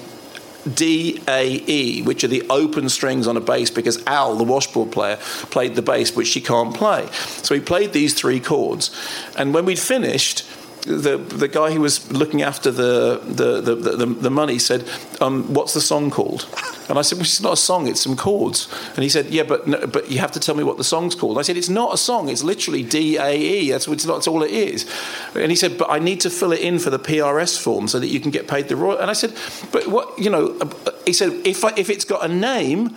D, 0.74 1.22
A, 1.28 1.62
E, 1.66 2.02
which 2.02 2.24
are 2.24 2.28
the 2.28 2.44
open 2.50 2.88
strings 2.88 3.26
on 3.26 3.36
a 3.36 3.40
bass 3.40 3.70
because 3.70 4.04
Al, 4.06 4.36
the 4.36 4.44
washboard 4.44 4.92
player, 4.92 5.16
played 5.50 5.74
the 5.74 5.82
bass, 5.82 6.14
which 6.14 6.28
she 6.28 6.40
can't 6.40 6.74
play. 6.74 7.06
So 7.12 7.54
he 7.54 7.60
played 7.60 7.92
these 7.92 8.14
three 8.14 8.40
chords. 8.40 8.90
And 9.36 9.52
when 9.54 9.64
we'd 9.64 9.78
finished, 9.78 10.44
the 10.82 11.16
the 11.16 11.48
guy 11.48 11.70
who 11.70 11.80
was 11.80 12.10
looking 12.10 12.42
after 12.42 12.70
the 12.70 13.20
the, 13.24 13.60
the, 13.60 13.74
the, 13.74 14.06
the 14.06 14.30
money 14.30 14.58
said, 14.58 14.88
um, 15.20 15.54
"What's 15.54 15.74
the 15.74 15.80
song 15.80 16.10
called?" 16.10 16.48
And 16.88 16.98
I 16.98 17.02
said, 17.02 17.18
"Well, 17.18 17.22
it's 17.22 17.40
not 17.40 17.52
a 17.52 17.56
song; 17.56 17.86
it's 17.86 18.00
some 18.00 18.16
chords." 18.16 18.68
And 18.94 19.02
he 19.02 19.08
said, 19.08 19.26
"Yeah, 19.26 19.44
but 19.44 19.66
no, 19.68 19.86
but 19.86 20.10
you 20.10 20.18
have 20.18 20.32
to 20.32 20.40
tell 20.40 20.54
me 20.54 20.64
what 20.64 20.78
the 20.78 20.84
song's 20.84 21.14
called." 21.14 21.38
I 21.38 21.42
said, 21.42 21.56
"It's 21.56 21.68
not 21.68 21.94
a 21.94 21.96
song; 21.96 22.28
it's 22.28 22.42
literally 22.42 22.82
D 22.82 23.16
A 23.16 23.36
E. 23.36 23.70
That's. 23.70 23.86
That's 23.86 24.26
all 24.26 24.42
it 24.42 24.50
is." 24.50 24.90
And 25.34 25.50
he 25.50 25.56
said, 25.56 25.78
"But 25.78 25.90
I 25.90 25.98
need 26.00 26.20
to 26.20 26.30
fill 26.30 26.52
it 26.52 26.60
in 26.60 26.78
for 26.78 26.90
the 26.90 26.98
PRS 26.98 27.60
form 27.60 27.86
so 27.86 28.00
that 28.00 28.08
you 28.08 28.18
can 28.18 28.30
get 28.30 28.48
paid 28.48 28.68
the 28.68 28.76
royal." 28.76 28.98
And 28.98 29.10
I 29.10 29.14
said, 29.14 29.34
"But 29.70 29.86
what? 29.86 30.18
You 30.18 30.30
know?" 30.30 30.56
uh, 30.60 30.90
He 31.06 31.12
said, 31.12 31.32
"If 31.46 31.64
I, 31.64 31.72
if 31.76 31.90
it's 31.90 32.04
got 32.04 32.24
a 32.24 32.28
name." 32.28 32.96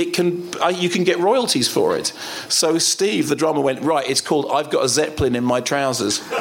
It 0.00 0.14
can, 0.14 0.48
uh, 0.62 0.68
you 0.68 0.88
can 0.88 1.04
get 1.04 1.18
royalties 1.18 1.68
for 1.68 1.94
it. 1.94 2.14
So 2.48 2.78
Steve, 2.78 3.28
the 3.28 3.36
drummer, 3.36 3.60
went 3.60 3.82
right. 3.82 4.08
It's 4.08 4.22
called 4.22 4.46
"I've 4.50 4.70
Got 4.70 4.82
a 4.82 4.88
Zeppelin 4.88 5.36
in 5.36 5.44
My 5.44 5.60
Trousers." 5.60 6.22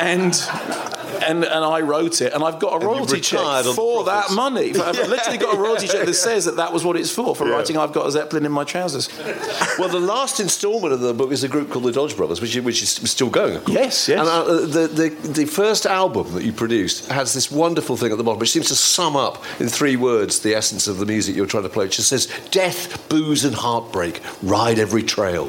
and 0.00 0.32
and 1.28 1.44
and 1.44 1.64
I 1.64 1.80
wrote 1.80 2.20
it, 2.20 2.32
and 2.32 2.42
I've 2.42 2.58
got 2.58 2.82
a 2.82 2.86
royalty 2.86 3.20
check 3.20 3.64
for 3.64 4.04
that 4.04 4.32
money. 4.32 4.70
I've 4.70 4.96
literally 5.08 5.38
got 5.38 5.54
a 5.54 5.58
royalty 5.58 5.86
check 5.86 6.06
that 6.06 6.14
says 6.28 6.44
that 6.46 6.56
that 6.56 6.72
was 6.72 6.84
what 6.84 6.96
it's 6.96 7.10
for 7.10 7.36
for 7.36 7.48
writing 7.48 7.76
"I've 7.76 7.92
got 7.92 8.06
a 8.06 8.10
zeppelin 8.10 8.46
in 8.46 8.52
my 8.52 8.64
trousers." 8.64 9.08
Well, 9.78 9.88
the 9.88 10.00
last 10.00 10.40
instalment 10.40 10.92
of 10.92 11.00
the 11.00 11.14
book 11.14 11.30
is 11.30 11.44
a 11.44 11.48
group 11.48 11.70
called 11.70 11.84
the 11.84 11.92
Dodge 11.92 12.16
Brothers, 12.16 12.40
which, 12.40 12.56
which 12.56 12.82
is 12.82 12.90
still 12.90 13.30
going, 13.30 13.54
of 13.54 13.64
course. 13.64 13.78
Yes, 13.78 14.08
yes. 14.08 14.18
And 14.18 14.28
uh, 14.28 14.66
the, 14.66 14.88
the, 14.88 15.28
the 15.28 15.44
first 15.44 15.86
album 15.86 16.32
that 16.32 16.42
you 16.42 16.52
produced 16.52 17.08
has 17.08 17.32
this 17.32 17.48
wonderful 17.48 17.96
thing 17.96 18.10
at 18.10 18.18
the 18.18 18.24
bottom, 18.24 18.40
which 18.40 18.50
seems 18.50 18.66
to 18.68 18.74
sum 18.74 19.14
up 19.14 19.44
in 19.60 19.68
three 19.68 19.94
words 19.94 20.40
the 20.40 20.54
essence 20.54 20.88
of 20.88 20.98
the 20.98 21.06
music 21.06 21.36
you're 21.36 21.46
trying 21.46 21.62
to 21.62 21.68
play. 21.68 21.84
It 21.84 21.92
just 21.92 22.08
says, 22.08 22.26
Death, 22.50 23.08
booze, 23.08 23.44
and 23.44 23.54
heartbreak, 23.54 24.20
ride 24.42 24.80
every 24.80 25.04
trail, 25.04 25.46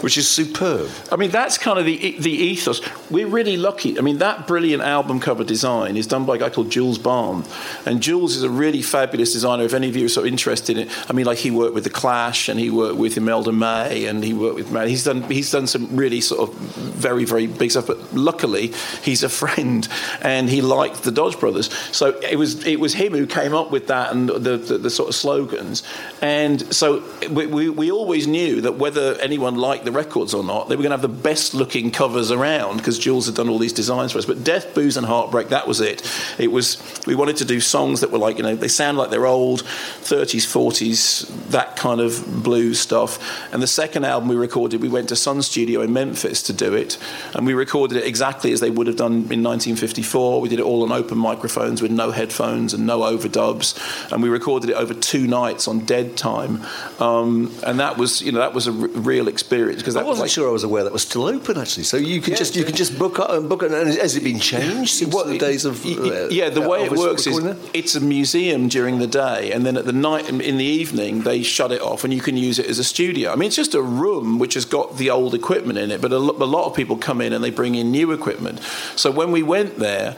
which 0.00 0.16
is 0.16 0.28
superb. 0.28 0.90
I 1.12 1.16
mean, 1.16 1.30
that's 1.30 1.58
kind 1.58 1.78
of 1.78 1.84
the 1.84 2.16
the 2.18 2.30
ethos. 2.30 2.80
We're 3.10 3.26
really 3.26 3.56
lucky. 3.56 3.98
I 3.98 4.02
mean, 4.02 4.18
that 4.18 4.46
brilliant 4.46 4.82
album 4.82 5.07
album 5.08 5.20
cover 5.20 5.42
design 5.42 5.96
is 5.96 6.06
done 6.06 6.26
by 6.26 6.36
a 6.36 6.38
guy 6.38 6.50
called 6.50 6.68
Jules 6.68 6.98
Balme, 6.98 7.42
and 7.86 8.02
Jules 8.02 8.36
is 8.36 8.42
a 8.42 8.50
really 8.50 8.82
fabulous 8.82 9.32
designer. 9.32 9.64
If 9.64 9.72
any 9.72 9.88
of 9.88 9.96
you 9.96 10.04
are 10.04 10.20
of 10.20 10.26
interested 10.26 10.76
in 10.76 10.86
it, 10.86 11.10
I 11.10 11.14
mean, 11.14 11.24
like 11.24 11.38
he 11.38 11.50
worked 11.50 11.74
with 11.74 11.84
the 11.84 11.90
Clash 11.90 12.50
and 12.50 12.60
he 12.60 12.68
worked 12.68 12.98
with 12.98 13.16
Imelda 13.16 13.50
May 13.50 14.04
and 14.04 14.22
he 14.22 14.34
worked 14.34 14.56
with 14.56 14.68
He's 14.86 15.04
done 15.04 15.22
he's 15.22 15.50
done 15.50 15.66
some 15.66 15.96
really 15.96 16.20
sort 16.20 16.46
of 16.46 16.54
very 16.54 17.24
very 17.24 17.46
big 17.46 17.70
stuff. 17.70 17.86
But 17.86 18.12
luckily, 18.12 18.74
he's 19.02 19.22
a 19.22 19.28
friend 19.40 19.88
and 20.20 20.50
he 20.50 20.60
liked 20.60 21.04
the 21.04 21.10
Dodge 21.10 21.40
Brothers, 21.40 21.72
so 21.90 22.18
it 22.20 22.36
was 22.36 22.66
it 22.66 22.78
was 22.78 22.92
him 22.92 23.14
who 23.14 23.26
came 23.26 23.54
up 23.54 23.70
with 23.70 23.86
that 23.86 24.12
and 24.12 24.28
the 24.28 24.58
the, 24.58 24.76
the 24.76 24.90
sort 24.90 25.08
of 25.08 25.14
slogans. 25.14 25.82
And 26.20 26.74
so 26.74 27.02
we, 27.30 27.46
we, 27.46 27.70
we 27.70 27.90
always 27.90 28.26
knew 28.26 28.60
that 28.60 28.72
whether 28.72 29.14
anyone 29.20 29.54
liked 29.54 29.86
the 29.86 29.92
records 29.92 30.34
or 30.34 30.44
not, 30.44 30.68
they 30.68 30.76
were 30.76 30.82
going 30.82 30.90
to 30.90 30.98
have 30.98 31.02
the 31.02 31.22
best 31.30 31.54
looking 31.54 31.90
covers 31.92 32.30
around 32.30 32.76
because 32.78 32.98
Jules 32.98 33.26
had 33.26 33.36
done 33.36 33.48
all 33.48 33.58
these 33.58 33.72
designs 33.72 34.12
for 34.12 34.18
us. 34.18 34.26
But 34.26 34.44
Death, 34.44 34.74
Booze 34.74 34.97
and 34.98 35.06
Heartbreak, 35.06 35.48
that 35.48 35.66
was 35.66 35.80
it. 35.80 36.02
It 36.38 36.52
was 36.52 36.82
we 37.06 37.14
wanted 37.14 37.36
to 37.36 37.44
do 37.44 37.60
songs 37.60 38.00
that 38.00 38.10
were 38.10 38.18
like 38.18 38.36
you 38.36 38.42
know 38.42 38.54
they 38.54 38.68
sound 38.68 38.98
like 38.98 39.10
they're 39.10 39.26
old, 39.26 39.62
30s, 39.62 40.46
40s, 40.46 41.26
that 41.50 41.76
kind 41.76 42.00
of 42.00 42.42
blues 42.42 42.78
stuff. 42.80 43.18
And 43.52 43.62
the 43.62 43.66
second 43.66 44.04
album 44.04 44.28
we 44.28 44.36
recorded, 44.36 44.82
we 44.82 44.88
went 44.88 45.08
to 45.08 45.16
Sun 45.16 45.42
Studio 45.42 45.80
in 45.80 45.92
Memphis 45.92 46.42
to 46.44 46.52
do 46.52 46.74
it, 46.74 46.98
and 47.34 47.46
we 47.46 47.54
recorded 47.54 47.96
it 47.96 48.06
exactly 48.06 48.52
as 48.52 48.60
they 48.60 48.70
would 48.70 48.86
have 48.86 48.96
done 48.96 49.12
in 49.12 49.42
1954. 49.42 50.40
We 50.40 50.48
did 50.48 50.58
it 50.58 50.64
all 50.64 50.82
on 50.82 50.92
open 50.92 51.18
microphones 51.18 51.80
with 51.80 51.90
no 51.90 52.10
headphones 52.10 52.74
and 52.74 52.86
no 52.86 53.00
overdubs, 53.00 54.12
and 54.12 54.22
we 54.22 54.28
recorded 54.28 54.70
it 54.70 54.74
over 54.74 54.94
two 54.94 55.26
nights 55.26 55.68
on 55.68 55.80
dead 55.80 56.16
time. 56.16 56.62
Um, 56.98 57.54
and 57.64 57.80
that 57.80 57.96
was 57.96 58.22
you 58.22 58.32
know 58.32 58.40
that 58.40 58.54
was 58.54 58.66
a 58.66 58.72
r- 58.72 58.88
real 58.88 59.28
experience 59.28 59.80
because 59.80 59.96
I 59.96 60.02
wasn't 60.02 60.10
was 60.10 60.20
like, 60.20 60.30
sure 60.30 60.48
I 60.48 60.52
was 60.52 60.64
aware 60.64 60.84
that 60.84 60.92
was 60.92 61.02
still 61.02 61.24
open 61.24 61.58
actually. 61.58 61.84
So 61.84 61.96
you 61.96 62.20
can 62.20 62.34
just 62.34 62.56
you 62.56 62.64
can 62.64 62.74
just 62.74 62.98
book 62.98 63.18
up 63.18 63.30
and 63.30 63.48
book 63.48 63.62
it. 63.62 63.72
And 63.72 63.88
has 63.94 64.16
it 64.16 64.24
been 64.24 64.40
changed 64.40 64.87
What- 65.10 65.26
the 65.28 65.38
days 65.38 65.64
of? 65.64 65.84
uh, 65.84 66.28
yeah, 66.30 66.48
the 66.50 66.60
way 66.60 66.84
it 66.84 66.92
works 66.92 67.26
is 67.26 67.42
there? 67.42 67.56
it's 67.72 67.94
a 67.94 68.00
museum 68.00 68.68
during 68.68 68.98
the 68.98 69.06
day, 69.06 69.52
and 69.52 69.64
then 69.64 69.76
at 69.76 69.84
the 69.84 69.92
night 69.92 70.28
in 70.28 70.56
the 70.58 70.64
evening 70.64 71.22
they 71.22 71.42
shut 71.42 71.72
it 71.72 71.80
off, 71.80 72.04
and 72.04 72.12
you 72.12 72.20
can 72.20 72.36
use 72.36 72.58
it 72.58 72.66
as 72.66 72.78
a 72.78 72.84
studio. 72.84 73.32
I 73.32 73.36
mean, 73.36 73.48
it's 73.48 73.56
just 73.56 73.74
a 73.74 73.82
room 73.82 74.38
which 74.38 74.54
has 74.54 74.64
got 74.64 74.96
the 74.96 75.10
old 75.10 75.34
equipment 75.34 75.78
in 75.78 75.90
it, 75.90 76.00
but 76.00 76.12
a, 76.12 76.16
a 76.16 76.50
lot 76.56 76.66
of 76.66 76.74
people 76.74 76.96
come 76.96 77.20
in 77.20 77.32
and 77.32 77.42
they 77.42 77.50
bring 77.50 77.74
in 77.74 77.90
new 77.90 78.12
equipment. 78.12 78.60
So 78.96 79.10
when 79.10 79.30
we 79.32 79.42
went 79.42 79.78
there, 79.78 80.16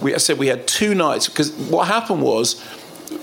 we 0.00 0.14
I 0.14 0.18
said 0.18 0.38
we 0.38 0.48
had 0.48 0.66
two 0.66 0.94
nights 0.94 1.28
because 1.28 1.52
what 1.52 1.88
happened 1.88 2.22
was 2.22 2.62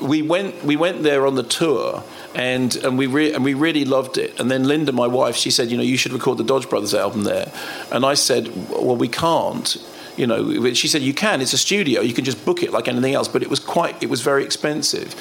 we 0.02 0.22
went 0.22 0.64
we 0.64 0.76
went 0.76 1.04
there 1.04 1.26
on 1.28 1.36
the 1.36 1.44
tour 1.44 2.04
and 2.36 2.76
and 2.78 2.98
we 2.98 3.06
re- 3.08 3.34
and 3.34 3.44
we 3.44 3.54
really 3.54 3.86
loved 3.86 4.18
it 4.18 4.40
and 4.40 4.50
then 4.50 4.64
Linda 4.64 4.92
my 4.92 5.08
wife 5.08 5.36
she 5.36 5.52
said 5.52 5.70
you 5.70 5.78
know 5.78 5.84
you 5.84 5.98
should 5.98 6.14
record 6.14 6.38
the 6.38 6.44
Dodge 6.44 6.70
Brothers 6.70 6.94
album 6.94 7.24
there 7.24 7.52
and 7.92 8.06
I 8.06 8.14
said 8.16 8.48
well 8.72 8.96
we 8.96 9.08
can't 9.08 9.78
you 10.18 10.28
know 10.28 10.74
she 10.74 10.88
said 10.88 11.02
you 11.02 11.14
can 11.14 11.42
it's 11.42 11.54
a 11.54 11.58
studio 11.58 12.02
you 12.02 12.14
can 12.14 12.26
just 12.26 12.44
book 12.46 12.62
it 12.64 12.72
like 12.72 12.88
anything 12.88 13.14
else 13.14 13.28
but 13.28 13.42
it 13.42 13.50
was 13.50 13.60
quite 13.60 14.02
it 14.02 14.10
was 14.10 14.22
very 14.22 14.44
expensive. 14.44 15.16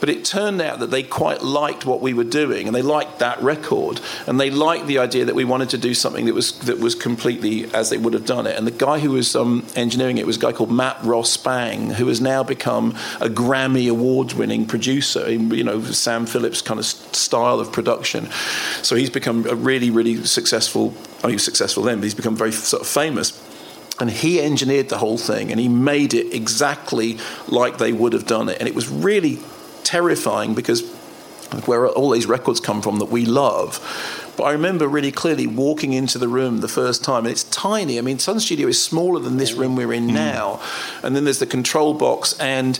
But 0.00 0.10
it 0.10 0.24
turned 0.24 0.60
out 0.60 0.80
that 0.80 0.90
they 0.90 1.02
quite 1.02 1.42
liked 1.42 1.86
what 1.86 2.02
we 2.02 2.12
were 2.12 2.24
doing 2.24 2.66
and 2.66 2.76
they 2.76 2.82
liked 2.82 3.20
that 3.20 3.40
record 3.40 4.02
and 4.26 4.38
they 4.38 4.50
liked 4.50 4.86
the 4.86 4.98
idea 4.98 5.24
that 5.24 5.34
we 5.34 5.44
wanted 5.44 5.70
to 5.70 5.78
do 5.78 5.94
something 5.94 6.26
that 6.26 6.34
was 6.34 6.58
that 6.60 6.78
was 6.78 6.94
completely 6.94 7.72
as 7.72 7.88
they 7.88 7.96
would 7.96 8.12
have 8.12 8.26
done 8.26 8.46
it. 8.46 8.56
And 8.58 8.66
the 8.66 8.72
guy 8.72 8.98
who 8.98 9.12
was 9.12 9.34
um, 9.34 9.64
engineering 9.76 10.18
it 10.18 10.26
was 10.26 10.36
a 10.36 10.40
guy 10.40 10.52
called 10.52 10.70
Matt 10.70 11.02
Ross-Spang, 11.04 11.90
who 11.90 12.08
has 12.08 12.20
now 12.20 12.42
become 12.42 12.90
a 13.20 13.28
Grammy 13.28 13.88
award 13.90 14.34
winning 14.34 14.66
producer 14.66 15.24
in, 15.24 15.50
you 15.50 15.64
know 15.64 15.80
Sam 15.82 16.26
Phillips 16.26 16.60
kind 16.60 16.78
of 16.78 16.84
style 16.84 17.60
of 17.60 17.72
production. 17.72 18.28
So 18.82 18.96
he's 18.96 19.10
become 19.10 19.46
a 19.46 19.54
really 19.54 19.90
really 19.90 20.24
successful 20.24 20.92
I 21.20 21.28
mean 21.28 21.30
he 21.30 21.36
was 21.36 21.44
successful 21.44 21.82
then 21.82 21.98
but 21.98 22.04
he's 22.04 22.14
become 22.14 22.36
very 22.36 22.52
sort 22.52 22.82
of 22.82 22.88
famous 22.88 23.30
and 24.00 24.10
he 24.10 24.40
engineered 24.40 24.88
the 24.88 24.98
whole 24.98 25.18
thing 25.18 25.50
and 25.50 25.60
he 25.60 25.68
made 25.68 26.14
it 26.14 26.34
exactly 26.34 27.18
like 27.48 27.78
they 27.78 27.92
would 27.92 28.12
have 28.12 28.26
done 28.26 28.48
it. 28.48 28.58
And 28.58 28.68
it 28.68 28.74
was 28.74 28.88
really 28.88 29.38
terrifying 29.84 30.54
because 30.54 30.82
where 31.66 31.88
all 31.88 32.10
these 32.10 32.26
records 32.26 32.60
come 32.60 32.82
from 32.82 32.98
that 32.98 33.06
we 33.06 33.24
love 33.24 33.78
but 34.36 34.44
I 34.44 34.52
remember 34.52 34.88
really 34.88 35.12
clearly 35.12 35.46
walking 35.46 35.92
into 35.92 36.18
the 36.18 36.28
room 36.28 36.58
the 36.58 36.68
first 36.68 37.04
time, 37.04 37.24
and 37.24 37.32
it's 37.32 37.44
tiny. 37.44 37.98
I 37.98 38.02
mean, 38.02 38.18
Sun 38.18 38.40
Studio 38.40 38.68
is 38.68 38.82
smaller 38.82 39.20
than 39.20 39.36
this 39.36 39.52
room 39.52 39.76
we're 39.76 39.92
in 39.92 40.08
mm. 40.08 40.14
now. 40.14 40.60
And 41.02 41.14
then 41.14 41.24
there's 41.24 41.38
the 41.38 41.46
control 41.46 41.94
box, 41.94 42.38
and 42.40 42.78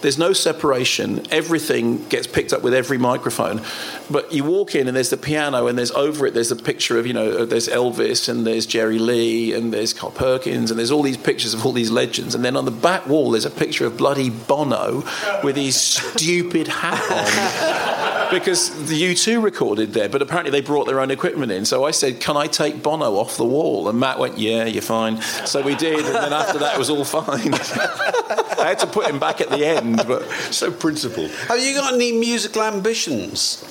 there's 0.00 0.18
no 0.18 0.32
separation. 0.32 1.26
Everything 1.30 2.06
gets 2.08 2.26
picked 2.26 2.52
up 2.52 2.62
with 2.62 2.74
every 2.74 2.98
microphone. 2.98 3.62
But 4.10 4.32
you 4.32 4.44
walk 4.44 4.74
in, 4.74 4.88
and 4.88 4.96
there's 4.96 5.10
the 5.10 5.16
piano, 5.16 5.66
and 5.66 5.78
there's 5.78 5.92
over 5.92 6.26
it, 6.26 6.34
there's 6.34 6.50
a 6.50 6.56
picture 6.56 6.98
of, 6.98 7.06
you 7.06 7.12
know, 7.12 7.30
uh, 7.30 7.44
there's 7.44 7.68
Elvis, 7.68 8.28
and 8.28 8.46
there's 8.46 8.66
Jerry 8.66 8.98
Lee, 8.98 9.52
and 9.52 9.72
there's 9.72 9.92
Carl 9.92 10.12
Perkins, 10.12 10.70
and 10.70 10.78
there's 10.78 10.90
all 10.90 11.02
these 11.02 11.16
pictures 11.16 11.54
of 11.54 11.64
all 11.64 11.72
these 11.72 11.90
legends. 11.90 12.34
And 12.34 12.44
then 12.44 12.56
on 12.56 12.64
the 12.64 12.70
back 12.70 13.06
wall, 13.06 13.30
there's 13.30 13.44
a 13.44 13.50
picture 13.50 13.86
of 13.86 13.96
bloody 13.96 14.30
Bono 14.30 15.02
with 15.42 15.56
his 15.56 15.80
stupid 15.80 16.68
hat 16.68 17.02
on 17.10 18.05
because 18.30 18.88
the 18.88 19.00
U2 19.00 19.42
recorded 19.42 19.92
there, 19.92 20.08
but 20.08 20.22
apparently 20.22 20.50
they 20.50 20.60
brought 20.60 20.86
their 20.86 21.00
own 21.00 21.10
equipment 21.10 21.52
in. 21.52 21.64
So 21.64 21.84
I 21.84 21.90
said, 21.90 22.20
"Can 22.20 22.36
I 22.36 22.46
take 22.46 22.82
Bono 22.82 23.16
off 23.16 23.36
the 23.36 23.44
wall?" 23.44 23.88
And 23.88 23.98
Matt 23.98 24.18
went, 24.18 24.38
"Yeah, 24.38 24.64
you're 24.64 24.82
fine." 24.82 25.20
So 25.44 25.62
we 25.62 25.74
did, 25.74 26.04
and 26.04 26.14
then 26.14 26.32
after 26.32 26.58
that, 26.58 26.74
it 26.74 26.78
was 26.78 26.90
all 26.90 27.04
fine. 27.04 27.54
I 28.58 28.68
had 28.68 28.78
to 28.80 28.86
put 28.86 29.06
him 29.06 29.18
back 29.18 29.40
at 29.40 29.50
the 29.50 29.64
end, 29.64 30.02
but 30.06 30.28
so 30.50 30.70
principled. 30.70 31.30
Have 31.48 31.60
you 31.60 31.74
got 31.74 31.94
any 31.94 32.12
musical 32.12 32.62
ambitions 32.62 33.64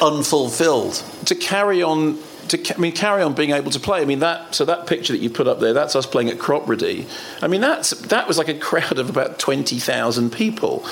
unfulfilled? 0.00 1.02
to 1.30 1.34
carry 1.34 1.82
on. 1.82 2.18
To, 2.48 2.74
I 2.74 2.78
mean, 2.78 2.92
carry 2.92 3.22
on 3.22 3.34
being 3.34 3.52
able 3.52 3.70
to 3.70 3.78
play. 3.78 4.02
I 4.02 4.04
mean, 4.04 4.18
that 4.18 4.54
so 4.56 4.64
that 4.64 4.88
picture 4.88 5.12
that 5.12 5.20
you 5.20 5.30
put 5.30 5.46
up 5.46 5.60
there, 5.60 5.72
that's 5.72 5.94
us 5.94 6.06
playing 6.06 6.30
at 6.30 6.38
Cropredy. 6.38 7.06
I 7.40 7.46
mean, 7.46 7.60
that's 7.60 7.90
that 8.08 8.26
was 8.26 8.38
like 8.38 8.48
a 8.48 8.58
crowd 8.58 8.98
of 8.98 9.08
about 9.08 9.38
twenty 9.38 9.78
thousand 9.78 10.32
people, 10.32 10.84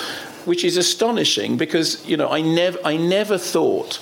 which 0.48 0.64
is 0.64 0.76
astonishing 0.76 1.56
because 1.56 2.04
you 2.08 2.16
know 2.16 2.28
I 2.28 2.40
never 2.40 2.78
I 2.84 2.96
never 2.96 3.38
thought. 3.38 4.00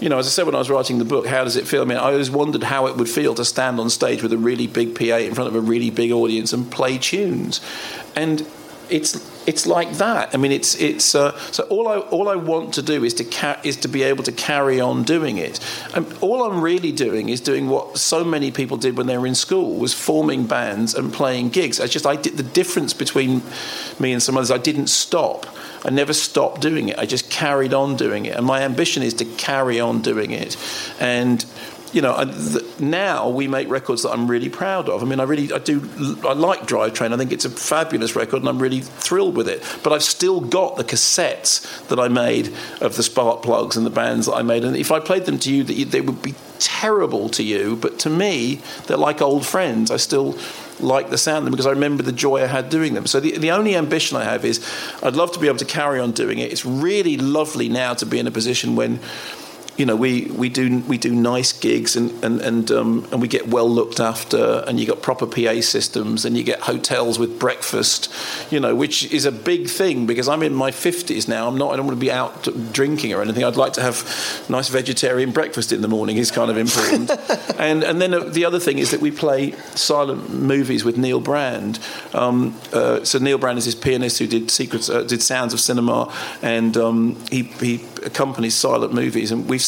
You 0.00 0.08
know, 0.08 0.18
as 0.18 0.26
I 0.26 0.30
said 0.30 0.46
when 0.46 0.56
I 0.56 0.58
was 0.58 0.68
writing 0.68 0.98
the 0.98 1.04
book, 1.04 1.24
how 1.26 1.44
does 1.44 1.56
it 1.56 1.68
feel? 1.68 1.82
I 1.82 1.84
mean, 1.84 1.98
I 1.98 2.10
always 2.12 2.30
wondered 2.30 2.64
how 2.64 2.88
it 2.88 2.96
would 2.96 3.08
feel 3.08 3.32
to 3.36 3.44
stand 3.44 3.78
on 3.78 3.88
stage 3.90 4.22
with 4.22 4.32
a 4.32 4.36
really 4.36 4.66
big 4.66 4.96
PA 4.96 5.18
in 5.18 5.34
front 5.34 5.48
of 5.48 5.54
a 5.54 5.60
really 5.60 5.90
big 5.90 6.10
audience 6.10 6.52
and 6.52 6.68
play 6.70 6.98
tunes, 6.98 7.60
and 8.16 8.44
it's 8.90 9.33
it's 9.46 9.66
like 9.66 9.92
that. 9.94 10.34
I 10.34 10.38
mean, 10.38 10.52
it's 10.52 10.74
it's 10.76 11.14
uh, 11.14 11.36
so 11.50 11.64
all 11.64 11.88
I 11.88 11.98
all 11.98 12.28
I 12.28 12.36
want 12.36 12.74
to 12.74 12.82
do 12.82 13.04
is 13.04 13.14
to 13.14 13.24
ca- 13.24 13.60
is 13.62 13.76
to 13.78 13.88
be 13.88 14.02
able 14.02 14.24
to 14.24 14.32
carry 14.32 14.80
on 14.80 15.02
doing 15.02 15.38
it. 15.38 15.60
And 15.94 16.06
all 16.20 16.44
I'm 16.44 16.60
really 16.60 16.92
doing 16.92 17.28
is 17.28 17.40
doing 17.40 17.68
what 17.68 17.98
so 17.98 18.24
many 18.24 18.50
people 18.50 18.76
did 18.76 18.96
when 18.96 19.06
they 19.06 19.18
were 19.18 19.26
in 19.26 19.34
school 19.34 19.76
was 19.76 19.92
forming 19.94 20.46
bands 20.46 20.94
and 20.94 21.12
playing 21.12 21.50
gigs. 21.50 21.80
I 21.80 21.86
just 21.86 22.06
I 22.06 22.16
did 22.16 22.36
the 22.36 22.42
difference 22.42 22.94
between 22.94 23.42
me 23.98 24.12
and 24.12 24.22
some 24.22 24.36
others. 24.36 24.50
I 24.50 24.58
didn't 24.58 24.88
stop. 24.88 25.46
I 25.84 25.90
never 25.90 26.14
stopped 26.14 26.62
doing 26.62 26.88
it. 26.88 26.98
I 26.98 27.04
just 27.04 27.28
carried 27.30 27.74
on 27.74 27.96
doing 27.96 28.26
it, 28.26 28.36
and 28.36 28.46
my 28.46 28.62
ambition 28.62 29.02
is 29.02 29.14
to 29.14 29.24
carry 29.24 29.80
on 29.80 30.00
doing 30.00 30.30
it, 30.30 30.56
and 30.98 31.44
you 31.94 32.02
know, 32.02 32.16
I, 32.16 32.24
th- 32.24 32.80
now 32.80 33.28
we 33.28 33.46
make 33.46 33.68
records 33.68 34.02
that 34.02 34.10
I'm 34.10 34.28
really 34.28 34.48
proud 34.48 34.88
of. 34.88 35.02
I 35.02 35.06
mean, 35.06 35.20
I 35.20 35.22
really, 35.22 35.52
I 35.52 35.58
do, 35.58 35.88
I 36.26 36.32
like 36.32 36.62
Drivetrain. 36.62 37.12
I 37.12 37.16
think 37.16 37.32
it's 37.32 37.44
a 37.44 37.50
fabulous 37.50 38.16
record, 38.16 38.38
and 38.40 38.48
I'm 38.48 38.60
really 38.60 38.80
thrilled 38.80 39.36
with 39.36 39.48
it. 39.48 39.62
But 39.82 39.92
I've 39.92 40.02
still 40.02 40.40
got 40.40 40.76
the 40.76 40.84
cassettes 40.84 41.86
that 41.88 42.00
I 42.00 42.08
made 42.08 42.52
of 42.80 42.96
the 42.96 43.02
Spark 43.04 43.42
Plugs 43.42 43.76
and 43.76 43.86
the 43.86 43.90
bands 43.90 44.26
that 44.26 44.34
I 44.34 44.42
made. 44.42 44.64
And 44.64 44.76
if 44.76 44.90
I 44.90 44.98
played 44.98 45.24
them 45.24 45.38
to 45.40 45.54
you, 45.54 45.62
that 45.62 45.90
they 45.90 46.00
would 46.00 46.20
be 46.20 46.34
terrible 46.58 47.28
to 47.30 47.42
you. 47.42 47.76
But 47.76 47.98
to 48.00 48.10
me, 48.10 48.60
they're 48.86 48.96
like 48.96 49.22
old 49.22 49.46
friends. 49.46 49.90
I 49.90 49.96
still 49.96 50.36
like 50.80 51.10
the 51.10 51.18
sound 51.18 51.38
of 51.38 51.44
them 51.44 51.52
because 51.52 51.66
I 51.66 51.70
remember 51.70 52.02
the 52.02 52.12
joy 52.12 52.42
I 52.42 52.46
had 52.46 52.70
doing 52.70 52.94
them. 52.94 53.06
So 53.06 53.20
the, 53.20 53.38
the 53.38 53.52
only 53.52 53.76
ambition 53.76 54.16
I 54.16 54.24
have 54.24 54.44
is 54.44 54.66
I'd 55.02 55.14
love 55.14 55.30
to 55.32 55.38
be 55.38 55.46
able 55.46 55.58
to 55.58 55.64
carry 55.64 56.00
on 56.00 56.10
doing 56.10 56.40
it. 56.40 56.50
It's 56.50 56.66
really 56.66 57.16
lovely 57.16 57.68
now 57.68 57.94
to 57.94 58.06
be 58.06 58.18
in 58.18 58.26
a 58.26 58.32
position 58.32 58.74
when 58.74 58.98
you 59.76 59.86
know, 59.86 59.96
we, 59.96 60.26
we 60.26 60.48
do 60.48 60.80
we 60.80 60.98
do 60.98 61.14
nice 61.14 61.52
gigs 61.52 61.96
and 61.96 62.12
and 62.24 62.40
and, 62.40 62.70
um, 62.70 63.08
and 63.10 63.20
we 63.20 63.28
get 63.28 63.48
well 63.48 63.68
looked 63.68 64.00
after, 64.00 64.64
and 64.66 64.78
you 64.78 64.86
got 64.86 65.02
proper 65.02 65.26
PA 65.26 65.60
systems, 65.60 66.24
and 66.24 66.36
you 66.36 66.44
get 66.44 66.60
hotels 66.60 67.18
with 67.18 67.40
breakfast, 67.40 68.12
you 68.52 68.60
know, 68.60 68.74
which 68.74 69.12
is 69.12 69.24
a 69.24 69.32
big 69.32 69.68
thing 69.68 70.06
because 70.06 70.28
I'm 70.28 70.42
in 70.42 70.54
my 70.54 70.70
fifties 70.70 71.26
now. 71.26 71.48
I'm 71.48 71.58
not. 71.58 71.72
I 71.72 71.76
don't 71.76 71.86
want 71.86 71.96
to 71.96 72.00
be 72.00 72.12
out 72.12 72.46
drinking 72.72 73.12
or 73.12 73.22
anything. 73.22 73.42
I'd 73.42 73.56
like 73.56 73.72
to 73.74 73.82
have 73.82 74.44
nice 74.48 74.68
vegetarian 74.68 75.32
breakfast 75.32 75.72
in 75.72 75.80
the 75.80 75.88
morning. 75.88 76.18
is 76.18 76.30
kind 76.30 76.50
of 76.50 76.56
important. 76.56 77.10
and 77.58 77.82
and 77.82 78.00
then 78.00 78.32
the 78.32 78.44
other 78.44 78.60
thing 78.60 78.78
is 78.78 78.92
that 78.92 79.00
we 79.00 79.10
play 79.10 79.52
silent 79.74 80.32
movies 80.32 80.84
with 80.84 80.96
Neil 80.96 81.20
Brand. 81.20 81.80
Um, 82.12 82.56
uh, 82.72 83.04
so 83.04 83.18
Neil 83.18 83.38
Brand 83.38 83.58
is 83.58 83.64
this 83.64 83.74
pianist 83.74 84.18
who 84.18 84.26
did 84.26 84.50
secrets, 84.50 84.88
uh, 84.88 85.02
did 85.02 85.20
Sounds 85.20 85.52
of 85.52 85.60
Cinema, 85.60 86.12
and 86.42 86.76
um, 86.76 87.16
he 87.30 87.42
he 87.42 87.84
accompanies 88.04 88.54
silent 88.54 88.92
movies, 88.92 89.32
and 89.32 89.48
we 89.48 89.58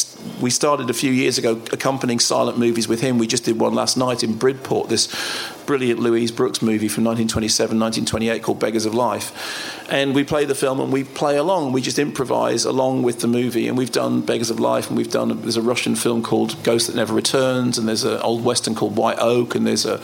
we 0.41 0.49
started 0.49 0.89
a 0.89 0.93
few 0.93 1.11
years 1.11 1.37
ago 1.37 1.61
accompanying 1.71 2.19
silent 2.19 2.57
movies 2.57 2.87
with 2.87 3.01
him. 3.01 3.17
We 3.17 3.27
just 3.27 3.45
did 3.45 3.59
one 3.59 3.73
last 3.73 3.97
night 3.97 4.23
in 4.23 4.33
Bridport, 4.33 4.89
this 4.89 5.07
brilliant 5.65 5.99
Louise 5.99 6.31
Brooks 6.31 6.61
movie 6.61 6.87
from 6.87 7.03
1927, 7.03 7.79
1928 7.79 8.43
called 8.43 8.59
Beggars 8.59 8.85
of 8.85 8.93
Life. 8.93 9.87
And 9.91 10.13
we 10.15 10.23
play 10.23 10.45
the 10.45 10.55
film 10.55 10.79
and 10.79 10.91
we 10.91 11.03
play 11.03 11.37
along. 11.37 11.71
We 11.71 11.81
just 11.81 11.99
improvise 11.99 12.65
along 12.65 13.03
with 13.03 13.19
the 13.19 13.27
movie. 13.27 13.67
And 13.67 13.77
we've 13.77 13.91
done 13.91 14.21
Beggars 14.21 14.49
of 14.49 14.59
Life, 14.59 14.87
and 14.87 14.97
we've 14.97 15.11
done 15.11 15.41
there's 15.41 15.57
a 15.57 15.61
Russian 15.61 15.95
film 15.95 16.23
called 16.23 16.61
Ghost 16.63 16.87
That 16.87 16.95
Never 16.95 17.13
Returns, 17.13 17.77
and 17.77 17.87
there's 17.87 18.03
an 18.03 18.19
old 18.21 18.43
western 18.43 18.75
called 18.75 18.95
White 18.95 19.19
Oak, 19.19 19.55
and 19.55 19.65
there's 19.65 19.85
a 19.85 20.01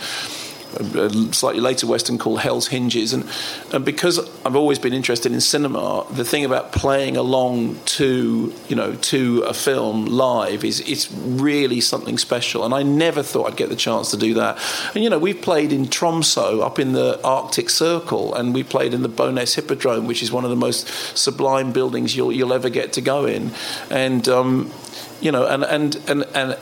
a, 0.76 1.34
slightly 1.34 1.62
later 1.62 1.88
western 1.88 2.18
called 2.18 2.40
Hell's 2.40 2.68
Hinges, 2.68 3.14
and 3.14 3.28
and 3.72 3.86
because 3.86 4.20
I've 4.46 4.56
always 4.56 4.80
been 4.80 4.94
interested 4.94 5.32
in 5.32 5.42
cinema, 5.42 6.06
the 6.12 6.26
thing 6.26 6.46
about 6.46 6.72
playing 6.72 7.18
along 7.18 7.80
to 7.98 8.54
you 8.68 8.76
know 8.76 8.96
to 8.96 9.42
a 9.42 9.54
film 9.54 10.06
live 10.06 10.64
is 10.64 10.80
it's 10.82 11.12
really 11.12 11.82
something 11.82 12.18
special, 12.18 12.66
and 12.66 12.74
I 12.74 12.84
never 12.84 13.24
thought 13.24 13.52
I'd 13.52 13.58
get 13.58 13.70
the 13.70 13.76
chance 13.76 14.12
to 14.12 14.18
do 14.18 14.34
that. 14.36 14.60
And 14.94 15.04
you 15.04 15.10
know, 15.10 15.20
we've 15.20 15.42
played 15.42 15.72
in 15.72 15.88
Tromso 15.88 16.62
up 16.62 16.80
in 16.80 16.94
the 16.94 17.20
Arctic 17.24 17.70
Circle, 17.70 18.34
and 18.36 18.54
we 18.54 18.64
played 18.64 18.94
in 18.94 19.04
the 19.04 19.10
Bo'ness 19.10 19.56
Hippodrome, 19.56 20.08
which 20.08 20.22
is 20.24 20.32
one 20.32 20.44
of 20.44 20.50
the 20.50 20.56
most 20.56 20.88
sublime 21.18 21.72
buildings 21.72 22.16
you'll 22.16 22.32
you'll 22.32 22.54
ever 22.54 22.70
get 22.70 22.94
to 22.94 23.02
go 23.02 23.26
in, 23.26 23.52
and 23.90 24.28
um, 24.28 24.72
you 25.22 25.32
know, 25.32 25.46
and 25.48 25.64
and 25.64 25.96
and 26.08 26.26
and 26.34 26.58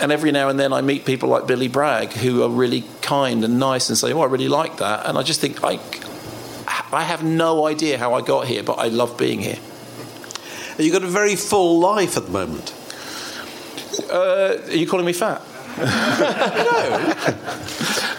and 0.00 0.12
every 0.12 0.32
now 0.32 0.48
and 0.48 0.58
then 0.58 0.72
I 0.72 0.80
meet 0.80 1.04
people 1.04 1.28
like 1.28 1.46
Billy 1.46 1.68
Bragg 1.68 2.12
who 2.12 2.42
are 2.42 2.48
really 2.48 2.84
kind 3.02 3.44
and 3.44 3.58
nice 3.58 3.88
and 3.88 3.98
say, 3.98 4.12
"Oh, 4.12 4.20
I 4.20 4.26
really 4.26 4.48
like 4.48 4.78
that," 4.78 5.06
and 5.06 5.18
I 5.18 5.22
just 5.22 5.40
think 5.40 5.62
I, 5.64 5.78
I 6.92 7.02
have 7.02 7.22
no 7.24 7.66
idea 7.66 7.98
how 7.98 8.14
I 8.14 8.22
got 8.22 8.46
here, 8.46 8.62
but 8.62 8.74
I 8.74 8.88
love 8.88 9.18
being 9.18 9.40
here. 9.40 9.58
You've 10.78 10.92
got 10.92 11.02
a 11.02 11.08
very 11.08 11.34
full 11.34 11.80
life 11.80 12.16
at 12.16 12.26
the 12.26 12.32
moment. 12.32 12.72
Uh, 14.10 14.58
are 14.64 14.70
you 14.70 14.86
calling 14.86 15.06
me 15.06 15.12
fat? 15.12 15.42
no. 15.78 15.84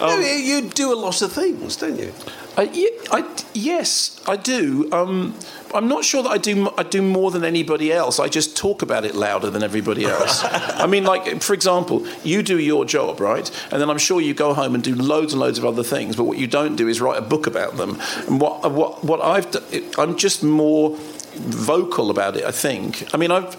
no, 0.00 0.18
you 0.18 0.68
do 0.68 0.92
a 0.92 0.98
lot 0.98 1.22
of 1.22 1.32
things, 1.32 1.76
don't 1.76 1.98
you? 1.98 2.12
I, 2.56 2.90
I, 3.10 3.44
yes, 3.54 4.20
I 4.26 4.36
do. 4.36 4.88
Um, 4.92 5.34
I'm 5.74 5.88
not 5.88 6.04
sure 6.04 6.22
that 6.22 6.30
I 6.30 6.38
do. 6.38 6.70
I 6.76 6.82
do 6.82 7.02
more 7.02 7.30
than 7.30 7.44
anybody 7.44 7.92
else. 7.92 8.18
I 8.18 8.28
just 8.28 8.56
talk 8.56 8.82
about 8.82 9.04
it 9.04 9.14
louder 9.14 9.50
than 9.50 9.62
everybody 9.62 10.04
else. 10.04 10.42
I 10.44 10.86
mean, 10.86 11.04
like 11.04 11.42
for 11.42 11.54
example, 11.54 12.06
you 12.24 12.42
do 12.42 12.58
your 12.58 12.84
job, 12.84 13.20
right? 13.20 13.48
And 13.70 13.80
then 13.80 13.90
I'm 13.90 13.98
sure 13.98 14.20
you 14.20 14.34
go 14.34 14.54
home 14.54 14.74
and 14.74 14.82
do 14.82 14.94
loads 14.94 15.32
and 15.32 15.40
loads 15.40 15.58
of 15.58 15.64
other 15.64 15.82
things. 15.84 16.16
But 16.16 16.24
what 16.24 16.38
you 16.38 16.46
don't 16.46 16.76
do 16.76 16.88
is 16.88 17.00
write 17.00 17.18
a 17.18 17.22
book 17.22 17.46
about 17.46 17.76
them. 17.76 18.00
And 18.26 18.40
what 18.40 18.70
what 18.72 19.04
what 19.04 19.20
I've 19.20 19.50
done, 19.50 19.64
I'm 19.98 20.16
just 20.16 20.42
more 20.42 20.96
vocal 21.36 22.10
about 22.10 22.36
it. 22.36 22.44
I 22.44 22.50
think. 22.50 23.12
I 23.14 23.16
mean, 23.16 23.30
I've 23.30 23.56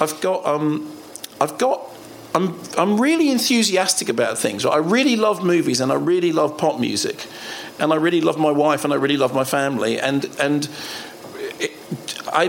I've 0.00 0.20
got 0.20 0.44
um, 0.46 0.90
I've 1.40 1.58
got 1.58 1.90
I'm 2.34 2.58
I'm 2.76 3.00
really 3.00 3.30
enthusiastic 3.30 4.08
about 4.08 4.38
things. 4.38 4.64
I 4.66 4.78
really 4.78 5.16
love 5.16 5.44
movies 5.44 5.80
and 5.80 5.92
I 5.92 5.96
really 5.96 6.32
love 6.32 6.58
pop 6.58 6.80
music, 6.80 7.26
and 7.78 7.92
I 7.92 7.96
really 7.96 8.20
love 8.20 8.38
my 8.38 8.50
wife 8.50 8.84
and 8.84 8.92
I 8.92 8.96
really 8.96 9.16
love 9.16 9.34
my 9.34 9.44
family 9.44 9.98
and 10.00 10.24
and. 10.40 10.68
I, 12.32 12.44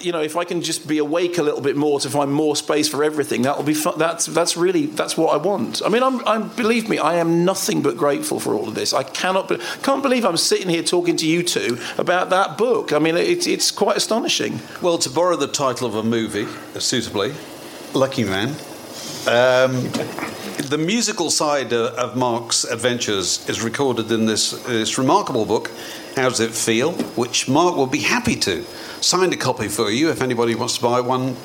you 0.00 0.12
know, 0.12 0.20
if 0.20 0.36
I 0.36 0.44
can 0.44 0.62
just 0.62 0.88
be 0.88 0.98
awake 0.98 1.38
a 1.38 1.42
little 1.42 1.60
bit 1.60 1.76
more 1.76 2.00
to 2.00 2.10
find 2.10 2.32
more 2.32 2.56
space 2.56 2.88
for 2.88 3.04
everything, 3.04 3.42
that'll 3.42 3.62
be 3.62 3.74
fun. 3.74 3.98
That's 3.98 4.26
that's 4.26 4.56
really 4.56 4.86
that's 4.86 5.16
what 5.16 5.32
I 5.34 5.36
want. 5.36 5.82
I 5.84 5.88
mean, 5.88 6.02
I'm, 6.02 6.26
I'm 6.26 6.48
believe 6.48 6.88
me, 6.88 6.98
I 6.98 7.16
am 7.16 7.44
nothing 7.44 7.82
but 7.82 7.96
grateful 7.96 8.40
for 8.40 8.54
all 8.54 8.68
of 8.68 8.74
this. 8.74 8.92
I 8.92 9.02
cannot, 9.02 9.48
be, 9.48 9.58
can't 9.82 10.02
believe 10.02 10.24
I'm 10.24 10.36
sitting 10.36 10.68
here 10.68 10.82
talking 10.82 11.16
to 11.18 11.26
you 11.26 11.42
two 11.42 11.78
about 11.98 12.30
that 12.30 12.58
book. 12.58 12.92
I 12.92 12.98
mean, 12.98 13.16
it's 13.16 13.46
it's 13.46 13.70
quite 13.70 13.96
astonishing. 13.96 14.60
Well, 14.82 14.98
to 14.98 15.10
borrow 15.10 15.36
the 15.36 15.48
title 15.48 15.86
of 15.86 15.94
a 15.94 16.02
movie 16.02 16.46
suitably, 16.78 17.34
Lucky 17.94 18.24
Man. 18.24 18.56
Um, 19.26 19.90
the 20.70 20.78
musical 20.78 21.30
side 21.30 21.72
uh, 21.72 21.92
of 21.98 22.16
Mark's 22.16 22.64
adventures 22.64 23.48
is 23.48 23.60
recorded 23.60 24.10
in 24.12 24.26
this, 24.26 24.52
this 24.62 24.98
remarkable 24.98 25.44
book, 25.44 25.70
How 26.16 26.28
Does 26.28 26.40
It 26.40 26.52
Feel? 26.52 26.92
which 27.16 27.48
Mark 27.48 27.76
will 27.76 27.86
be 27.86 28.00
happy 28.00 28.36
to 28.36 28.64
sign 29.00 29.32
a 29.32 29.36
copy 29.36 29.68
for 29.68 29.90
you 29.90 30.10
if 30.10 30.22
anybody 30.22 30.54
wants 30.54 30.76
to 30.76 30.82
buy 30.82 31.00
one. 31.00 31.36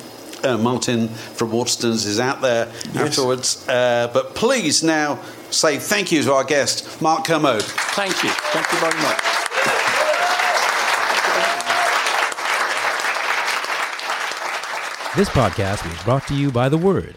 Uh, 0.44 0.58
Martin 0.58 1.08
from 1.08 1.50
Waterstones 1.50 2.06
is 2.06 2.20
out 2.20 2.42
there 2.42 2.66
yes. 2.92 2.96
afterwards. 2.96 3.66
Uh, 3.68 4.08
but 4.12 4.34
please 4.34 4.82
now 4.82 5.18
say 5.50 5.78
thank 5.78 6.12
you 6.12 6.22
to 6.22 6.32
our 6.34 6.44
guest, 6.44 7.00
Mark 7.00 7.24
Kermode. 7.24 7.62
Thank 7.62 8.22
you. 8.22 8.28
Thank 8.30 8.70
you 8.70 8.78
very 8.78 9.02
much. 9.02 9.18
This 15.16 15.30
podcast 15.30 15.90
is 15.90 16.02
brought 16.02 16.28
to 16.28 16.34
you 16.34 16.50
by 16.50 16.68
The 16.68 16.76
Word. 16.76 17.16